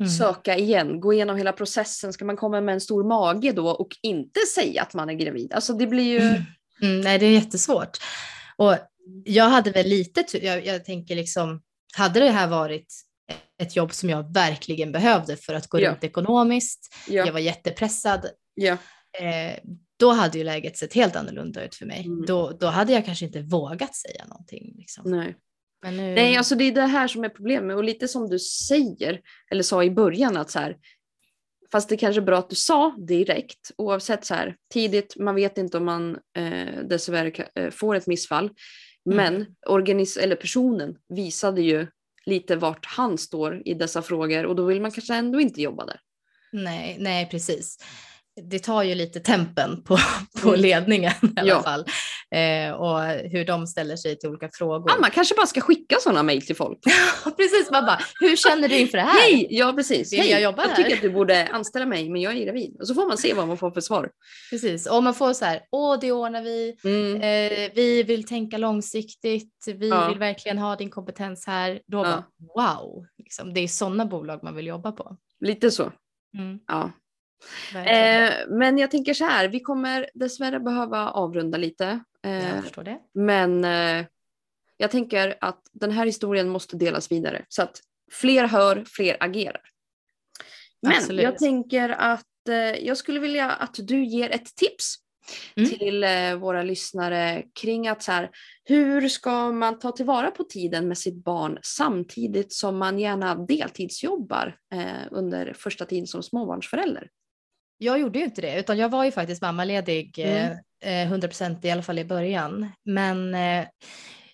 Mm. 0.00 0.10
söka 0.10 0.56
igen, 0.56 1.00
gå 1.00 1.12
igenom 1.12 1.36
hela 1.36 1.52
processen. 1.52 2.12
Ska 2.12 2.24
man 2.24 2.36
komma 2.36 2.60
med 2.60 2.72
en 2.72 2.80
stor 2.80 3.04
mage 3.04 3.52
då 3.52 3.68
och 3.68 3.88
inte 4.02 4.40
säga 4.54 4.82
att 4.82 4.94
man 4.94 5.10
är 5.10 5.14
gravid? 5.14 5.52
Alltså 5.52 5.72
det 5.72 5.86
blir 5.86 6.04
ju... 6.04 6.20
Mm, 6.82 7.00
nej, 7.00 7.18
det 7.18 7.26
är 7.26 7.30
jättesvårt. 7.30 7.98
Och 8.56 8.76
jag 9.24 9.44
hade 9.44 9.70
väl 9.70 9.86
lite 9.86 10.24
jag, 10.32 10.66
jag 10.66 10.84
tänker 10.84 11.16
liksom, 11.16 11.62
hade 11.96 12.20
det 12.20 12.30
här 12.30 12.48
varit 12.48 12.94
ett 13.60 13.76
jobb 13.76 13.92
som 13.92 14.10
jag 14.10 14.34
verkligen 14.34 14.92
behövde 14.92 15.36
för 15.36 15.54
att 15.54 15.66
gå 15.66 15.80
Ja. 15.80 15.90
runt 15.90 16.04
ekonomiskt, 16.04 16.94
Ja, 17.08 17.26
jag 17.26 17.32
var 17.32 17.40
jättepressad, 17.40 18.26
ja, 18.54 18.72
eh, 19.20 19.58
då 19.98 20.12
hade 20.12 20.38
ju 20.38 20.44
läget 20.44 20.76
sett 20.76 20.94
helt 20.94 21.16
annorlunda 21.16 21.64
ut 21.64 21.74
för 21.74 21.86
mig. 21.86 22.04
Mm. 22.06 22.26
Då, 22.26 22.50
då 22.50 22.66
hade 22.66 22.92
jag 22.92 23.04
kanske 23.06 23.24
inte 23.26 23.42
vågat 23.42 23.96
säga 23.96 24.24
någonting. 24.26 24.74
Liksom. 24.78 25.10
nej. 25.10 25.36
Men 25.82 25.96
nu, 25.96 26.14
Nej, 26.14 26.36
alltså 26.36 26.54
det 26.54 26.64
är 26.64 26.72
det 26.72 26.86
här 26.86 27.08
som 27.08 27.24
är 27.24 27.28
problemet 27.28 27.76
och 27.76 27.84
lite 27.84 28.08
som 28.08 28.28
du 28.28 28.38
säger, 28.38 29.20
eller 29.50 29.62
sa 29.62 29.84
i 29.84 29.90
början 29.90 30.36
att 30.36 30.50
så 30.50 30.58
här, 30.58 30.76
fast 31.72 31.88
det 31.88 31.96
kanske 31.96 32.20
är 32.20 32.24
bra 32.24 32.38
att 32.38 32.50
du 32.50 32.56
sa 32.56 32.94
direkt, 32.98 33.70
oavsett 33.78 34.24
så 34.24 34.34
här 34.34 34.56
tidigt, 34.72 35.16
man 35.16 35.34
vet 35.34 35.58
inte 35.58 35.76
om 35.76 35.84
man 35.84 36.18
eh, 36.36 36.84
dessvärre 36.88 37.46
eh, 37.54 37.70
får 37.70 37.94
ett 37.94 38.06
missfall, 38.06 38.50
men 39.04 39.46
organis- 39.68 40.18
eller 40.18 40.36
personen 40.36 40.96
visade 41.08 41.62
ju 41.62 41.86
lite 42.26 42.56
vart 42.56 42.86
han 42.86 43.18
står 43.18 43.62
i 43.64 43.74
dessa 43.74 44.02
frågor 44.02 44.46
och 44.46 44.56
då 44.56 44.64
vill 44.64 44.80
man 44.82 44.90
kanske 44.90 45.14
ändå 45.14 45.40
inte 45.40 45.62
jobba 45.62 45.86
där. 45.86 46.00
nej, 46.52 46.96
nej, 47.00 47.28
precis. 47.30 47.78
Det 48.44 48.58
tar 48.58 48.82
ju 48.82 48.94
lite 48.94 49.20
tempen 49.20 49.82
på, 49.84 49.98
på 50.42 50.48
Mm. 50.48 50.60
ledningen 50.60 51.12
i 51.36 51.40
alla 51.40 51.48
Ja. 51.48 51.62
fall. 51.62 51.84
Eh, 52.34 52.72
och 52.72 53.00
hur 53.30 53.44
de 53.44 53.66
ställer 53.66 53.96
sig 53.96 54.18
till 54.18 54.28
olika 54.28 54.48
frågor. 54.52 54.90
Ah, 54.90 55.00
man 55.00 55.10
kanske 55.10 55.34
bara 55.34 55.46
ska 55.46 55.60
skicka 55.60 55.96
sådana 56.00 56.22
mejl 56.22 56.42
till 56.46 56.56
folk. 56.56 56.78
precis, 57.36 57.70
man 57.72 57.84
bara, 57.86 57.98
hur 58.20 58.36
känner 58.36 58.68
du 58.68 58.78
inför 58.78 58.98
det 58.98 59.04
här? 59.04 59.20
Hej, 59.20 59.46
ja 59.50 59.72
precis. 59.72 60.12
Vill 60.12 60.20
Hej, 60.20 60.30
jag 60.30 60.42
jobba 60.42 60.62
jag 60.62 60.68
här? 60.68 60.76
tycker 60.76 60.96
att 60.96 61.02
du 61.02 61.10
borde 61.10 61.48
anställa 61.52 61.86
mig 61.86 62.08
men 62.10 62.20
jag 62.20 62.36
är 62.36 62.44
gravid. 62.44 62.76
Och 62.80 62.86
så 62.88 62.94
får 62.94 63.08
man 63.08 63.18
se 63.18 63.34
vad 63.34 63.48
man 63.48 63.56
får 63.58 63.70
för 63.70 63.80
svar. 63.80 64.10
Precis, 64.50 64.86
och 64.86 65.02
man 65.02 65.14
får 65.14 65.32
så 65.32 65.44
här, 65.44 65.60
åh 65.70 65.98
det 66.00 66.12
ordnar 66.12 66.42
vi, 66.42 66.76
Mm. 66.84 67.14
eh, 67.16 67.70
vi 67.74 68.02
vill 68.02 68.24
tänka 68.26 68.58
långsiktigt, 68.58 69.54
vi 69.66 69.88
Ja. 69.88 70.08
vill 70.08 70.18
verkligen 70.18 70.58
ha 70.58 70.76
din 70.76 70.90
kompetens 70.90 71.46
här. 71.46 71.80
Då 71.86 71.98
Ja. 71.98 72.02
bara, 72.02 72.24
wow, 72.78 73.04
liksom, 73.18 73.54
det 73.54 73.60
är 73.60 73.68
sådana 73.68 74.06
bolag 74.06 74.40
man 74.42 74.56
vill 74.56 74.66
jobba 74.66 74.92
på. 74.92 75.16
Lite 75.40 75.70
så. 75.70 75.92
Mm, 76.38 76.58
Ja. 76.68 76.90
Eh, 77.74 78.32
men 78.48 78.78
jag 78.78 78.90
tänker 78.90 79.14
så 79.14 79.24
här, 79.24 79.48
vi 79.48 79.60
kommer 79.60 80.10
dessvärre 80.14 80.60
behöva 80.60 81.08
avrunda 81.10 81.58
lite. 81.58 82.00
Jag 82.20 82.32
Eh, 82.32 82.62
förstår 82.62 82.82
det. 82.84 82.98
men 83.14 83.64
eh, 83.64 84.06
jag 84.76 84.90
tänker 84.90 85.36
att 85.40 85.60
den 85.72 85.90
här 85.90 86.06
historien 86.06 86.48
måste 86.48 86.76
delas 86.76 87.12
vidare 87.12 87.44
så 87.48 87.62
att 87.62 87.80
fler 88.12 88.44
hör, 88.46 88.84
fler 88.86 89.16
agerar. 89.20 89.62
Men 90.82 90.92
Absolut. 90.92 91.22
jag 91.22 91.38
tänker 91.38 91.88
att 91.88 92.48
eh, 92.48 92.54
jag 92.56 92.96
skulle 92.96 93.20
vilja 93.20 93.50
att 93.50 93.76
du 93.78 94.04
ger 94.04 94.30
ett 94.30 94.54
tips 94.56 94.96
Mm. 95.56 95.70
till 95.70 96.04
eh, 96.04 96.34
våra 96.34 96.62
lyssnare 96.62 97.42
kring 97.60 97.88
att 97.88 98.02
så 98.02 98.12
här, 98.12 98.30
hur 98.64 99.08
ska 99.08 99.52
man 99.52 99.78
ta 99.78 99.92
tillvara 99.92 100.30
på 100.30 100.44
tiden 100.44 100.88
med 100.88 100.98
sitt 100.98 101.24
barn 101.24 101.58
samtidigt 101.62 102.52
som 102.52 102.78
man 102.78 102.98
gärna 102.98 103.34
deltidsjobbar 103.34 104.56
eh, 104.74 105.06
under 105.10 105.52
första 105.52 105.84
tiden 105.84 106.06
som 106.06 106.22
småbarnsförälder? 106.22 107.08
Jag 107.82 107.98
gjorde 108.00 108.18
ju 108.18 108.24
inte 108.24 108.40
det, 108.40 108.58
utan 108.60 108.78
jag 108.78 108.88
var 108.88 109.04
ju 109.04 109.10
faktiskt 109.12 109.42
mammaledig 109.42 110.18
Mm. 110.18 110.56
eh, 110.82 111.02
eh, 111.02 111.12
100% 111.12 111.64
i 111.66 111.70
alla 111.70 111.82
fall 111.82 111.98
i 111.98 112.04
början. 112.04 112.72
Men 112.84 113.34
eh, 113.34 113.66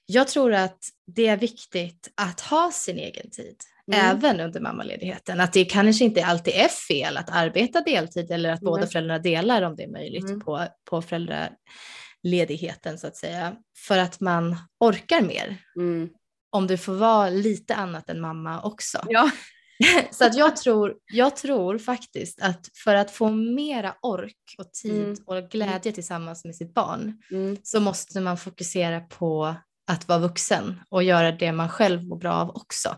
jag 0.07 0.29
tror 0.29 0.53
att 0.55 0.79
det 1.07 1.27
är 1.27 1.37
viktigt 1.37 2.11
att 2.15 2.41
ha 2.41 2.71
sin 2.73 2.99
egen 2.99 3.31
tid, 3.31 3.57
Mm. 3.93 4.17
även 4.17 4.41
under 4.41 4.61
mammaledigheten. 4.61 5.41
Att 5.41 5.53
det 5.53 5.65
kanske 5.65 6.05
inte 6.05 6.25
alltid 6.25 6.55
är 6.55 6.69
fel 6.69 7.17
att 7.17 7.31
arbeta 7.31 7.81
deltid 7.81 8.31
eller 8.31 8.51
att 8.53 8.61
båda 8.61 8.81
Nej. 8.81 8.91
föräldrarna 8.91 9.19
delar 9.19 9.63
om 9.63 9.77
det 9.77 9.83
är 9.83 9.89
möjligt 9.93 10.25
Mm. 10.29 10.41
på, 10.41 10.67
på 10.91 11.03
föräldraledigheten 11.03 12.99
så 12.99 13.07
att 13.07 13.17
säga. 13.17 13.57
För 13.87 13.99
att 13.99 14.21
man 14.21 14.57
orkar 14.81 15.21
mer 15.21 15.57
Mm. 15.77 16.09
om 16.51 16.67
du 16.67 16.77
får 16.79 16.95
vara 16.95 17.29
lite 17.29 17.75
annat 17.75 18.11
än 18.11 18.21
mamma 18.21 18.63
också. 18.63 18.99
Ja. 19.09 19.31
Så 20.11 20.25
att 20.27 20.37
jag 20.37 20.57
tror, 20.57 20.95
jag 21.13 21.37
tror 21.37 21.79
faktiskt 21.79 22.43
att 22.43 22.71
för 22.85 22.95
att 22.95 23.11
få 23.11 23.31
mera 23.31 23.95
ork 24.03 24.55
och 24.59 24.73
tid 24.73 25.03
Mm. 25.05 25.17
och 25.27 25.51
glädje 25.51 25.93
tillsammans 25.93 26.45
med 26.45 26.57
sitt 26.57 26.75
barn 26.75 27.23
Mm. 27.31 27.57
så 27.63 27.81
måste 27.81 28.21
man 28.21 28.37
fokusera 28.39 29.01
på 29.01 29.55
att 29.91 30.09
vara 30.09 30.19
vuxen 30.19 30.81
och 30.89 31.03
göra 31.03 31.33
det 31.33 31.53
man 31.53 31.69
själv 31.69 32.05
mår 32.05 32.17
bra 32.17 32.33
av 32.33 32.51
också. 32.57 32.97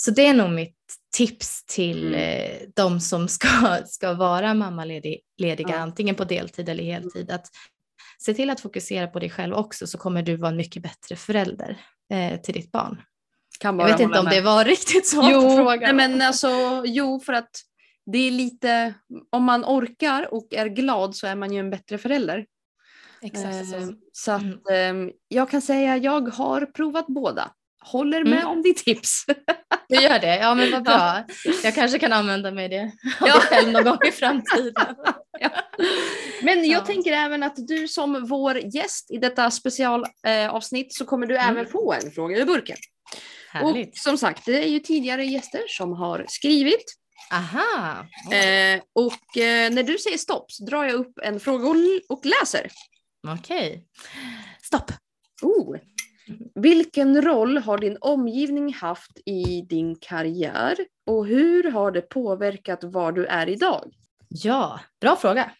Så 0.00 0.10
det 0.10 0.26
är 0.26 0.34
nog 0.34 0.50
mitt 0.50 0.76
tips 1.16 1.64
till 1.66 2.14
Mm. 2.14 2.20
eh, 2.20 2.68
de 2.76 3.00
som 3.00 3.28
ska, 3.28 3.48
ska 3.86 4.12
vara 4.14 4.54
mammalediga, 4.54 5.20
Ja. 5.68 5.76
antingen 5.78 6.14
på 6.14 6.24
deltid 6.24 6.68
eller 6.68 6.84
heltid. 6.84 7.30
Att 7.30 7.46
se 8.18 8.34
till 8.34 8.50
att 8.50 8.60
fokusera 8.60 9.06
på 9.06 9.18
dig 9.18 9.30
själv 9.30 9.54
också 9.54 9.86
så 9.86 9.98
kommer 9.98 10.22
du 10.22 10.36
vara 10.36 10.50
en 10.50 10.56
mycket 10.56 10.82
bättre 10.82 11.16
förälder 11.16 11.80
eh, 12.12 12.40
till 12.40 12.54
ditt 12.54 12.72
barn. 12.72 13.02
Jag 13.62 13.84
vet 13.84 14.00
inte 14.00 14.18
om 14.18 14.24
med. 14.24 14.34
det 14.34 14.40
var 14.40 14.64
riktigt 14.64 15.06
svar 15.06 15.22
på 15.22 15.30
Jo, 15.32 15.56
frågan. 15.56 15.96
nej, 15.96 16.08
men 16.08 16.22
alltså, 16.22 16.82
jo, 16.86 17.20
för 17.20 17.32
att 17.32 17.50
det 18.12 18.18
är 18.18 18.30
lite, 18.30 18.94
om 19.32 19.44
man 19.44 19.64
orkar 19.64 20.34
och 20.34 20.48
är 20.54 20.66
glad 20.66 21.16
så 21.16 21.26
är 21.26 21.34
man 21.34 21.52
ju 21.52 21.58
en 21.60 21.70
bättre 21.70 21.98
förälder. 21.98 22.46
Exakt 23.22 23.66
så. 23.70 23.76
Eh, 23.76 23.88
så 24.12 24.32
att 24.32 24.42
Mm. 24.70 25.08
eh, 25.08 25.12
jag 25.28 25.50
kan 25.50 25.62
säga 25.62 25.96
jag 25.96 26.28
har 26.28 26.66
provat 26.66 27.06
båda. 27.08 27.50
Håller 27.84 28.24
med 28.24 28.32
Mm. 28.38 28.48
om 28.48 28.62
ditt 28.62 28.76
tips. 28.76 29.24
Du 29.88 29.94
gör 30.02 30.18
det? 30.18 30.36
Ja 30.38 30.54
men 30.54 30.70
vad 30.72 30.82
bra. 30.84 31.24
Jag 31.62 31.74
kanske 31.74 31.98
kan 31.98 32.12
använda 32.12 32.50
mig 32.50 32.68
det 32.68 32.82
av 33.20 33.28
Ja. 33.28 33.34
själv 33.40 33.72
någon 33.72 33.84
gång 33.84 33.98
i 34.08 34.12
framtiden. 34.12 34.86
Men 36.42 36.64
jag 36.64 36.80
Ja. 36.80 36.84
tänker 36.86 37.12
även 37.12 37.42
att 37.42 37.54
du 37.56 37.88
som 37.88 38.26
vår 38.26 38.58
gäst 38.58 39.10
i 39.10 39.16
detta 39.18 39.50
specialavsnitt 39.50 40.86
eh, 40.86 40.90
så 40.98 41.04
kommer 41.04 41.26
du 41.26 41.36
Mm. 41.36 41.50
även 41.56 41.66
få 41.72 41.92
en 41.92 42.10
fråga 42.10 42.36
ur 42.38 42.44
burken. 42.44 42.76
Härligt. 43.50 43.88
Och 43.88 43.96
som 43.96 44.18
sagt, 44.18 44.46
det 44.46 44.64
är 44.64 44.68
ju 44.68 44.78
tidigare 44.78 45.24
gäster 45.24 45.62
som 45.68 45.92
har 45.92 46.24
skrivit. 46.28 46.94
Aha. 47.32 48.06
Eh, 48.32 48.80
och 48.92 49.38
eh, 49.42 49.70
när 49.70 49.82
du 49.82 49.98
säger 49.98 50.18
stopp 50.18 50.52
så 50.52 50.64
drar 50.64 50.84
jag 50.84 50.94
upp 50.94 51.18
en 51.22 51.40
fråga 51.40 51.68
och, 51.68 51.76
och 52.08 52.26
läser. 52.26 52.70
Okej. 53.28 53.84
Stopp. 54.62 54.92
Oh. 55.42 55.76
Vilken 56.54 57.22
roll 57.22 57.58
har 57.58 57.78
din 57.78 57.98
omgivning 58.00 58.74
haft 58.74 59.18
i 59.26 59.62
din 59.62 59.96
karriär 60.00 60.76
och 61.06 61.26
hur 61.26 61.70
har 61.70 61.90
det 61.90 62.00
påverkat 62.00 62.84
var 62.84 63.12
du 63.12 63.26
är 63.26 63.48
idag? 63.48 63.92
Ja, 64.28 64.80
bra 65.00 65.16
fråga. 65.16 65.50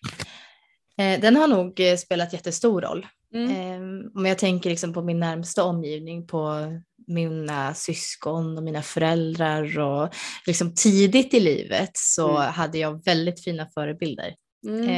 Eh, 0.98 1.20
den 1.20 1.36
har 1.36 1.48
nog 1.48 1.80
eh, 1.80 1.96
spelat 1.96 2.32
jättestor 2.32 2.80
roll. 2.80 3.06
Mm. 3.34 3.50
Eh, 3.50 4.10
om 4.14 4.26
jag 4.26 4.38
tänker 4.38 4.70
liksom 4.70 4.92
på 4.92 5.02
min 5.02 5.20
närmsta 5.20 5.64
omgivning, 5.64 6.26
på 6.26 6.72
mina 7.08 7.74
syskon 7.74 8.56
och 8.56 8.62
mina 8.62 8.82
föräldrar 8.82 9.78
och 9.78 10.14
liksom 10.46 10.74
tidigt 10.74 11.34
i 11.34 11.40
livet 11.40 11.90
så 11.94 12.30
Mm. 12.36 12.52
hade 12.52 12.78
jag 12.78 13.04
väldigt 13.04 13.44
fina 13.44 13.66
förebilder. 13.74 14.34
Mm. 14.66 14.88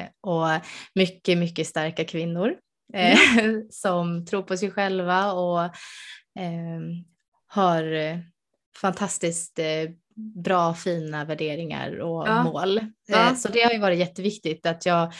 Eh, 0.00 0.06
och 0.20 0.48
mycket, 0.94 1.38
mycket 1.38 1.66
starka 1.66 2.04
kvinnor 2.04 2.54
eh, 2.94 3.18
som 3.70 4.26
tror 4.26 4.42
på 4.42 4.56
sig 4.56 4.70
själva 4.70 5.32
och 5.32 5.62
eh, 6.40 6.80
har 7.46 7.84
fantastiskt 8.80 9.58
eh, 9.58 9.90
bra, 10.44 10.74
fina 10.74 11.24
värderingar 11.24 11.98
och 12.00 12.28
Ja. 12.28 12.42
mål. 12.42 12.80
Ja. 13.06 13.28
Eh, 13.30 13.34
så 13.34 13.48
det 13.48 13.62
har 13.62 13.72
ju 13.72 13.78
varit 13.78 13.98
jätteviktigt 13.98 14.66
att 14.66 14.86
jag 14.86 15.12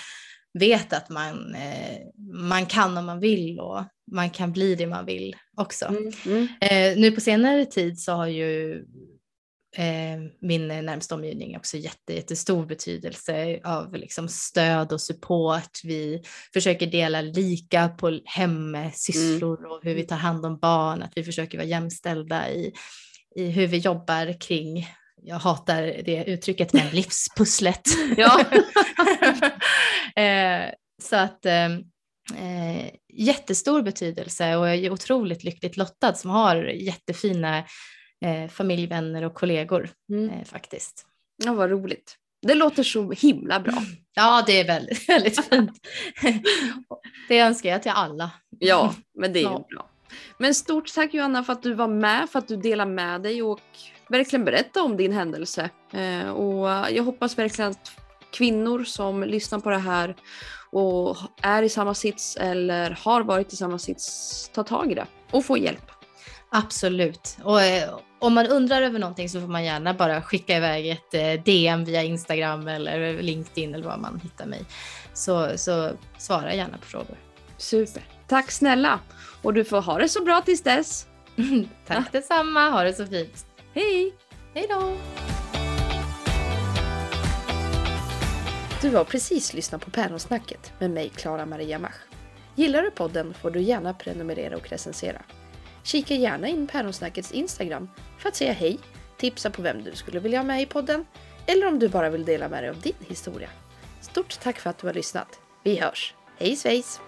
vet 0.59 0.93
att 0.93 1.09
man, 1.09 1.55
eh, 1.55 1.99
man 2.33 2.67
kan 2.67 2.99
om 2.99 3.07
man 3.07 3.21
vill 3.21 3.61
och 3.61 3.85
man 4.13 4.31
kan 4.31 4.53
bli 4.53 4.75
det 4.75 4.87
man 4.87 5.07
vill 5.07 5.37
också. 5.57 5.87
Mm. 5.87 6.13
Mm. 6.27 6.49
Eh, 6.61 7.01
nu 7.01 7.11
på 7.11 7.21
senare 7.21 7.67
tid 7.67 8.01
så 8.01 8.13
har 8.13 8.27
ju 8.27 8.75
eh, 9.77 10.21
min 10.41 10.69
närmsta 10.69 11.15
omgivning 11.15 11.57
också 11.57 11.77
jätte, 11.77 12.15
jättestor 12.15 12.67
betydelse 12.67 13.61
av 13.65 13.95
liksom 13.95 14.29
stöd 14.29 14.93
och 14.93 15.01
support. 15.01 15.81
Vi 15.85 16.23
försöker 16.53 16.87
dela 16.87 17.21
lika 17.21 17.89
på 17.89 18.21
hemsysslor 18.25 19.67
och 19.67 19.81
hur 19.83 19.95
vi 19.95 20.03
tar 20.03 20.17
hand 20.17 20.47
om 20.47 20.59
barn, 20.59 21.03
att 21.03 21.13
vi 21.17 21.25
försöker 21.25 21.59
vara 21.59 21.69
jämställda 21.69 22.51
i, 22.51 22.73
i 23.37 23.51
hur 23.51 23.67
vi 23.67 23.79
jobbar 23.79 24.41
kring 24.41 24.87
jag 25.23 25.37
hatar 25.37 25.83
det 25.83 26.25
uttrycket 26.27 26.73
men 26.73 26.89
livspusslet. 26.91 27.83
Ja. 28.17 28.41
eh, 30.23 30.71
så 31.03 31.17
att 31.17 31.47
eh, 31.47 31.65
eh, 32.37 32.91
jättestor 33.15 33.83
betydelse 33.83 34.57
och 34.57 34.69
jag 34.69 34.75
är 34.77 34.91
otroligt 34.91 35.45
lyckligt 35.45 35.77
lottad 35.77 36.15
som 36.15 36.31
har 36.31 36.57
jättefina 36.65 37.59
eh, 38.25 38.49
familjevänner 38.51 39.23
och 39.23 39.35
kollegor 39.35 39.91
Mm. 40.13 40.31
eh, 40.31 40.45
faktiskt. 40.45 41.07
ja, 41.45 41.53
vad 41.53 41.71
roligt. 41.71 42.17
Det 42.47 42.55
låter 42.55 42.83
så 42.83 43.11
himla 43.13 43.61
bra. 43.61 43.83
Ja, 44.15 44.45
det 44.47 44.61
är 44.61 44.67
väldigt, 44.67 45.09
väldigt 45.09 45.45
fint. 45.49 45.73
det 47.29 47.39
önskar 47.39 47.71
jag 47.71 47.83
till 47.83 47.93
alla. 47.95 48.31
Ja, 48.59 48.95
men 49.19 49.33
det 49.33 49.39
är 49.39 49.43
Ja. 49.43 49.67
bra. 49.71 49.91
Men 50.39 50.55
stort 50.55 50.95
tack 50.95 51.15
Johanna 51.15 51.45
för 51.45 51.53
att 51.53 51.63
du 51.63 51.75
var 51.75 51.89
med, 51.89 52.31
för 52.31 52.39
att 52.39 52.49
du 52.49 52.57
delade 52.57 52.91
med 52.91 53.23
dig 53.23 53.43
och 53.43 53.61
verkligen 54.09 54.45
berättade 54.45 54.85
om 54.85 54.97
din 54.97 55.13
händelse. 55.13 55.71
Eh, 55.93 56.31
och 56.31 56.69
jag 56.69 57.05
hoppas 57.05 57.39
verkligen 57.39 57.71
att 57.71 57.93
kvinnor 58.31 58.85
som 58.85 59.23
lyssnar 59.23 59.59
på 59.59 59.71
det 59.71 59.79
här 59.79 60.17
och 60.71 61.17
är 61.43 61.63
i 61.63 61.69
samma 61.69 61.95
sits 61.95 62.37
eller 62.37 62.91
har 62.91 63.23
varit 63.23 63.53
i 63.53 63.57
samma 63.57 63.79
sits 63.79 64.51
tar 64.55 64.63
tag 64.63 64.93
i 64.93 64.95
det 64.95 65.07
och 65.31 65.45
får 65.45 65.59
hjälp. 65.59 65.91
Absolut. 66.51 67.39
Och 67.43 67.63
eh, 67.63 67.99
om 68.19 68.35
man 68.35 68.47
undrar 68.47 68.83
över 68.83 68.99
någonting 68.99 69.29
så 69.29 69.41
får 69.41 69.49
man 69.49 69.65
gärna 69.65 69.95
bara 69.95 70.23
skicka 70.23 70.57
iväg 70.57 70.91
ett 70.91 71.15
eh, 71.15 71.45
DM 71.45 71.85
via 71.85 72.03
Instagram 72.03 72.69
eller 72.69 73.23
LinkedIn 73.23 73.75
eller 73.75 73.85
var 73.85 73.97
man 73.97 74.21
hittar 74.23 74.47
mig. 74.47 74.65
Så, 75.15 75.59
så 75.59 75.91
svara 76.19 76.55
gärna 76.55 76.79
på 76.79 76.87
frågor. 76.87 77.17
Super. 77.57 78.03
Tack 78.29 78.51
snälla. 78.51 79.01
Och 79.43 79.55
du 79.55 79.65
får 79.65 79.81
ha 79.81 79.99
det 79.99 80.09
så 80.09 80.25
bra 80.25 80.41
tills 80.41 80.63
dess. 80.63 81.07
Tack 81.87 82.13
detsamma, 82.13 82.71
ha 82.71 82.83
det 82.83 82.93
så 82.93 83.07
fint. 83.07 83.48
Hej! 83.79 84.15
Hej 84.55 84.67
då! 84.71 84.97
Du 88.83 88.97
har 88.97 89.05
precis 89.05 89.55
lyssnat 89.55 89.85
på 89.85 89.91
Päronsnacket 89.91 90.73
med 90.79 90.91
mig, 90.91 91.09
Klara 91.09 91.47
Maria 91.47 91.79
Mach. 91.79 91.97
Gillar 92.55 92.83
du 92.83 92.91
podden 92.91 93.35
får 93.35 93.51
du 93.51 93.61
gärna 93.61 93.95
prenumerera 93.95 94.57
och 94.57 94.71
recensera. 94.71 95.23
Kika 95.83 96.15
gärna 96.15 96.49
in 96.49 96.67
Päronsnackets 96.67 97.33
Instagram 97.33 97.89
för 98.19 98.29
att 98.29 98.37
säga 98.37 98.53
hej, 98.53 98.79
tipsa 99.17 99.51
på 99.51 99.63
vem 99.63 99.85
du 99.85 99.95
skulle 99.95 100.21
vilja 100.21 100.39
ha 100.39 100.45
med 100.45 100.63
i 100.63 100.67
podden 100.67 101.07
eller 101.47 101.67
om 101.67 101.79
du 101.79 101.89
bara 101.89 102.11
vill 102.11 102.25
dela 102.25 102.49
med 102.49 102.63
dig 102.63 102.71
av 102.71 102.81
din 102.81 103.07
historia. 103.09 103.49
Stort 104.01 104.41
tack 104.41 104.59
för 104.59 104.71
att 104.71 104.79
du 104.79 104.87
har 104.87 104.95
lyssnat. 104.95 105.41
Vi 105.65 105.81
hörs. 105.81 106.15
Hej 106.39 106.57
svejs! 106.57 107.01